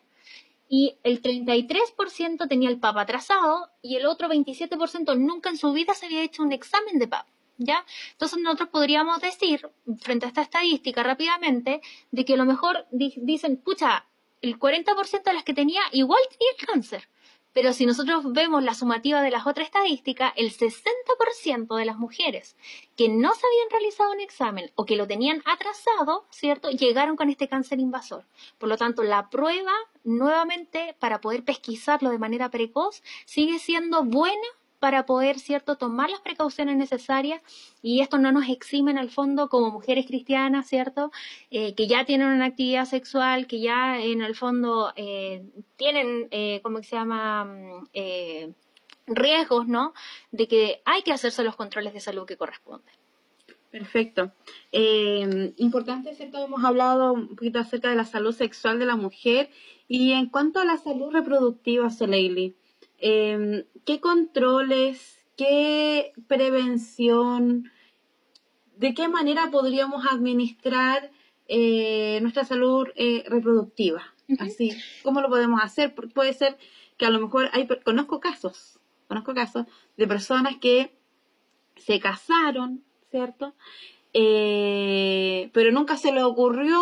y 0.68 0.96
el 1.02 1.22
33% 1.22 2.48
tenía 2.48 2.70
el 2.70 2.80
PAP 2.80 2.96
atrasado 2.96 3.70
y 3.82 3.96
el 3.96 4.06
otro 4.06 4.28
27% 4.28 5.18
nunca 5.18 5.50
en 5.50 5.58
su 5.58 5.72
vida 5.72 5.94
se 5.94 6.06
había 6.06 6.22
hecho 6.22 6.42
un 6.42 6.52
examen 6.52 6.98
de 6.98 7.08
PAP. 7.08 7.26
¿ya? 7.58 7.84
Entonces 8.12 8.38
nosotros 8.38 8.68
podríamos 8.70 9.20
decir, 9.20 9.68
frente 10.00 10.26
a 10.26 10.28
esta 10.28 10.42
estadística 10.42 11.02
rápidamente, 11.02 11.80
de 12.10 12.24
que 12.24 12.34
a 12.34 12.36
lo 12.36 12.44
mejor 12.44 12.86
dicen, 12.90 13.58
pucha, 13.58 14.06
el 14.40 14.58
40% 14.58 15.22
de 15.22 15.32
las 15.32 15.44
que 15.44 15.54
tenía 15.54 15.82
igual 15.92 16.20
el 16.38 16.66
cáncer. 16.66 17.08
Pero 17.54 17.72
si 17.72 17.86
nosotros 17.86 18.32
vemos 18.32 18.62
la 18.64 18.74
sumativa 18.74 19.22
de 19.22 19.30
las 19.30 19.46
otras 19.46 19.68
estadísticas, 19.68 20.32
el 20.36 20.50
60% 20.50 21.76
de 21.76 21.84
las 21.84 21.96
mujeres 21.96 22.56
que 22.96 23.08
no 23.08 23.32
se 23.32 23.46
habían 23.46 23.70
realizado 23.70 24.12
un 24.12 24.20
examen 24.20 24.70
o 24.74 24.84
que 24.84 24.96
lo 24.96 25.06
tenían 25.06 25.40
atrasado, 25.46 26.26
¿cierto? 26.30 26.70
Llegaron 26.70 27.16
con 27.16 27.30
este 27.30 27.48
cáncer 27.48 27.78
invasor. 27.78 28.24
Por 28.58 28.68
lo 28.68 28.76
tanto, 28.76 29.04
la 29.04 29.30
prueba, 29.30 29.72
nuevamente, 30.02 30.96
para 30.98 31.20
poder 31.20 31.44
pesquisarlo 31.44 32.10
de 32.10 32.18
manera 32.18 32.50
precoz, 32.50 33.02
sigue 33.24 33.60
siendo 33.60 34.02
buena 34.02 34.48
para 34.84 35.06
poder, 35.06 35.38
¿cierto?, 35.38 35.76
tomar 35.76 36.10
las 36.10 36.20
precauciones 36.20 36.76
necesarias 36.76 37.40
y 37.80 38.02
esto 38.02 38.18
no 38.18 38.32
nos 38.32 38.50
exime 38.50 38.90
en 38.90 38.98
el 38.98 39.08
fondo 39.08 39.48
como 39.48 39.70
mujeres 39.70 40.04
cristianas, 40.04 40.68
¿cierto?, 40.68 41.10
eh, 41.50 41.74
que 41.74 41.86
ya 41.86 42.04
tienen 42.04 42.28
una 42.28 42.44
actividad 42.44 42.84
sexual, 42.84 43.46
que 43.46 43.60
ya 43.60 43.98
en 43.98 44.20
el 44.20 44.34
fondo 44.34 44.92
eh, 44.96 45.42
tienen, 45.76 46.28
eh, 46.32 46.60
¿cómo 46.62 46.82
se 46.82 46.96
llama?, 46.96 47.46
mm, 47.46 47.88
eh, 47.94 48.52
riesgos, 49.06 49.66
¿no?, 49.66 49.94
de 50.32 50.48
que 50.48 50.82
hay 50.84 51.00
que 51.00 51.14
hacerse 51.14 51.44
los 51.44 51.56
controles 51.56 51.94
de 51.94 52.00
salud 52.00 52.26
que 52.26 52.36
corresponden. 52.36 52.94
Perfecto. 53.70 54.32
importante, 55.56 56.14
¿cierto? 56.14 56.44
Hemos 56.44 56.62
hablado 56.62 57.14
un 57.14 57.28
poquito 57.28 57.58
acerca 57.58 57.88
de 57.88 57.96
la 57.96 58.04
salud 58.04 58.34
sexual 58.34 58.78
de 58.78 58.84
la 58.84 58.96
mujer 58.96 59.48
y 59.88 60.12
en 60.12 60.28
cuanto 60.28 60.60
a 60.60 60.66
la 60.66 60.76
salud 60.76 61.10
reproductiva, 61.10 61.88
Soleili, 61.88 62.54
Em, 62.98 63.64
¿Qué 63.84 64.00
controles, 64.00 65.18
qué 65.36 66.12
prevención, 66.26 67.70
de 68.76 68.94
qué 68.94 69.08
manera 69.08 69.50
podríamos 69.50 70.06
administrar 70.10 71.10
eh, 71.48 72.18
nuestra 72.22 72.44
salud 72.44 72.88
eh, 72.96 73.24
reproductiva? 73.28 74.02
Así, 74.38 74.72
¿cómo 75.02 75.20
lo 75.20 75.28
podemos 75.28 75.60
hacer? 75.62 75.94
puede 75.94 76.32
ser 76.32 76.56
que 76.96 77.06
a 77.06 77.10
lo 77.10 77.20
mejor 77.20 77.50
hay, 77.52 77.66
conozco 77.84 78.20
casos, 78.20 78.78
conozco 79.08 79.34
casos 79.34 79.66
de 79.96 80.06
personas 80.06 80.56
que 80.56 80.96
se 81.76 82.00
casaron, 82.00 82.82
¿cierto? 83.10 83.54
Eh, 84.12 85.50
pero 85.52 85.72
nunca 85.72 85.96
se 85.96 86.12
le 86.12 86.22
ocurrió 86.22 86.80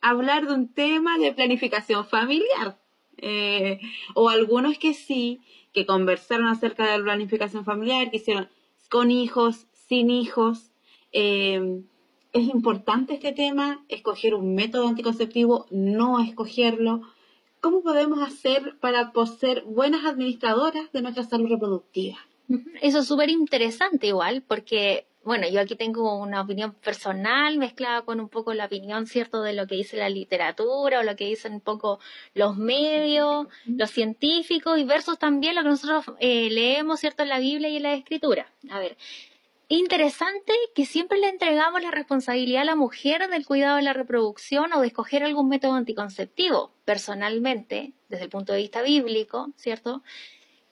hablar 0.00 0.46
de 0.46 0.54
un 0.54 0.72
tema 0.72 1.18
de 1.18 1.32
planificación 1.32 2.06
familiar. 2.06 2.78
Eh, 3.18 3.80
o 4.14 4.28
algunos 4.28 4.78
que 4.78 4.94
sí, 4.94 5.40
que 5.72 5.86
conversaron 5.86 6.46
acerca 6.48 6.90
de 6.90 6.98
la 6.98 7.04
planificación 7.04 7.64
familiar, 7.64 8.10
que 8.10 8.18
hicieron 8.18 8.48
con 8.90 9.10
hijos, 9.10 9.66
sin 9.72 10.10
hijos. 10.10 10.70
Eh, 11.12 11.82
es 12.32 12.48
importante 12.48 13.14
este 13.14 13.32
tema, 13.32 13.84
escoger 13.88 14.34
un 14.34 14.54
método 14.54 14.88
anticonceptivo, 14.88 15.66
no 15.70 16.20
escogerlo. 16.20 17.02
¿Cómo 17.60 17.82
podemos 17.82 18.22
hacer 18.22 18.76
para 18.80 19.12
ser 19.38 19.64
buenas 19.64 20.04
administradoras 20.04 20.92
de 20.92 21.02
nuestra 21.02 21.24
salud 21.24 21.48
reproductiva? 21.48 22.18
Eso 22.80 23.00
es 23.00 23.06
súper 23.06 23.30
interesante 23.30 24.06
igual, 24.06 24.42
porque 24.46 25.06
bueno, 25.28 25.46
yo 25.46 25.60
aquí 25.60 25.76
tengo 25.76 26.16
una 26.16 26.40
opinión 26.40 26.72
personal 26.72 27.58
mezclada 27.58 28.02
con 28.02 28.18
un 28.18 28.30
poco 28.30 28.54
la 28.54 28.64
opinión, 28.64 29.06
¿cierto?, 29.06 29.42
de 29.42 29.52
lo 29.52 29.66
que 29.66 29.76
dice 29.76 29.98
la 29.98 30.08
literatura 30.08 31.00
o 31.00 31.02
lo 31.02 31.14
que 31.16 31.26
dicen 31.26 31.52
un 31.52 31.60
poco 31.60 32.00
los 32.34 32.56
medios, 32.56 33.46
los 33.66 33.90
científicos 33.90 34.78
y 34.78 34.84
versus 34.84 35.18
también 35.18 35.54
lo 35.54 35.62
que 35.62 35.68
nosotros 35.68 36.16
eh, 36.18 36.48
leemos, 36.50 37.00
¿cierto?, 37.00 37.22
en 37.24 37.28
la 37.28 37.38
Biblia 37.38 37.68
y 37.68 37.76
en 37.76 37.82
la 37.82 37.92
Escritura. 37.92 38.50
A 38.70 38.78
ver, 38.78 38.96
interesante 39.68 40.54
que 40.74 40.86
siempre 40.86 41.18
le 41.18 41.28
entregamos 41.28 41.82
la 41.82 41.90
responsabilidad 41.90 42.62
a 42.62 42.64
la 42.64 42.74
mujer 42.74 43.28
del 43.28 43.44
cuidado 43.44 43.76
de 43.76 43.82
la 43.82 43.92
reproducción 43.92 44.72
o 44.72 44.80
de 44.80 44.86
escoger 44.86 45.22
algún 45.24 45.50
método 45.50 45.74
anticonceptivo. 45.74 46.72
Personalmente, 46.86 47.92
desde 48.08 48.24
el 48.24 48.30
punto 48.30 48.54
de 48.54 48.60
vista 48.60 48.80
bíblico, 48.80 49.52
¿cierto? 49.56 50.02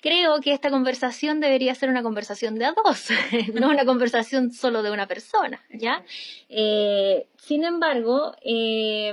Creo 0.07 0.41
que 0.41 0.53
esta 0.53 0.71
conversación 0.71 1.41
debería 1.41 1.75
ser 1.75 1.89
una 1.89 2.05
conversación 2.05 2.55
de 2.55 2.67
a 2.67 2.73
dos, 2.73 3.09
no 3.55 3.71
una 3.71 3.85
conversación 3.85 4.53
solo 4.53 4.85
de 4.85 4.93
una 4.93 5.09
persona, 5.09 5.61
¿ya? 5.69 6.05
Eh, 6.49 7.27
sin 7.37 7.65
embargo, 7.65 8.37
eh, 8.41 9.13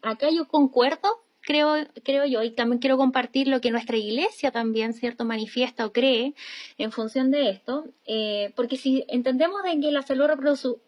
acá 0.00 0.30
yo 0.30 0.48
concuerdo 0.48 1.23
creo, 1.44 1.74
creo 2.02 2.24
yo, 2.24 2.42
y 2.42 2.50
también 2.50 2.80
quiero 2.80 2.96
compartir 2.96 3.48
lo 3.48 3.60
que 3.60 3.70
nuestra 3.70 3.96
iglesia 3.96 4.50
también, 4.50 4.94
¿cierto?, 4.94 5.24
manifiesta 5.24 5.86
o 5.86 5.92
cree 5.92 6.34
en 6.78 6.90
función 6.90 7.30
de 7.30 7.50
esto, 7.50 7.84
eh, 8.06 8.52
porque 8.56 8.76
si 8.76 9.04
entendemos 9.08 9.62
de 9.62 9.78
que 9.80 9.92
la 9.92 10.02
salud 10.02 10.26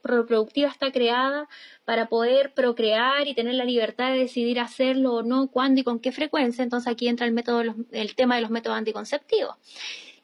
reproductiva 0.03 0.69
está 0.69 0.91
creada 0.93 1.49
para 1.85 2.09
poder 2.09 2.55
procrear 2.55 3.29
y 3.29 3.35
tener 3.35 3.55
la 3.55 3.65
libertad 3.65 4.13
de 4.13 4.19
decidir 4.19 4.61
hacerlo 4.61 5.15
o 5.15 5.23
no, 5.23 5.49
cuándo 5.49 5.81
y 5.81 5.85
con 5.85 6.01
qué 6.01 6.13
frecuencia, 6.13 6.65
entonces 6.65 6.93
aquí 6.93 7.09
entra 7.09 7.27
el, 7.27 7.33
método, 7.33 7.63
el 7.93 8.15
tema 8.15 8.37
de 8.37 8.43
los 8.43 8.51
métodos 8.51 8.79
anticonceptivos. 8.79 9.57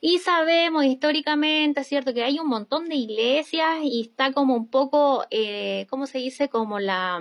Y 0.04 0.18
sabemos 0.18 0.84
históricamente, 0.84 1.84
¿cierto?, 1.84 2.12
que 2.12 2.24
hay 2.24 2.40
un 2.40 2.48
montón 2.48 2.88
de 2.88 2.96
iglesias 2.96 3.78
y 3.84 4.00
está 4.00 4.32
como 4.32 4.56
un 4.56 4.68
poco, 4.68 5.24
eh, 5.30 5.86
¿cómo 5.90 6.06
se 6.06 6.18
dice? 6.18 6.48
Como 6.48 6.80
la... 6.80 7.20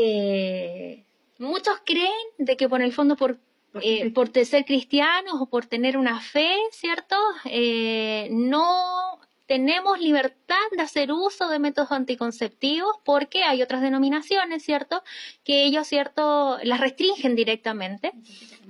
Eh, 0.00 1.04
muchos 1.38 1.74
creen 1.84 2.12
de 2.38 2.56
que 2.56 2.68
por 2.68 2.82
el 2.82 2.92
fondo 2.92 3.16
por, 3.16 3.38
eh, 3.82 4.10
por 4.12 4.30
ser 4.44 4.64
cristianos 4.64 5.34
o 5.40 5.46
por 5.46 5.66
tener 5.66 5.96
una 5.96 6.20
fe, 6.20 6.54
¿cierto? 6.70 7.16
Eh, 7.46 8.28
no 8.30 9.18
tenemos 9.46 9.98
libertad 9.98 10.56
de 10.70 10.82
hacer 10.82 11.10
uso 11.10 11.48
de 11.48 11.58
métodos 11.58 11.90
anticonceptivos 11.90 12.96
porque 13.04 13.42
hay 13.42 13.60
otras 13.60 13.82
denominaciones, 13.82 14.62
¿cierto? 14.62 15.02
Que 15.42 15.64
ellos, 15.64 15.88
¿cierto? 15.88 16.58
Las 16.62 16.78
restringen 16.80 17.34
directamente 17.34 18.12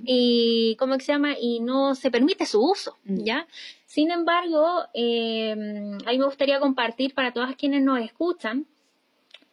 y, 0.05 0.77
¿cómo 0.79 0.95
se 0.95 1.11
llama? 1.11 1.35
Y 1.39 1.59
no 1.59 1.93
se 1.93 2.09
permite 2.09 2.47
su 2.47 2.63
uso, 2.63 2.97
mm. 3.03 3.23
¿ya? 3.23 3.47
Sin 3.85 4.09
embargo, 4.09 4.85
eh, 4.95 5.55
ahí 6.05 6.17
me 6.17 6.25
gustaría 6.25 6.59
compartir 6.59 7.13
para 7.13 7.33
todas 7.33 7.55
quienes 7.55 7.83
nos 7.83 7.99
escuchan 7.99 8.65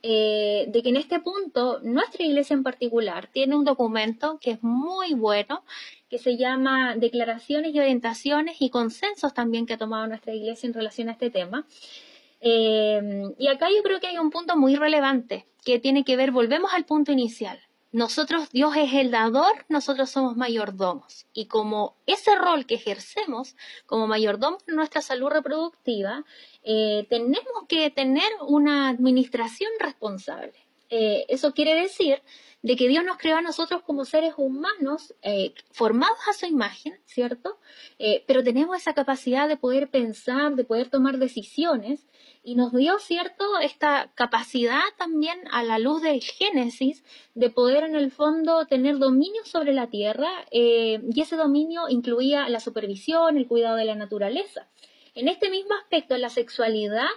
eh, 0.09 0.67
de 0.69 0.83
que 0.85 0.91
en 0.91 0.97
este 0.97 1.19
punto 1.19 1.81
nuestra 1.83 2.25
iglesia 2.25 2.55
en 2.55 2.63
particular 2.63 3.27
tiene 3.27 3.57
un 3.57 3.65
documento 3.65 4.39
que 4.41 4.53
es 4.53 4.63
muy 4.63 5.15
bueno, 5.15 5.65
que 6.09 6.19
se 6.19 6.37
llama 6.37 6.95
Declaraciones 6.95 7.75
y 7.75 7.81
Orientaciones 7.81 8.59
y 8.61 8.71
Consensos 8.71 9.35
también 9.35 9.67
que 9.67 9.75
ha 9.75 9.79
tomado 9.79 10.07
nuestra 10.07 10.33
iglesia 10.33 10.69
en 10.69 10.75
relación 10.75 11.09
a 11.09 11.13
este 11.13 11.31
tema. 11.31 11.67
Eh, 12.41 13.33
y 13.37 13.49
acá 13.49 13.67
yo 13.69 13.83
creo 13.83 13.99
que 13.99 14.07
hay 14.07 14.19
un 14.19 14.31
punto 14.31 14.57
muy 14.57 14.77
relevante 14.77 15.45
que 15.65 15.81
tiene 15.81 16.05
que 16.05 16.17
ver, 16.17 16.31
volvemos 16.31 16.73
al 16.73 16.85
punto 16.85 17.11
inicial. 17.11 17.59
Nosotros, 17.97 18.51
Dios 18.51 18.77
es 18.77 18.93
el 18.93 19.11
dador, 19.11 19.65
nosotros 19.71 20.11
somos 20.11 20.37
mayordomos. 20.37 21.25
Y 21.33 21.47
como 21.47 21.97
ese 22.05 22.35
rol 22.35 22.67
que 22.67 22.75
ejercemos 22.75 23.57
como 23.87 24.07
mayordomos 24.07 24.63
en 24.69 24.77
nuestra 24.77 25.01
salud 25.01 25.31
reproductiva, 25.31 26.23
eh, 26.63 27.07
tenemos 27.09 27.65
que 27.71 27.89
tener 27.91 28.31
una 28.47 28.91
administración 28.91 29.71
responsable. 29.81 30.66
Eh, 30.91 31.27
eso 31.29 31.53
quiere 31.53 31.75
decir 31.75 32.23
de 32.63 32.77
que 32.77 32.89
Dios 32.89 33.05
nos 33.05 33.17
creó 33.19 33.37
a 33.37 33.43
nosotros 33.43 33.83
como 33.83 34.05
seres 34.05 34.35
humanos 34.37 35.15
eh, 35.23 35.55
formados 35.71 36.19
a 36.29 36.33
su 36.33 36.47
imagen, 36.47 36.99
¿cierto? 37.05 37.59
pero 38.27 38.43
tenemos 38.43 38.77
esa 38.77 38.93
capacidad 38.93 39.49
de 39.49 39.57
poder 39.57 39.89
pensar, 39.89 40.55
de 40.55 40.65
poder 40.65 40.91
tomar 40.91 41.19
decisiones 41.19 42.07
y 42.43 42.55
nos 42.55 42.73
dio, 42.73 42.99
¿cierto?, 42.99 43.45
esta 43.63 44.11
capacidad 44.15 44.83
también 44.99 45.39
a 45.51 45.63
la 45.63 45.79
luz 45.79 46.03
del 46.03 46.21
Génesis 46.21 47.05
de 47.35 47.51
poder 47.51 47.85
en 47.85 47.95
el 47.95 48.11
fondo 48.11 48.67
tener 48.67 48.99
dominio 48.99 49.45
sobre 49.45 49.73
la 49.73 49.89
tierra 49.89 50.29
y 50.51 51.21
ese 51.21 51.37
dominio 51.37 51.89
incluía 51.89 52.49
la 52.49 52.61
supervisión, 52.61 53.37
el 53.37 53.47
cuidado 53.47 53.77
de 53.77 53.85
la 53.85 53.95
naturaleza. 53.95 54.69
En 55.17 55.29
este 55.29 55.49
mismo 55.49 55.75
aspecto, 55.75 56.19
la 56.19 56.29
sexualidad, 56.29 57.09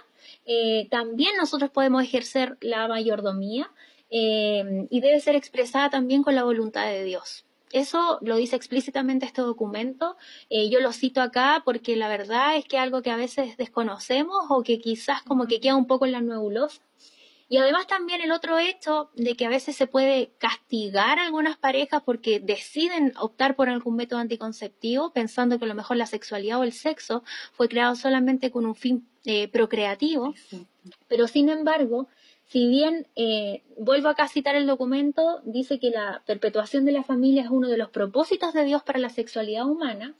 eh, 0.46 0.88
también 0.90 1.36
nosotros 1.36 1.70
podemos 1.70 2.02
ejercer 2.02 2.56
la 2.60 2.88
mayordomía 2.88 3.70
eh, 4.10 4.86
y 4.90 5.00
debe 5.00 5.20
ser 5.20 5.36
expresada 5.36 5.90
también 5.90 6.22
con 6.22 6.34
la 6.34 6.44
voluntad 6.44 6.86
de 6.86 7.04
Dios. 7.04 7.44
Eso 7.72 8.18
lo 8.20 8.36
dice 8.36 8.56
explícitamente 8.56 9.26
este 9.26 9.42
documento. 9.42 10.16
Eh, 10.48 10.70
yo 10.70 10.80
lo 10.80 10.92
cito 10.92 11.22
acá 11.22 11.62
porque 11.64 11.94
la 11.94 12.08
verdad 12.08 12.56
es 12.56 12.64
que 12.64 12.78
algo 12.78 13.00
que 13.02 13.10
a 13.10 13.16
veces 13.16 13.56
desconocemos 13.56 14.46
o 14.48 14.62
que 14.62 14.80
quizás 14.80 15.22
como 15.22 15.46
que 15.46 15.60
queda 15.60 15.76
un 15.76 15.86
poco 15.86 16.06
en 16.06 16.12
la 16.12 16.20
nebulosa. 16.20 16.82
Y 17.48 17.56
además 17.56 17.88
también 17.88 18.20
el 18.20 18.30
otro 18.30 18.58
hecho 18.58 19.10
de 19.16 19.34
que 19.34 19.44
a 19.44 19.48
veces 19.48 19.76
se 19.76 19.88
puede 19.88 20.32
castigar 20.38 21.18
a 21.18 21.26
algunas 21.26 21.56
parejas 21.56 22.00
porque 22.04 22.38
deciden 22.38 23.12
optar 23.18 23.56
por 23.56 23.68
algún 23.68 23.96
método 23.96 24.20
anticonceptivo 24.20 25.12
pensando 25.12 25.58
que 25.58 25.64
a 25.64 25.68
lo 25.68 25.74
mejor 25.74 25.96
la 25.96 26.06
sexualidad 26.06 26.60
o 26.60 26.62
el 26.62 26.72
sexo 26.72 27.24
fue 27.52 27.68
creado 27.68 27.96
solamente 27.96 28.52
con 28.52 28.66
un 28.66 28.76
fin 28.76 29.08
eh, 29.24 29.48
procreativo. 29.48 30.34
Pero 31.08 31.26
sin 31.28 31.48
embargo, 31.48 32.08
si 32.46 32.68
bien, 32.68 33.06
eh, 33.16 33.62
vuelvo 33.78 34.08
acá 34.08 34.24
a 34.24 34.28
citar 34.28 34.56
el 34.56 34.66
documento, 34.66 35.40
dice 35.44 35.78
que 35.78 35.90
la 35.90 36.22
perpetuación 36.26 36.84
de 36.84 36.92
la 36.92 37.04
familia 37.04 37.42
es 37.42 37.50
uno 37.50 37.68
de 37.68 37.76
los 37.76 37.90
propósitos 37.90 38.52
de 38.54 38.64
Dios 38.64 38.82
para 38.82 38.98
la 38.98 39.10
sexualidad 39.10 39.66
humana, 39.66 40.16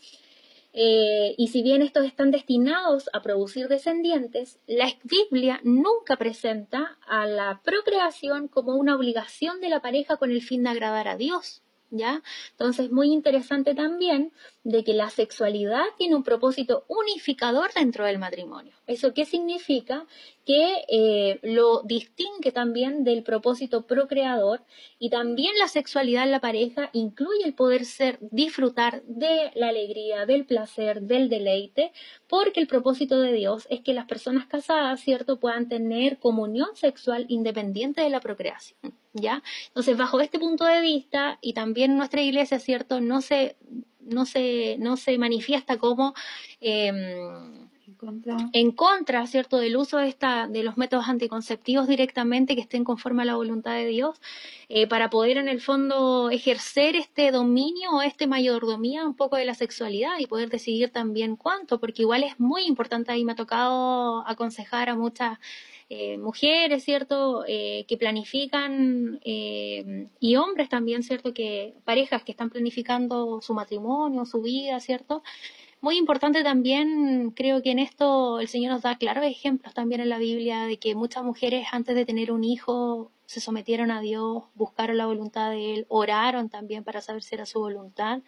eh, 0.73 1.35
y 1.37 1.49
si 1.49 1.63
bien 1.63 1.83
estos 1.83 2.05
están 2.05 2.31
destinados 2.31 3.11
a 3.13 3.23
producir 3.23 3.67
descendientes, 3.69 4.61
la 4.67 4.89
Biblia 5.03 5.61
nunca 5.65 6.17
presenta 6.17 6.99
a 7.07 7.27
la 7.27 7.61
procreación 7.65 8.47
como 8.47 8.77
una 8.77 8.95
obligación 8.95 9.61
de 9.61 9.69
la 9.69 9.83
pareja 9.83 10.17
con 10.17 10.31
el 10.31 10.43
fin 10.43 10.63
de 10.63 10.71
agradar 10.71 11.09
a 11.09 11.17
Dios. 11.17 11.63
¿Ya? 11.93 12.23
Entonces, 12.53 12.93
muy 12.93 13.13
interesante 13.13 13.75
también 13.75 14.33
de 14.63 14.85
que 14.85 14.93
la 14.93 15.09
sexualidad 15.09 15.85
tiene 15.97 16.15
un 16.15 16.23
propósito 16.23 16.85
unificador 16.89 17.73
dentro 17.73 18.05
del 18.05 18.19
matrimonio. 18.19 18.75
¿Eso 18.87 19.15
qué 19.15 19.25
significa? 19.25 20.07
Que 20.45 20.85
eh, 20.89 21.39
lo 21.43 21.83
distingue 21.83 22.53
también 22.53 23.03
del 23.03 23.23
propósito 23.23 23.87
procreador 23.87 24.63
y 24.99 25.09
también 25.09 25.59
la 25.59 25.69
sexualidad 25.69 26.25
en 26.25 26.33
la 26.33 26.41
pareja 26.41 26.91
incluye 26.93 27.45
el 27.45 27.55
poder 27.55 27.87
ser, 27.87 28.19
disfrutar 28.21 29.03
de 29.05 29.51
la 29.55 29.69
alegría, 29.69 30.27
del 30.27 30.45
placer, 30.45 31.03
del 31.03 31.31
deleite, 31.31 31.93
porque 32.29 32.61
el 32.61 32.67
propósito 32.67 33.19
de 33.19 33.33
Dios 33.33 33.67
es 33.71 33.81
que 33.81 33.95
las 33.95 34.07
personas 34.07 34.47
casadas, 34.47 35.01
¿cierto?, 35.01 35.41
puedan 35.41 35.69
tener 35.69 36.19
comunión 36.19 36.69
sexual 36.75 37.25
independiente 37.29 38.03
de 38.03 38.11
la 38.11 38.21
procreación. 38.21 38.79
¿Ya? 39.13 39.43
Entonces, 39.69 39.97
bajo 39.97 40.21
este 40.21 40.39
punto 40.39 40.65
de 40.65 40.81
vista, 40.81 41.39
y 41.41 41.53
también 41.53 41.97
nuestra 41.97 42.23
iglesia, 42.23 42.61
¿cierto?, 42.61 43.01
no 43.01 43.21
se 43.21 43.57
no 44.11 44.27
se, 44.27 44.77
no 44.79 44.97
se 44.97 45.17
manifiesta 45.19 45.79
como 45.79 46.15
em, 46.61 47.71
en, 48.53 48.73
contra. 48.73 49.27
¿cierto?, 49.27 49.59
del 49.59 49.77
uso 49.77 49.99
de, 49.99 50.09
esta, 50.09 50.47
de 50.47 50.63
los 50.63 50.77
métodos 50.77 51.09
anticonceptivos 51.09 51.89
directamente 51.89 52.55
que 52.55 52.63
estén 52.63 52.85
conforme 52.85 53.23
a 53.23 53.27
la 53.27 53.37
voluntad 53.37 53.75
de 53.75 53.87
Dios, 53.87 54.21
eh, 54.69 54.87
para 54.87 55.11
poder 55.11 55.37
en 55.37 55.49
el 55.49 55.61
fondo 55.61 56.31
ejercer 56.31 56.97
este 56.97 57.31
dominio 57.31 57.91
o 57.93 58.03
este 58.03 58.27
mayordomía 58.27 59.05
un 59.05 59.15
poco 59.15 59.37
de 59.37 59.45
la 59.45 59.55
sexualidad 59.55 60.19
y 60.19 60.27
poder 60.27 60.49
decidir 60.49 60.91
también 60.91 61.37
cuánto, 61.37 61.79
porque 61.81 62.03
igual 62.03 62.23
es 62.23 62.39
muy 62.39 62.65
importante, 62.65 63.13
ahí 63.13 63.25
me 63.25 63.33
ha 63.33 63.37
tocado 63.37 64.27
aconsejar 64.27 64.89
a 64.89 64.97
muchas 64.97 65.39
eh, 65.93 66.19
mujeres, 66.19 66.85
¿cierto?, 66.85 67.45
eh, 67.49 67.85
que 67.89 67.97
planifican, 67.97 69.19
eh, 69.25 70.07
y 70.21 70.37
hombres 70.37 70.69
también, 70.69 71.03
¿cierto?, 71.03 71.35
que 71.35 71.75
parejas 71.85 72.23
que 72.23 72.31
están 72.31 72.49
planificando 72.49 73.41
su 73.43 73.55
matrimonio, 73.55 74.25
su 74.25 74.41
vida, 74.41 74.79
¿cierto? 74.79 75.25
Muy 75.81 75.97
importante 75.99 76.45
también, 76.45 77.33
creo 77.33 77.61
que 77.61 77.73
en 77.73 77.81
esto 77.81 78.39
el 78.39 78.47
Señor 78.47 78.73
nos 78.73 78.83
da 78.83 78.99
claros 78.99 79.25
ejemplos 79.25 79.75
también 79.75 80.01
en 80.01 80.11
la 80.11 80.19
Biblia 80.19 80.67
de 80.67 80.77
que 80.79 80.95
muchas 80.95 81.25
mujeres 81.25 81.67
antes 81.73 81.97
de 81.97 82.05
tener 82.05 82.31
un 82.31 82.45
hijo 82.45 83.11
se 83.27 83.41
sometieron 83.41 83.91
a 83.91 84.01
Dios, 84.01 84.45
buscaron 84.55 84.97
la 84.97 85.07
voluntad 85.07 85.51
de 85.51 85.75
Él, 85.75 85.87
oraron 85.89 86.51
también 86.51 86.85
para 86.85 87.01
saber 87.01 87.25
si 87.25 87.35
era 87.35 87.47
su 87.47 87.59
voluntad. 87.59 88.21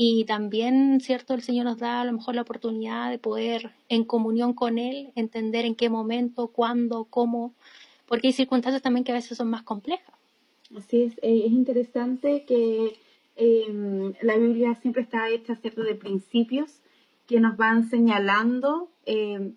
Y 0.00 0.26
también, 0.26 1.00
¿cierto? 1.00 1.34
El 1.34 1.42
Señor 1.42 1.64
nos 1.64 1.78
da 1.78 2.02
a 2.02 2.04
lo 2.04 2.12
mejor 2.12 2.36
la 2.36 2.42
oportunidad 2.42 3.10
de 3.10 3.18
poder, 3.18 3.72
en 3.88 4.04
comunión 4.04 4.52
con 4.54 4.78
Él, 4.78 5.10
entender 5.16 5.64
en 5.64 5.74
qué 5.74 5.90
momento, 5.90 6.46
cuándo, 6.46 7.08
cómo, 7.10 7.52
porque 8.06 8.28
hay 8.28 8.32
circunstancias 8.32 8.80
también 8.80 9.02
que 9.02 9.10
a 9.10 9.16
veces 9.16 9.36
son 9.36 9.50
más 9.50 9.64
complejas. 9.64 10.14
Así 10.76 11.02
es, 11.02 11.14
eh, 11.18 11.42
es 11.46 11.50
interesante 11.50 12.44
que 12.46 12.96
em, 13.34 14.12
la 14.22 14.36
Biblia 14.36 14.76
siempre 14.76 15.02
está 15.02 15.30
hecha, 15.30 15.56
¿cierto?, 15.56 15.82
de 15.82 15.96
principios 15.96 16.78
que 17.26 17.40
nos 17.40 17.56
van 17.56 17.90
señalando 17.90 18.88
eh, 19.04 19.50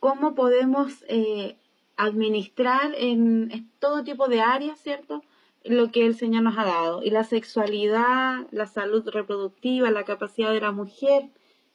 cómo 0.00 0.34
podemos 0.34 1.02
eh, 1.08 1.56
administrar 1.96 2.92
en, 2.94 3.70
todo 3.78 4.04
tipo 4.04 4.28
de 4.28 4.42
áreas, 4.42 4.78
¿cierto? 4.80 5.22
Lo 5.64 5.90
que 5.92 6.06
el 6.06 6.14
Señor 6.14 6.42
nos 6.42 6.56
ha 6.58 6.64
dado. 6.64 7.02
Y 7.02 7.10
la 7.10 7.24
sexualidad, 7.24 8.46
la 8.50 8.66
salud 8.66 9.06
reproductiva, 9.08 9.90
la 9.90 10.04
capacidad 10.04 10.52
de 10.52 10.60
la 10.60 10.72
mujer, 10.72 11.30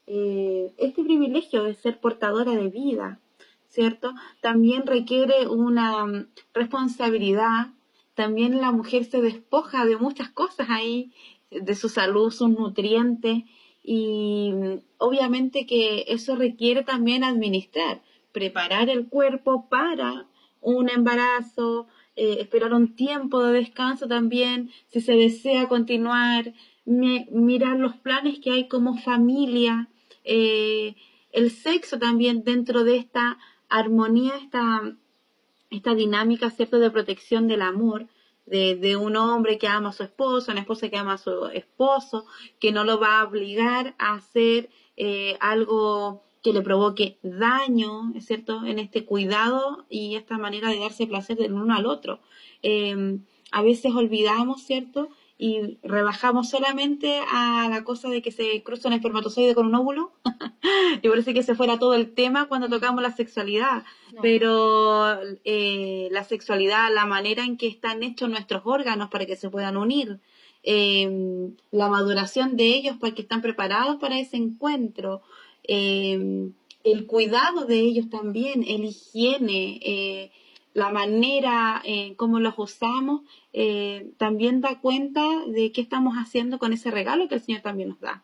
eh, 0.08 0.74
este 0.78 1.04
privilegio 1.04 1.64
de 1.64 1.74
ser 1.74 2.00
portadora 2.00 2.52
de 2.52 2.70
vida, 2.70 3.20
¿cierto? 3.68 4.14
También 4.42 4.86
requiere 4.86 5.48
una 5.48 6.06
mm, 6.06 6.28
responsabilidad. 6.54 7.74
También 8.14 8.62
la 8.62 8.72
mujer 8.72 9.06
se 9.06 9.22
despoja 9.22 9.86
de 9.86 9.98
muchas 9.98 10.30
cosas 10.30 10.68
ahí, 10.70 11.12
de 11.52 11.76
su 11.76 11.90
salud, 11.90 12.32
sus 12.32 12.50
nutrientes, 12.50 13.44
y 13.84 14.52
mm, 14.54 14.80
obviamente 14.98 15.66
que 15.66 16.06
eso 16.08 16.36
requiere 16.36 16.84
también 16.84 17.24
administrar, 17.24 18.02
preparar 18.32 18.90
el 18.90 19.08
cuerpo 19.08 19.70
para 19.70 20.28
un 20.62 20.90
embarazo, 20.90 21.88
eh, 22.16 22.38
esperar 22.40 22.74
un 22.74 22.96
tiempo 22.96 23.44
de 23.44 23.54
descanso 23.60 24.08
también, 24.08 24.72
si 24.88 25.02
se 25.02 25.14
desea 25.14 25.68
continuar, 25.68 26.54
mirar 26.86 27.80
los 27.80 27.96
planes 27.98 28.40
que 28.40 28.52
hay 28.52 28.68
como 28.68 28.98
familia, 28.98 29.90
eh, 30.24 30.96
el 31.32 31.52
sexo 31.52 32.00
también 32.00 32.44
dentro 32.44 32.84
de 32.84 32.98
esta 32.98 33.38
armonía, 33.70 34.38
esta, 34.38 34.82
esta 35.70 35.96
dinámica, 35.96 36.50
¿cierto?, 36.50 36.80
de 36.80 36.92
protección 36.92 37.48
del 37.48 37.62
amor, 37.62 38.08
de, 38.46 38.96
un 38.96 39.16
hombre 39.16 39.58
que 39.58 39.68
ama 39.68 39.90
a 39.90 39.94
su 39.94 40.04
esposo, 40.04 40.52
una 40.52 40.62
esposa 40.62 40.90
que 40.90 40.98
ama 40.98 41.14
a 41.14 41.18
su 41.18 41.48
esposo, 41.48 42.26
que 42.60 42.72
no 42.72 42.84
lo 42.84 43.00
va 43.00 43.20
a 43.20 43.24
obligar 43.24 43.96
a 43.98 44.14
hacer 44.14 44.70
eh, 44.98 45.36
algo 45.40 46.25
que 46.46 46.54
le 46.54 46.62
provoque 46.62 47.18
daño, 47.24 48.14
¿es 48.16 48.28
cierto?, 48.28 48.64
en 48.66 48.78
este 48.78 49.04
cuidado 49.04 49.88
y 49.90 50.14
esta 50.14 50.38
manera 50.38 50.70
de 50.70 50.78
darse 50.78 51.08
placer 51.08 51.38
del 51.38 51.54
uno 51.54 51.74
al 51.74 51.88
otro. 51.88 52.20
Em, 52.62 53.24
a 53.52 53.64
veces 53.64 53.96
olvidamos, 53.96 54.62
¿cierto?, 54.62 55.10
y 55.40 55.80
rebajamos 55.82 56.48
solamente 56.52 57.20
a 57.32 57.68
la 57.68 57.84
cosa 57.84 58.10
de 58.10 58.22
que 58.22 58.30
se 58.30 58.62
cruza 58.62 58.90
un 58.90 58.94
espermatozoide 58.94 59.56
con 59.56 59.66
un 59.66 59.74
óvulo. 59.74 60.12
y 61.02 61.10
parece 61.10 61.34
que 61.34 61.42
se 61.42 61.56
fuera 61.56 61.80
todo 61.80 61.96
el 61.96 62.14
tema 62.14 62.48
cuando 62.48 62.70
tocamos 62.70 63.02
la 63.02 63.12
sexualidad. 63.12 63.84
Pero 64.22 65.18
eh, 65.46 66.10
la 66.12 66.24
sexualidad, 66.26 66.94
la 66.94 67.08
manera 67.08 67.44
en 67.44 67.58
que 67.58 67.68
están 67.68 68.04
hechos 68.04 68.30
nuestros 68.30 68.62
órganos 68.66 69.10
para 69.10 69.26
que 69.26 69.36
se 69.36 69.50
puedan 69.50 69.78
unir, 69.78 70.20
em, 70.62 71.56
la 71.72 71.90
maduración 71.90 72.56
de 72.56 72.68
ellos 72.68 72.98
para 72.98 73.16
que 73.16 73.24
están 73.24 73.42
preparados 73.42 73.96
para 73.96 74.20
ese 74.20 74.38
encuentro, 74.38 75.24
em, 75.68 76.54
el 76.86 77.08
cuidado 77.08 77.66
de 77.66 77.80
ellos 77.80 78.10
también, 78.10 78.64
el 78.64 78.86
higiene, 78.86 79.80
eh, 79.84 80.32
la 80.74 80.92
manera 80.92 81.82
en 81.84 82.12
eh, 82.12 82.16
cómo 82.16 82.40
los 82.40 82.54
usamos, 82.58 83.22
eh, 83.54 84.12
también 84.18 84.62
da 84.62 84.80
cuenta 84.80 85.24
de 85.48 85.72
qué 85.72 85.82
estamos 85.82 86.16
haciendo 86.16 86.60
con 86.60 86.74
ese 86.74 86.92
regalo 86.92 87.28
que 87.28 87.36
el 87.36 87.42
Señor 87.42 87.62
también 87.62 87.90
nos 87.90 88.00
da. 88.00 88.24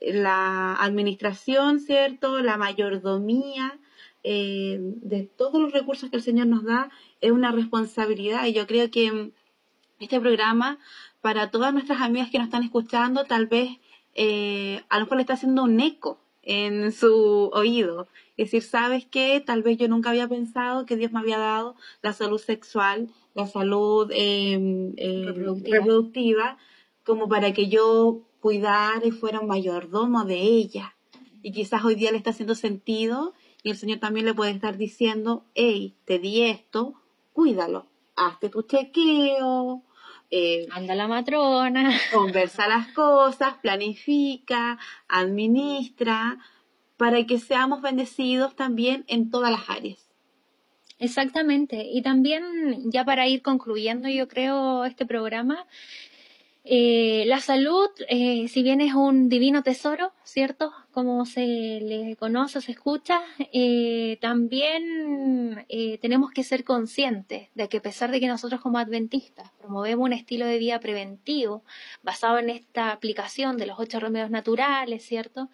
La 0.00 0.76
administración, 0.76 1.80
¿cierto? 1.80 2.40
La 2.40 2.56
mayordomía 2.56 3.78
de 4.22 5.30
todos 5.36 5.60
los 5.60 5.72
recursos 5.72 6.10
que 6.10 6.16
el 6.16 6.22
Señor 6.22 6.46
nos 6.46 6.64
da 6.64 6.90
es 7.20 7.32
una 7.32 7.50
responsabilidad 7.50 8.46
y 8.46 8.52
yo 8.52 8.66
creo 8.66 8.90
que 8.90 9.32
este 9.98 10.20
programa, 10.20 10.78
para 11.20 11.50
todas 11.50 11.72
nuestras 11.72 12.00
amigas 12.00 12.30
que 12.30 12.38
nos 12.38 12.46
están 12.46 12.62
escuchando, 12.62 13.24
tal 13.24 13.46
vez 13.46 13.70
a 14.18 14.98
lo 14.98 15.04
mejor 15.04 15.16
le 15.16 15.22
está 15.22 15.34
haciendo 15.34 15.64
un 15.64 15.80
eco 15.80 16.18
en 16.42 16.92
su 16.92 17.50
oído 17.52 18.08
es 18.38 18.52
decir, 18.52 18.62
¿sabes 18.62 19.04
qué? 19.04 19.42
Tal 19.44 19.64
vez 19.64 19.78
yo 19.78 19.88
nunca 19.88 20.10
había 20.10 20.28
pensado 20.28 20.86
que 20.86 20.96
Dios 20.96 21.10
me 21.10 21.18
había 21.18 21.38
dado 21.38 21.74
la 22.02 22.12
salud 22.12 22.38
sexual, 22.38 23.10
la 23.34 23.48
salud 23.48 24.10
em, 24.14 24.94
em, 24.96 25.26
reproductiva. 25.64 26.56
como 27.04 27.26
para 27.26 27.54
que 27.54 27.68
yo 27.68 28.20
cuidara 28.40 29.00
y 29.02 29.12
fuera 29.12 29.40
un 29.40 29.48
mayordomo 29.48 30.26
de 30.26 30.42
ella. 30.42 30.94
Y 31.42 31.52
quizás 31.52 31.82
hoy 31.82 31.94
día 31.94 32.12
le 32.12 32.18
está 32.18 32.30
haciendo 32.30 32.54
sentido 32.54 33.32
y 33.62 33.70
el 33.70 33.78
Señor 33.78 33.98
también 33.98 34.26
le 34.26 34.34
puede 34.34 34.50
estar 34.50 34.76
diciendo, 34.76 35.46
hey, 35.54 35.96
te 36.04 36.18
di 36.18 36.42
esto, 36.42 36.92
cuídalo, 37.32 37.86
hazte 38.14 38.50
tu 38.50 38.60
chequeo, 38.60 39.82
eh, 40.30 40.66
anda 40.70 40.94
la 40.94 41.08
matrona, 41.08 41.90
conversa 42.12 42.68
las 42.68 42.88
cosas, 42.88 43.54
planifica, 43.62 44.78
administra, 45.08 46.38
para 46.96 47.24
que 47.24 47.38
seamos 47.38 47.80
bendecidos 47.80 48.54
también 48.56 49.04
en 49.08 49.30
todas 49.30 49.50
las 49.50 49.70
áreas. 49.70 50.08
Exactamente. 50.98 51.86
Y 51.90 52.02
también, 52.02 52.90
ya 52.90 53.04
para 53.04 53.28
ir 53.28 53.42
concluyendo, 53.42 54.08
yo 54.08 54.26
creo, 54.26 54.84
este 54.84 55.06
programa, 55.06 55.66
eh, 56.64 57.24
la 57.26 57.40
salud, 57.40 57.88
eh, 58.08 58.48
si 58.48 58.62
bien 58.62 58.80
es 58.80 58.94
un 58.94 59.28
divino 59.28 59.62
tesoro, 59.62 60.12
¿cierto? 60.24 60.72
Como 60.90 61.26
se 61.26 61.40
le 61.80 62.16
conoce, 62.16 62.60
se 62.60 62.72
escucha, 62.72 63.20
eh, 63.52 64.18
también 64.20 65.66
tenemos 66.00 66.30
que 66.30 66.42
ser 66.42 66.64
conscientes 66.64 67.48
de 67.54 67.68
que 67.68 67.76
a 67.76 67.82
pesar 67.82 68.10
de 68.10 68.20
que 68.20 68.26
nosotros 68.26 68.60
como 68.60 68.78
adventistas 68.78 69.50
promovemos 69.58 70.06
un 70.06 70.12
estilo 70.12 70.46
de 70.46 70.58
vida 70.58 70.80
preventivo 70.80 71.62
basado 72.02 72.38
en 72.38 72.50
esta 72.50 72.90
aplicación 72.90 73.58
de 73.58 73.66
los 73.66 73.78
ocho 73.78 74.00
remedios 74.00 74.30
naturales, 74.30 75.04
¿cierto? 75.04 75.50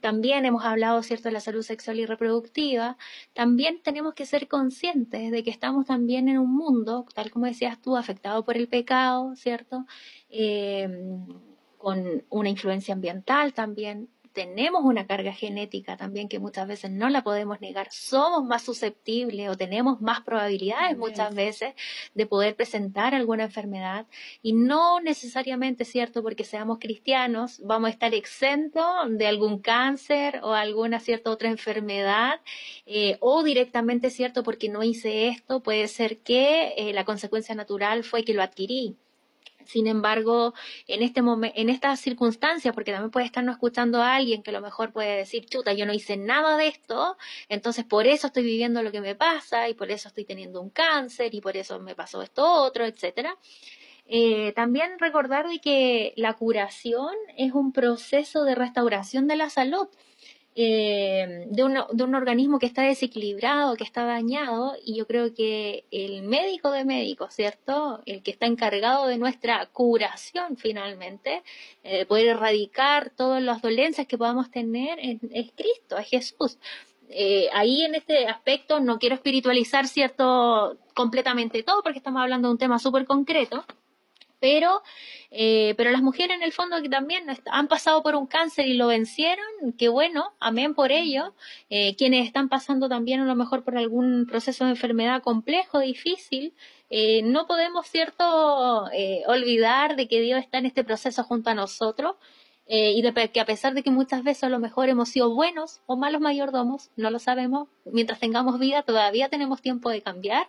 también 0.00 0.44
hemos 0.46 0.64
hablado, 0.64 1.02
¿cierto?, 1.02 1.28
de 1.28 1.32
la 1.32 1.40
salud 1.40 1.62
sexual 1.62 2.00
y 2.00 2.06
reproductiva. 2.06 2.96
También 3.34 3.80
tenemos 3.82 4.14
que 4.14 4.26
ser 4.26 4.48
conscientes 4.48 5.30
de 5.30 5.42
que 5.44 5.50
estamos 5.50 5.86
también 5.86 6.28
en 6.28 6.38
un 6.38 6.54
mundo, 6.54 7.06
tal 7.14 7.30
como 7.30 7.46
decías 7.46 7.80
tú, 7.80 7.96
afectado 7.96 8.44
por 8.44 8.56
el 8.56 8.68
pecado, 8.68 9.36
¿cierto? 9.36 9.86
Con 11.84 12.24
una 12.30 12.48
influencia 12.48 12.94
ambiental 12.94 13.52
también. 13.52 14.08
Tenemos 14.32 14.82
una 14.84 15.06
carga 15.06 15.32
genética 15.32 15.98
también 15.98 16.28
que 16.28 16.38
muchas 16.38 16.66
veces 16.66 16.90
no 16.90 17.10
la 17.10 17.22
podemos 17.22 17.60
negar. 17.60 17.88
Somos 17.92 18.42
más 18.42 18.62
susceptibles 18.62 19.50
o 19.50 19.56
tenemos 19.56 20.00
más 20.00 20.22
probabilidades 20.22 20.96
muchas 20.96 21.34
veces 21.34 21.74
de 22.14 22.26
poder 22.26 22.56
presentar 22.56 23.14
alguna 23.14 23.44
enfermedad 23.44 24.06
y 24.42 24.54
no 24.54 24.98
necesariamente, 25.00 25.84
¿cierto? 25.84 26.22
Porque 26.22 26.42
seamos 26.42 26.78
cristianos, 26.80 27.60
vamos 27.62 27.88
a 27.88 27.92
estar 27.92 28.14
exentos 28.14 28.84
de 29.10 29.26
algún 29.26 29.58
cáncer 29.60 30.40
o 30.42 30.54
alguna 30.54 31.00
cierta 31.00 31.30
otra 31.30 31.50
enfermedad 31.50 32.40
eh, 32.86 33.18
o 33.20 33.44
directamente, 33.44 34.08
¿cierto? 34.08 34.42
Porque 34.42 34.70
no 34.70 34.82
hice 34.82 35.28
esto, 35.28 35.62
puede 35.62 35.86
ser 35.86 36.18
que 36.18 36.74
eh, 36.78 36.94
la 36.94 37.04
consecuencia 37.04 37.54
natural 37.54 38.04
fue 38.04 38.24
que 38.24 38.32
lo 38.32 38.42
adquirí 38.42 38.96
sin 39.66 39.86
embargo, 39.86 40.54
en 40.86 41.02
este 41.02 41.20
en 41.54 41.68
estas 41.70 42.00
circunstancias, 42.00 42.74
porque 42.74 42.92
también 42.92 43.10
puede 43.10 43.26
estarnos 43.26 43.54
escuchando 43.54 44.02
a 44.02 44.14
alguien 44.16 44.42
que 44.42 44.50
a 44.50 44.52
lo 44.52 44.60
mejor 44.60 44.92
puede 44.92 45.16
decir, 45.16 45.46
chuta, 45.46 45.72
yo 45.72 45.86
no 45.86 45.92
hice 45.92 46.16
nada 46.16 46.56
de 46.56 46.68
esto, 46.68 47.16
entonces 47.48 47.84
por 47.84 48.06
eso 48.06 48.26
estoy 48.28 48.44
viviendo 48.44 48.82
lo 48.82 48.92
que 48.92 49.00
me 49.00 49.14
pasa 49.14 49.68
y 49.68 49.74
por 49.74 49.90
eso 49.90 50.08
estoy 50.08 50.24
teniendo 50.24 50.60
un 50.60 50.70
cáncer 50.70 51.34
y 51.34 51.40
por 51.40 51.56
eso 51.56 51.80
me 51.80 51.94
pasó 51.94 52.22
esto 52.22 52.44
otro, 52.44 52.84
etcétera. 52.84 53.36
Eh, 54.06 54.52
también 54.52 54.98
recordar 54.98 55.46
que 55.62 56.12
la 56.16 56.34
curación 56.34 57.14
es 57.36 57.52
un 57.52 57.72
proceso 57.72 58.44
de 58.44 58.54
restauración 58.54 59.26
de 59.26 59.36
la 59.36 59.50
salud. 59.50 59.88
Eh, 60.56 61.46
de, 61.50 61.64
un, 61.64 61.74
de, 61.92 62.04
un, 62.04 62.14
organismo 62.14 62.60
que 62.60 62.66
está 62.66 62.82
desequilibrado, 62.82 63.74
que 63.74 63.82
está 63.82 64.04
dañado, 64.04 64.76
y 64.84 64.96
yo 64.96 65.04
creo 65.04 65.34
que 65.34 65.84
el 65.90 66.22
médico 66.22 66.70
de 66.70 66.84
médicos, 66.84 67.34
¿cierto? 67.34 68.00
El 68.06 68.22
que 68.22 68.30
está 68.30 68.46
encargado 68.46 69.08
de 69.08 69.18
nuestra 69.18 69.66
curación 69.66 70.56
finalmente, 70.56 71.42
eh, 71.82 72.06
poder 72.06 72.28
erradicar 72.28 73.10
todas 73.10 73.42
las 73.42 73.62
dolencias 73.62 74.06
que 74.06 74.16
podamos 74.16 74.48
tener, 74.52 74.98
es, 75.00 75.50
Cristo, 75.56 75.98
es 75.98 76.08
Jesús. 76.08 76.58
Eh, 77.08 77.48
ahí 77.52 77.82
en 77.82 77.96
este 77.96 78.28
aspecto 78.28 78.78
no 78.78 79.00
quiero 79.00 79.16
espiritualizar, 79.16 79.88
¿cierto? 79.88 80.78
Completamente 80.94 81.64
todo, 81.64 81.82
porque 81.82 81.98
estamos 81.98 82.22
hablando 82.22 82.46
de 82.48 82.52
un 82.52 82.58
tema 82.58 82.78
súper 82.78 83.06
concreto, 83.06 83.64
pero, 84.44 84.82
eh, 85.30 85.72
pero 85.78 85.90
las 85.90 86.02
mujeres 86.02 86.36
en 86.36 86.42
el 86.42 86.52
fondo 86.52 86.82
que 86.82 86.90
también 86.90 87.24
han 87.46 87.66
pasado 87.66 88.02
por 88.02 88.14
un 88.14 88.26
cáncer 88.26 88.66
y 88.66 88.74
lo 88.74 88.88
vencieron, 88.88 89.46
qué 89.78 89.88
bueno, 89.88 90.34
amén 90.38 90.74
por 90.74 90.92
ello. 90.92 91.34
Eh, 91.70 91.96
quienes 91.96 92.26
están 92.26 92.50
pasando 92.50 92.90
también 92.90 93.20
a 93.20 93.24
lo 93.24 93.34
mejor 93.36 93.64
por 93.64 93.78
algún 93.78 94.26
proceso 94.26 94.66
de 94.66 94.72
enfermedad 94.72 95.22
complejo, 95.22 95.78
difícil, 95.80 96.52
eh, 96.90 97.22
no 97.22 97.46
podemos, 97.46 97.86
cierto, 97.86 98.84
olvidar 99.26 99.96
de 99.96 100.08
que 100.08 100.20
Dios 100.20 100.40
está 100.40 100.58
en 100.58 100.66
este 100.66 100.84
proceso 100.84 101.24
junto 101.24 101.48
a 101.48 101.54
nosotros. 101.54 102.16
y 102.66 103.02
de 103.02 103.12
que 103.30 103.40
a 103.40 103.44
pesar 103.46 103.74
de 103.74 103.82
que 103.82 103.90
muchas 103.90 104.24
veces 104.24 104.44
a 104.44 104.48
lo 104.48 104.58
mejor 104.58 104.88
hemos 104.88 105.08
sido 105.10 105.34
buenos 105.34 105.80
o 105.86 105.96
malos 105.96 106.20
mayordomos, 106.20 106.90
no 106.96 107.10
lo 107.10 107.18
sabemos, 107.18 107.68
mientras 107.84 108.20
tengamos 108.20 108.58
vida 108.58 108.82
todavía 108.82 109.28
tenemos 109.28 109.60
tiempo 109.62 109.90
de 109.90 110.00
cambiar 110.02 110.46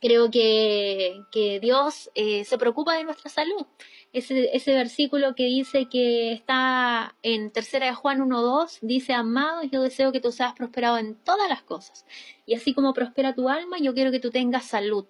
creo 0.00 0.30
que, 0.30 1.22
que 1.30 1.60
Dios 1.60 2.10
eh, 2.14 2.44
se 2.44 2.58
preocupa 2.58 2.94
de 2.94 3.04
nuestra 3.04 3.30
salud. 3.30 3.66
Ese, 4.12 4.56
ese 4.56 4.72
versículo 4.74 5.34
que 5.34 5.44
dice 5.44 5.88
que 5.88 6.32
está 6.32 7.16
en 7.22 7.50
tercera 7.50 7.86
de 7.86 7.94
Juan 7.94 8.20
1.2, 8.20 8.78
dice, 8.82 9.12
amado, 9.12 9.62
yo 9.64 9.82
deseo 9.82 10.12
que 10.12 10.20
tú 10.20 10.32
seas 10.32 10.54
prosperado 10.54 10.98
en 10.98 11.14
todas 11.16 11.48
las 11.48 11.62
cosas. 11.62 12.06
Y 12.46 12.54
así 12.54 12.74
como 12.74 12.94
prospera 12.94 13.34
tu 13.34 13.48
alma, 13.48 13.78
yo 13.78 13.94
quiero 13.94 14.10
que 14.10 14.20
tú 14.20 14.30
tengas 14.30 14.64
salud. 14.64 15.06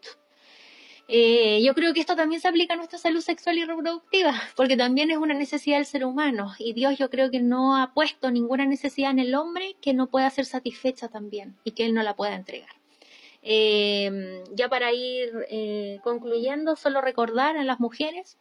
Eh, 1.10 1.62
yo 1.64 1.74
creo 1.74 1.94
que 1.94 2.00
esto 2.00 2.16
también 2.16 2.38
se 2.42 2.48
aplica 2.48 2.74
a 2.74 2.76
nuestra 2.76 2.98
salud 2.98 3.22
sexual 3.22 3.56
y 3.56 3.64
reproductiva, 3.64 4.34
porque 4.56 4.76
también 4.76 5.10
es 5.10 5.16
una 5.16 5.32
necesidad 5.32 5.78
del 5.78 5.86
ser 5.86 6.04
humano. 6.04 6.52
Y 6.58 6.74
Dios 6.74 6.98
yo 6.98 7.08
creo 7.08 7.30
que 7.30 7.40
no 7.40 7.76
ha 7.76 7.94
puesto 7.94 8.30
ninguna 8.30 8.66
necesidad 8.66 9.10
en 9.10 9.18
el 9.18 9.34
hombre 9.34 9.76
que 9.80 9.94
no 9.94 10.08
pueda 10.08 10.28
ser 10.28 10.44
satisfecha 10.44 11.08
también 11.08 11.56
y 11.64 11.70
que 11.70 11.86
Él 11.86 11.94
no 11.94 12.02
la 12.02 12.14
pueda 12.14 12.34
entregar. 12.34 12.77
Eh, 13.42 14.42
ya 14.52 14.68
para 14.68 14.92
ir 14.92 15.32
eh, 15.48 16.00
concluyendo, 16.02 16.76
solo 16.76 17.00
recordar 17.00 17.56
a 17.56 17.64
las 17.64 17.80
mujeres 17.80 18.36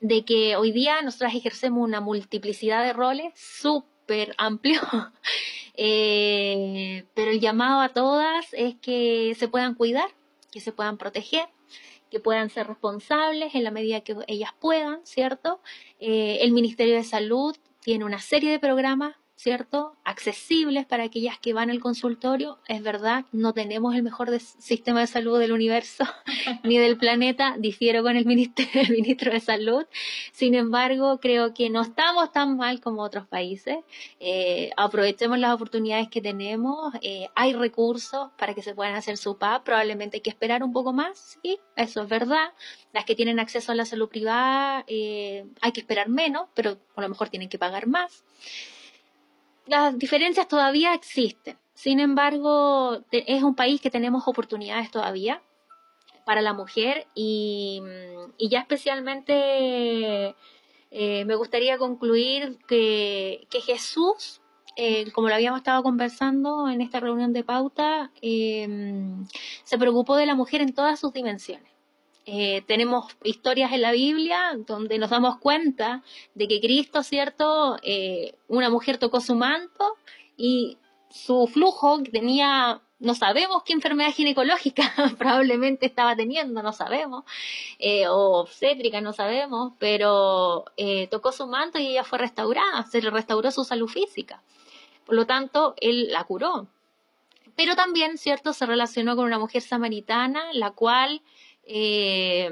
de 0.00 0.24
que 0.24 0.56
hoy 0.56 0.70
día 0.70 1.02
nosotras 1.02 1.34
ejercemos 1.34 1.82
una 1.82 2.00
multiplicidad 2.00 2.84
de 2.84 2.92
roles 2.92 3.32
súper 3.34 4.34
amplio, 4.38 4.80
eh, 5.74 7.04
pero 7.14 7.32
el 7.32 7.40
llamado 7.40 7.80
a 7.80 7.88
todas 7.88 8.46
es 8.52 8.76
que 8.76 9.34
se 9.36 9.48
puedan 9.48 9.74
cuidar, 9.74 10.10
que 10.52 10.60
se 10.60 10.72
puedan 10.72 10.96
proteger, 10.96 11.48
que 12.10 12.20
puedan 12.20 12.48
ser 12.50 12.68
responsables 12.68 13.54
en 13.54 13.64
la 13.64 13.70
medida 13.70 14.00
que 14.00 14.16
ellas 14.28 14.52
puedan, 14.58 15.04
¿cierto? 15.04 15.60
el 15.98 16.52
Ministerio 16.52 16.94
de 16.94 17.04
Salud 17.04 17.54
tiene 17.80 18.04
una 18.04 18.20
serie 18.20 18.50
de 18.50 18.58
programas 18.58 19.16
¿cierto? 19.38 19.94
Accesibles 20.02 20.84
para 20.84 21.04
aquellas 21.04 21.38
que 21.38 21.52
van 21.52 21.70
al 21.70 21.78
consultorio. 21.78 22.58
Es 22.66 22.82
verdad, 22.82 23.24
no 23.30 23.52
tenemos 23.52 23.94
el 23.94 24.02
mejor 24.02 24.36
sistema 24.40 24.98
de 24.98 25.06
salud 25.06 25.38
del 25.38 25.52
universo 25.52 26.04
ni 26.64 26.76
del 26.76 26.98
planeta, 26.98 27.54
difiero 27.56 28.02
con 28.02 28.16
el, 28.16 28.26
ministro 28.26 29.32
de 29.32 29.38
Salud. 29.38 29.86
Sin 30.32 30.56
embargo, 30.56 31.20
creo 31.20 31.54
que 31.54 31.70
no 31.70 31.82
estamos 31.82 32.32
tan 32.32 32.56
mal 32.56 32.80
como 32.80 33.02
otros 33.02 33.28
países. 33.28 33.76
Eh, 34.18 34.72
aprovechemos 34.76 35.38
las 35.38 35.54
oportunidades 35.54 36.08
que 36.08 36.20
tenemos. 36.20 36.92
Eh, 37.00 37.28
hay 37.36 37.52
recursos 37.52 38.30
para 38.36 38.54
que 38.54 38.62
se 38.62 38.74
puedan 38.74 38.96
hacer 38.96 39.18
su 39.18 39.38
PAP. 39.38 39.64
Probablemente 39.64 40.16
hay 40.16 40.20
que 40.20 40.30
esperar 40.30 40.64
un 40.64 40.72
poco 40.72 40.92
más, 40.92 41.38
sí, 41.40 41.60
eso 41.76 42.02
es 42.02 42.08
verdad. 42.08 42.52
Las 42.92 43.04
que 43.04 43.14
tienen 43.14 43.38
acceso 43.38 43.70
a 43.70 43.76
la 43.76 43.84
salud 43.84 44.08
privada 44.08 44.84
eh, 44.88 45.46
hay 45.60 45.70
que 45.70 45.80
esperar 45.80 46.08
menos, 46.08 46.48
pero 46.54 46.78
a 46.96 47.02
lo 47.02 47.08
mejor 47.08 47.28
tienen 47.28 47.48
que 47.48 47.58
pagar 47.58 47.86
más 47.86 48.24
las 49.68 49.98
diferencias 49.98 50.48
todavía 50.48 50.94
existen. 50.94 51.58
Sin 51.74 52.00
embargo, 52.00 53.04
es 53.12 53.42
un 53.42 53.54
país 53.54 53.80
que 53.80 53.90
tenemos 53.90 54.26
oportunidades 54.26 54.90
todavía 54.90 55.42
para 56.24 56.42
la 56.42 56.52
mujer 56.52 57.06
y, 57.14 57.80
ya 58.38 58.60
especialmente 58.60 60.34
eh, 60.90 61.24
me 61.24 61.36
gustaría 61.36 61.78
concluir 61.78 62.58
que, 62.66 63.46
Jesús, 63.64 64.40
eh, 64.76 65.10
como 65.12 65.28
lo 65.28 65.34
habíamos 65.34 65.60
estado 65.60 65.82
conversando 65.82 66.68
en 66.68 66.80
esta 66.80 67.00
reunión 67.00 67.32
de 67.32 67.44
pauta, 67.44 68.10
eh, 68.22 68.66
se 69.64 69.78
preocupó 69.78 70.16
de 70.16 70.26
la 70.26 70.34
mujer 70.34 70.60
en 70.62 70.74
todas 70.74 70.98
sus 70.98 71.12
dimensiones. 71.12 71.77
Eh, 72.30 72.62
tenemos 72.66 73.06
historias 73.24 73.72
en 73.72 73.80
la 73.80 73.92
Biblia 73.92 74.52
donde 74.66 74.98
nos 74.98 75.08
damos 75.08 75.38
cuenta 75.38 76.02
de 76.34 76.46
que 76.46 76.60
Cristo, 76.60 77.02
¿cierto? 77.02 77.78
Eh, 77.82 78.34
una 78.48 78.68
mujer 78.68 78.98
tocó 78.98 79.22
su 79.22 79.34
manto 79.34 79.96
y 80.36 80.76
su 81.08 81.46
flujo 81.46 82.02
tenía, 82.02 82.82
no 82.98 83.14
sabemos 83.14 83.62
qué 83.62 83.72
enfermedad 83.72 84.12
ginecológica 84.12 84.92
probablemente 85.18 85.86
estaba 85.86 86.14
teniendo, 86.16 86.62
no 86.62 86.74
sabemos, 86.74 87.24
eh, 87.78 88.08
o 88.08 88.40
obstétrica, 88.40 89.00
no 89.00 89.14
sabemos, 89.14 89.72
pero 89.78 90.66
tocó 91.10 91.32
su 91.32 91.46
manto 91.46 91.78
y 91.78 91.86
ella 91.86 92.04
fue 92.04 92.18
restaurada, 92.18 92.84
se 92.84 93.00
le 93.00 93.08
restauró 93.08 93.50
su 93.50 93.64
salud 93.64 93.88
física. 93.88 94.42
Por 95.06 95.14
lo 95.14 95.24
tanto, 95.24 95.74
él 95.80 96.08
la 96.12 96.24
curó. 96.24 96.66
Pero 97.56 97.74
también, 97.74 98.18
¿cierto? 98.18 98.52
Se 98.52 98.66
relacionó 98.66 99.16
con 99.16 99.24
una 99.24 99.38
mujer 99.38 99.62
samaritana, 99.62 100.52
la 100.52 100.72
cual 100.72 101.22
eh, 101.68 102.50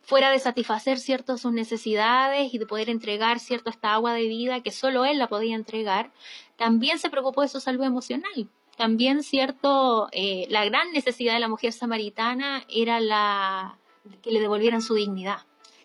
fuera 0.00 0.30
de 0.30 0.38
satisfacer 0.38 0.98
ciertas 0.98 1.42
sus 1.42 1.52
necesidades 1.52 2.52
y 2.52 2.58
de 2.58 2.66
poder 2.66 2.88
entregar 2.88 3.38
cierto 3.38 3.70
esta 3.70 3.92
agua 3.92 4.14
de 4.14 4.26
vida 4.26 4.62
que 4.62 4.70
solo 4.70 5.04
él 5.04 5.18
la 5.18 5.28
podía 5.28 5.54
entregar, 5.54 6.10
también 6.56 6.98
se 6.98 7.10
preocupó 7.10 7.42
de 7.42 7.48
su 7.48 7.60
salud 7.60 7.84
emocional. 7.84 8.48
También 8.76 9.22
cierto, 9.22 10.08
eh, 10.12 10.46
la 10.48 10.64
gran 10.64 10.92
necesidad 10.92 11.34
de 11.34 11.40
la 11.40 11.48
mujer 11.48 11.72
samaritana 11.72 12.64
era 12.68 13.00
la 13.00 13.78
que 14.22 14.32
le 14.32 14.40
devolvieran 14.40 14.80
su 14.80 14.94
dignidad, 14.94 15.42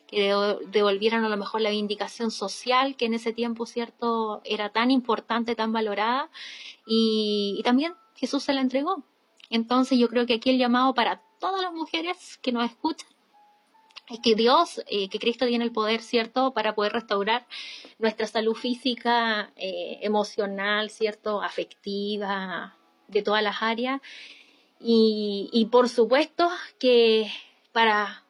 que 0.07 0.33
devolvieran 0.71 1.25
a 1.25 1.29
lo 1.29 1.37
mejor 1.37 1.61
la 1.61 1.69
vindicación 1.69 2.31
social 2.31 2.95
que 2.95 3.05
en 3.05 3.13
ese 3.13 3.33
tiempo 3.33 3.65
cierto 3.65 4.41
era 4.45 4.69
tan 4.69 4.89
importante, 4.89 5.53
tan 5.53 5.73
valorada 5.73 6.29
y 6.85 7.61
también 7.63 7.93
Jesús 8.15 8.43
se 8.43 8.53
la 8.53 8.61
entregó. 8.61 9.03
Entonces 9.49 9.99
yo 9.99 10.07
creo 10.07 10.25
que 10.25 10.35
aquí 10.35 10.49
el 10.49 10.57
llamado 10.57 10.93
para 10.93 11.21
todas 11.39 11.61
las 11.61 11.73
mujeres 11.73 12.37
que 12.41 12.51
nos 12.51 12.65
escuchan 12.65 13.09
es 14.09 14.19
que 14.21 14.35
Dios, 14.35 14.81
eh, 14.87 15.09
que 15.09 15.19
Cristo 15.19 15.45
tiene 15.45 15.65
el 15.65 15.71
poder, 15.71 16.01
¿cierto?, 16.01 16.53
para 16.53 16.75
poder 16.75 16.93
restaurar 16.93 17.45
nuestra 17.99 18.25
salud 18.25 18.55
física, 18.55 19.51
eh, 19.57 19.99
emocional, 20.01 20.89
¿cierto?, 20.89 21.41
afectiva, 21.41 22.77
de 23.07 23.21
todas 23.21 23.43
las 23.43 23.61
áreas. 23.61 24.01
Y, 24.79 25.49
y 25.51 25.65
por 25.65 25.89
supuesto 25.89 26.49
que 26.79 27.29
para 27.73 28.23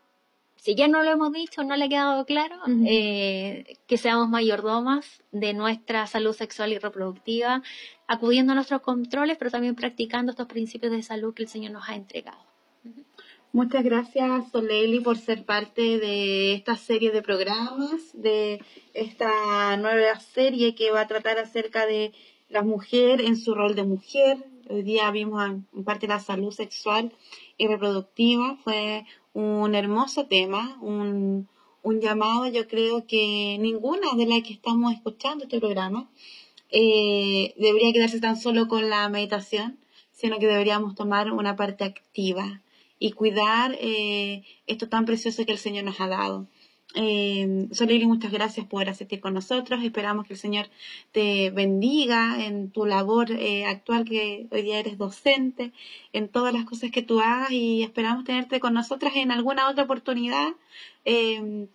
si 0.67 0.75
ya 0.75 0.89
no 0.89 1.01
lo 1.01 1.11
hemos 1.11 1.31
dicho, 1.31 1.63
no 1.63 1.77
le 1.77 1.85
ha 1.85 1.87
quedado 1.87 2.25
claro, 2.25 2.57
eh, 2.85 3.77
que 3.87 3.95
seamos 3.95 4.27
mayordomas 4.27 5.23
de 5.31 5.53
nuestra 5.53 6.05
salud 6.07 6.33
sexual 6.33 6.73
y 6.73 6.77
reproductiva, 6.77 7.63
acudiendo 8.05 8.51
a 8.51 8.55
nuestros 8.55 8.81
controles, 8.81 9.37
pero 9.37 9.49
también 9.49 9.75
practicando 9.75 10.31
estos 10.31 10.47
principios 10.47 10.91
de 10.91 11.03
salud 11.03 11.33
que 11.33 11.43
el 11.43 11.47
Señor 11.47 11.71
nos 11.71 11.87
ha 11.87 11.95
entregado. 11.95 12.39
Muchas 13.57 13.83
gracias, 13.83 14.51
Soleli, 14.51 14.99
por 14.99 15.17
ser 15.17 15.43
parte 15.43 15.97
de 15.97 16.53
esta 16.53 16.75
serie 16.75 17.09
de 17.09 17.23
programas, 17.23 17.89
de 18.13 18.61
esta 18.93 19.75
nueva 19.77 20.19
serie 20.19 20.75
que 20.75 20.91
va 20.91 21.01
a 21.01 21.07
tratar 21.07 21.39
acerca 21.39 21.87
de 21.87 22.13
la 22.49 22.61
mujer 22.61 23.19
en 23.19 23.35
su 23.35 23.55
rol 23.55 23.73
de 23.73 23.83
mujer. 23.83 24.45
Hoy 24.69 24.83
día 24.83 25.09
vimos 25.09 25.43
en 25.43 25.83
parte 25.83 26.07
la 26.07 26.19
salud 26.19 26.51
sexual 26.51 27.11
y 27.57 27.65
reproductiva. 27.65 28.59
Fue 28.63 29.05
un 29.33 29.73
hermoso 29.73 30.27
tema, 30.27 30.77
un, 30.79 31.49
llamado, 31.99 32.45
yo 32.45 32.67
creo 32.67 33.07
que 33.07 33.57
ninguna 33.59 34.09
de 34.15 34.27
las 34.27 34.43
que 34.43 34.53
estamos 34.53 34.93
escuchando 34.93 35.45
este 35.45 35.59
programa 35.59 36.11
eh, 36.69 37.55
debería 37.57 37.91
quedarse 37.91 38.19
tan 38.19 38.37
solo 38.37 38.67
con 38.67 38.87
la 38.87 39.09
meditación, 39.09 39.79
sino 40.11 40.37
que 40.37 40.45
deberíamos 40.45 40.93
tomar 40.93 41.31
una 41.31 41.55
parte 41.55 41.85
activa 41.85 42.61
y 42.99 43.11
cuidar 43.11 43.75
eh, 43.79 44.43
esto 44.67 44.89
tan 44.89 45.05
precioso 45.05 45.45
que 45.45 45.51
el 45.51 45.57
Señor 45.57 45.85
nos 45.85 45.99
ha 46.01 46.07
dado. 46.07 46.47
Eh, 46.95 47.67
muchas 48.05 48.31
gracias 48.31 48.65
por 48.65 48.87
asistir 48.89 49.19
con 49.19 49.33
nosotros. 49.33 49.83
Esperamos 49.83 50.25
que 50.25 50.33
el 50.33 50.39
Señor 50.39 50.69
te 51.11 51.51
bendiga 51.51 52.43
en 52.45 52.71
tu 52.71 52.85
labor 52.85 53.31
eh, 53.31 53.65
actual, 53.65 54.05
que 54.05 54.47
hoy 54.51 54.61
día 54.63 54.79
eres 54.79 54.97
docente, 54.97 55.73
en 56.13 56.29
todas 56.29 56.53
las 56.53 56.65
cosas 56.65 56.91
que 56.91 57.03
tú 57.03 57.19
hagas 57.19 57.51
y 57.51 57.83
esperamos 57.83 58.23
tenerte 58.23 58.59
con 58.59 58.73
nosotras 58.73 59.13
en 59.15 59.31
alguna 59.31 59.69
otra 59.69 59.83
oportunidad. 59.83 60.53
Eh, 61.05 61.67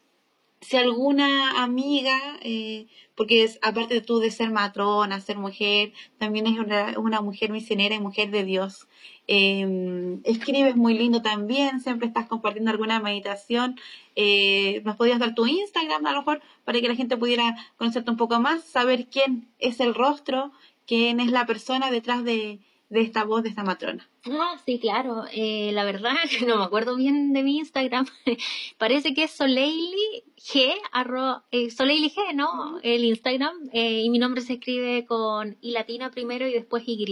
si 0.62 0.76
alguna 0.76 1.62
amiga, 1.62 2.18
eh, 2.42 2.86
porque 3.16 3.42
es, 3.42 3.58
aparte 3.62 3.94
de 3.94 4.00
tú 4.00 4.20
de 4.20 4.30
ser 4.30 4.50
matrona, 4.50 5.20
ser 5.20 5.36
mujer, 5.36 5.92
también 6.18 6.46
es 6.46 6.58
una, 6.58 6.98
una 6.98 7.20
mujer 7.20 7.50
misionera 7.50 7.94
y 7.94 8.00
mujer 8.00 8.30
de 8.30 8.44
Dios. 8.44 8.86
Eh, 9.26 10.20
escribes 10.24 10.76
muy 10.76 10.94
lindo 10.94 11.20
también, 11.20 11.80
siempre 11.80 12.06
estás 12.06 12.26
compartiendo 12.26 12.70
alguna 12.70 13.00
meditación. 13.00 13.76
Eh, 14.16 14.82
nos 14.84 14.96
podías 14.96 15.18
dar 15.18 15.34
tu 15.34 15.46
Instagram 15.46 16.06
a 16.06 16.12
lo 16.12 16.18
mejor 16.18 16.42
para 16.64 16.80
que 16.80 16.88
la 16.88 16.96
gente 16.96 17.16
pudiera 17.16 17.56
conocerte 17.76 18.10
un 18.10 18.16
poco 18.16 18.40
más, 18.40 18.64
saber 18.64 19.08
quién 19.08 19.48
es 19.58 19.80
el 19.80 19.94
rostro, 19.94 20.52
quién 20.86 21.20
es 21.20 21.30
la 21.30 21.44
persona 21.44 21.90
detrás 21.90 22.24
de, 22.24 22.60
de 22.92 23.00
esta 23.00 23.24
voz 23.24 23.42
de 23.42 23.48
esta 23.48 23.64
matrona. 23.64 24.06
Ah, 24.26 24.60
sí, 24.66 24.78
claro. 24.78 25.24
Eh, 25.32 25.70
la 25.72 25.82
verdad 25.84 26.12
que 26.38 26.44
no 26.44 26.58
me 26.58 26.64
acuerdo 26.64 26.94
bien 26.94 27.32
de 27.32 27.42
mi 27.42 27.56
Instagram. 27.56 28.06
Parece 28.78 29.14
que 29.14 29.24
es 29.24 29.30
Soleili 29.30 30.24
G, 30.36 30.74
arro, 30.92 31.42
eh, 31.50 31.70
Soleili 31.70 32.10
G, 32.10 32.34
¿no? 32.34 32.78
El 32.82 33.06
Instagram. 33.06 33.70
Eh, 33.72 34.02
y 34.02 34.10
mi 34.10 34.18
nombre 34.18 34.42
se 34.42 34.54
escribe 34.54 35.06
con 35.06 35.56
I 35.62 35.70
latina 35.70 36.10
primero 36.10 36.46
y 36.46 36.52
después 36.52 36.84
Y. 36.86 37.02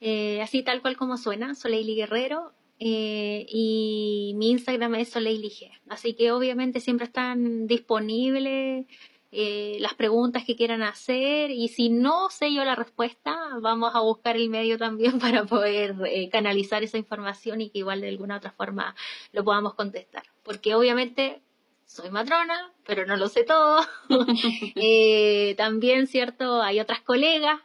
Eh, 0.00 0.40
así 0.40 0.62
tal 0.62 0.80
cual 0.80 0.96
como 0.96 1.18
suena, 1.18 1.54
Soleili 1.54 1.94
Guerrero. 1.94 2.52
Eh, 2.80 3.44
y 3.50 4.32
mi 4.36 4.52
Instagram 4.52 4.94
es 4.94 5.10
Soleili 5.10 5.50
G. 5.50 5.70
Así 5.90 6.14
que 6.14 6.32
obviamente 6.32 6.80
siempre 6.80 7.04
están 7.04 7.66
disponibles 7.66 8.86
eh, 9.30 9.76
las 9.80 9.92
preguntas 9.92 10.44
que 10.44 10.56
quieran 10.56 10.82
hacer 10.82 11.50
y 11.50 11.68
si 11.68 11.90
no 11.90 12.30
sé 12.30 12.52
yo 12.52 12.64
la 12.64 12.74
respuesta, 12.74 13.36
vamos 13.60 13.94
a 13.94 14.00
buscar 14.00 14.36
el 14.36 14.48
medio 14.48 14.78
también 14.78 15.18
para 15.20 15.44
poder 15.44 15.94
eh, 16.06 16.30
canalizar 16.30 16.82
esa 16.82 16.96
información 16.96 17.60
y 17.60 17.68
que 17.70 17.80
igual 17.80 18.00
de 18.00 18.08
alguna 18.08 18.38
otra 18.38 18.52
forma 18.52 18.94
lo 19.32 19.44
podamos 19.44 19.74
contestar. 19.74 20.22
Porque 20.42 20.74
obviamente 20.74 21.42
soy 21.84 22.10
matrona, 22.10 22.72
pero 22.86 23.04
no 23.06 23.16
lo 23.16 23.28
sé 23.28 23.44
todo. 23.44 23.80
Eh, 24.80 25.54
también, 25.56 26.06
¿cierto? 26.06 26.62
Hay 26.62 26.80
otras 26.80 27.00
colegas. 27.00 27.60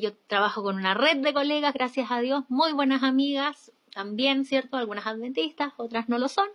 yo 0.00 0.14
trabajo 0.26 0.62
con 0.62 0.76
una 0.76 0.94
red 0.94 1.18
de 1.18 1.32
colegas, 1.32 1.74
gracias 1.74 2.10
a 2.10 2.20
Dios, 2.20 2.44
muy 2.48 2.72
buenas 2.72 3.02
amigas, 3.02 3.72
también, 3.96 4.44
¿cierto? 4.44 4.76
Algunas 4.76 5.06
adventistas, 5.06 5.72
otras 5.78 6.10
no 6.10 6.18
lo 6.18 6.28
son, 6.28 6.46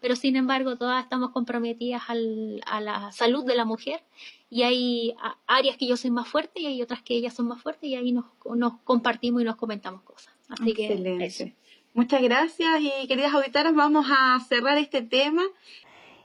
pero 0.00 0.16
sin 0.16 0.34
embargo 0.34 0.76
todas 0.76 1.04
estamos 1.04 1.30
comprometidas 1.30 2.02
a 2.08 2.80
la 2.80 3.12
salud 3.12 3.46
de 3.46 3.54
la 3.54 3.64
mujer 3.64 4.02
y 4.50 4.64
hay 4.64 5.14
áreas 5.46 5.76
que 5.76 5.86
yo 5.86 5.96
soy 5.96 6.10
más 6.10 6.26
fuerte 6.26 6.60
y 6.60 6.66
hay 6.66 6.82
otras 6.82 7.00
que 7.02 7.14
ellas 7.14 7.34
son 7.34 7.46
más 7.46 7.62
fuertes 7.62 7.88
y 7.88 7.94
ahí 7.94 8.10
nos, 8.10 8.24
compartimos 8.82 9.42
y 9.42 9.44
nos 9.44 9.54
comentamos 9.54 10.02
cosas. 10.02 10.34
Así 10.48 10.70
Excelente. 10.70 11.54
Muchas 11.94 12.20
gracias 12.20 12.80
y 12.80 13.06
queridas 13.06 13.32
auditoras, 13.32 13.72
vamos 13.76 14.06
a 14.10 14.40
cerrar 14.40 14.76
este 14.76 15.00
tema 15.00 15.42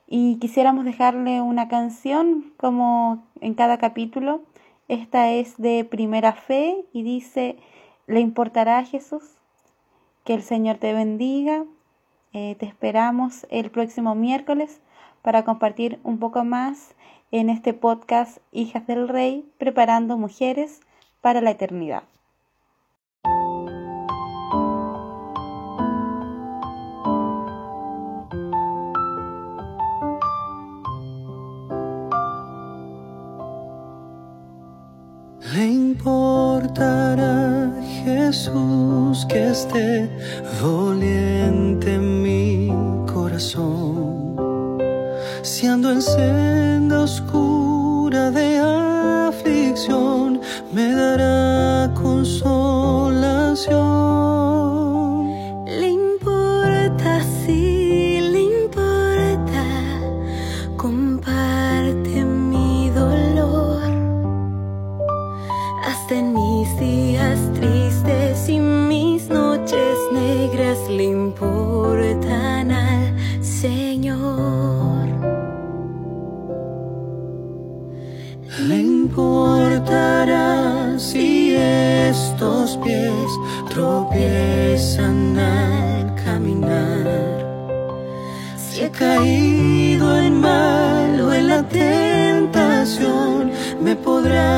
y 0.08 0.40
quisiéramos 0.40 0.86
dejarle 0.86 1.40
una 1.42 1.68
canción 1.68 2.52
como 2.58 3.28
en 3.42 3.54
cada 3.54 3.78
capítulo. 3.78 4.44
Esta 4.88 5.32
es 5.32 5.56
de 5.58 5.86
Primera 5.86 6.34
Fe 6.34 6.84
y 6.94 7.04
dice, 7.04 7.58
¿le 8.08 8.22
importará 8.22 8.80
a 8.80 8.86
Jesús? 8.86 9.24
Que 10.24 10.34
el 10.34 10.42
Señor 10.42 10.78
te 10.78 10.94
bendiga. 10.94 11.66
Eh, 12.32 12.56
te 12.60 12.66
esperamos 12.66 13.46
el 13.50 13.70
próximo 13.72 14.16
miércoles 14.16 14.80
para 15.22 15.44
compartir 15.44 16.00
un 16.04 16.18
poco 16.18 16.44
más 16.44 16.96
en 17.32 17.50
este 17.50 17.74
podcast 17.74 18.38
Hijas 18.52 18.88
del 18.88 19.08
Rey, 19.08 19.46
preparando 19.58 20.18
mujeres 20.18 20.82
para 21.22 21.42
la 21.42 21.52
eternidad. 21.52 22.04
Jesús 38.34 39.28
que 39.30 39.50
esté 39.52 40.10
doliente 40.60 41.94
en 41.94 42.24
mi 42.24 42.68
corazón, 43.06 44.80
si 45.44 45.68
ando 45.68 45.92
en 45.92 46.02
senda 46.02 47.02
oscura 47.02 48.32
de 48.32 48.58
aflicción, 49.30 50.42
me 50.74 50.94
dará 50.94 51.94
consolación. 51.94 52.74
Me 94.24 94.53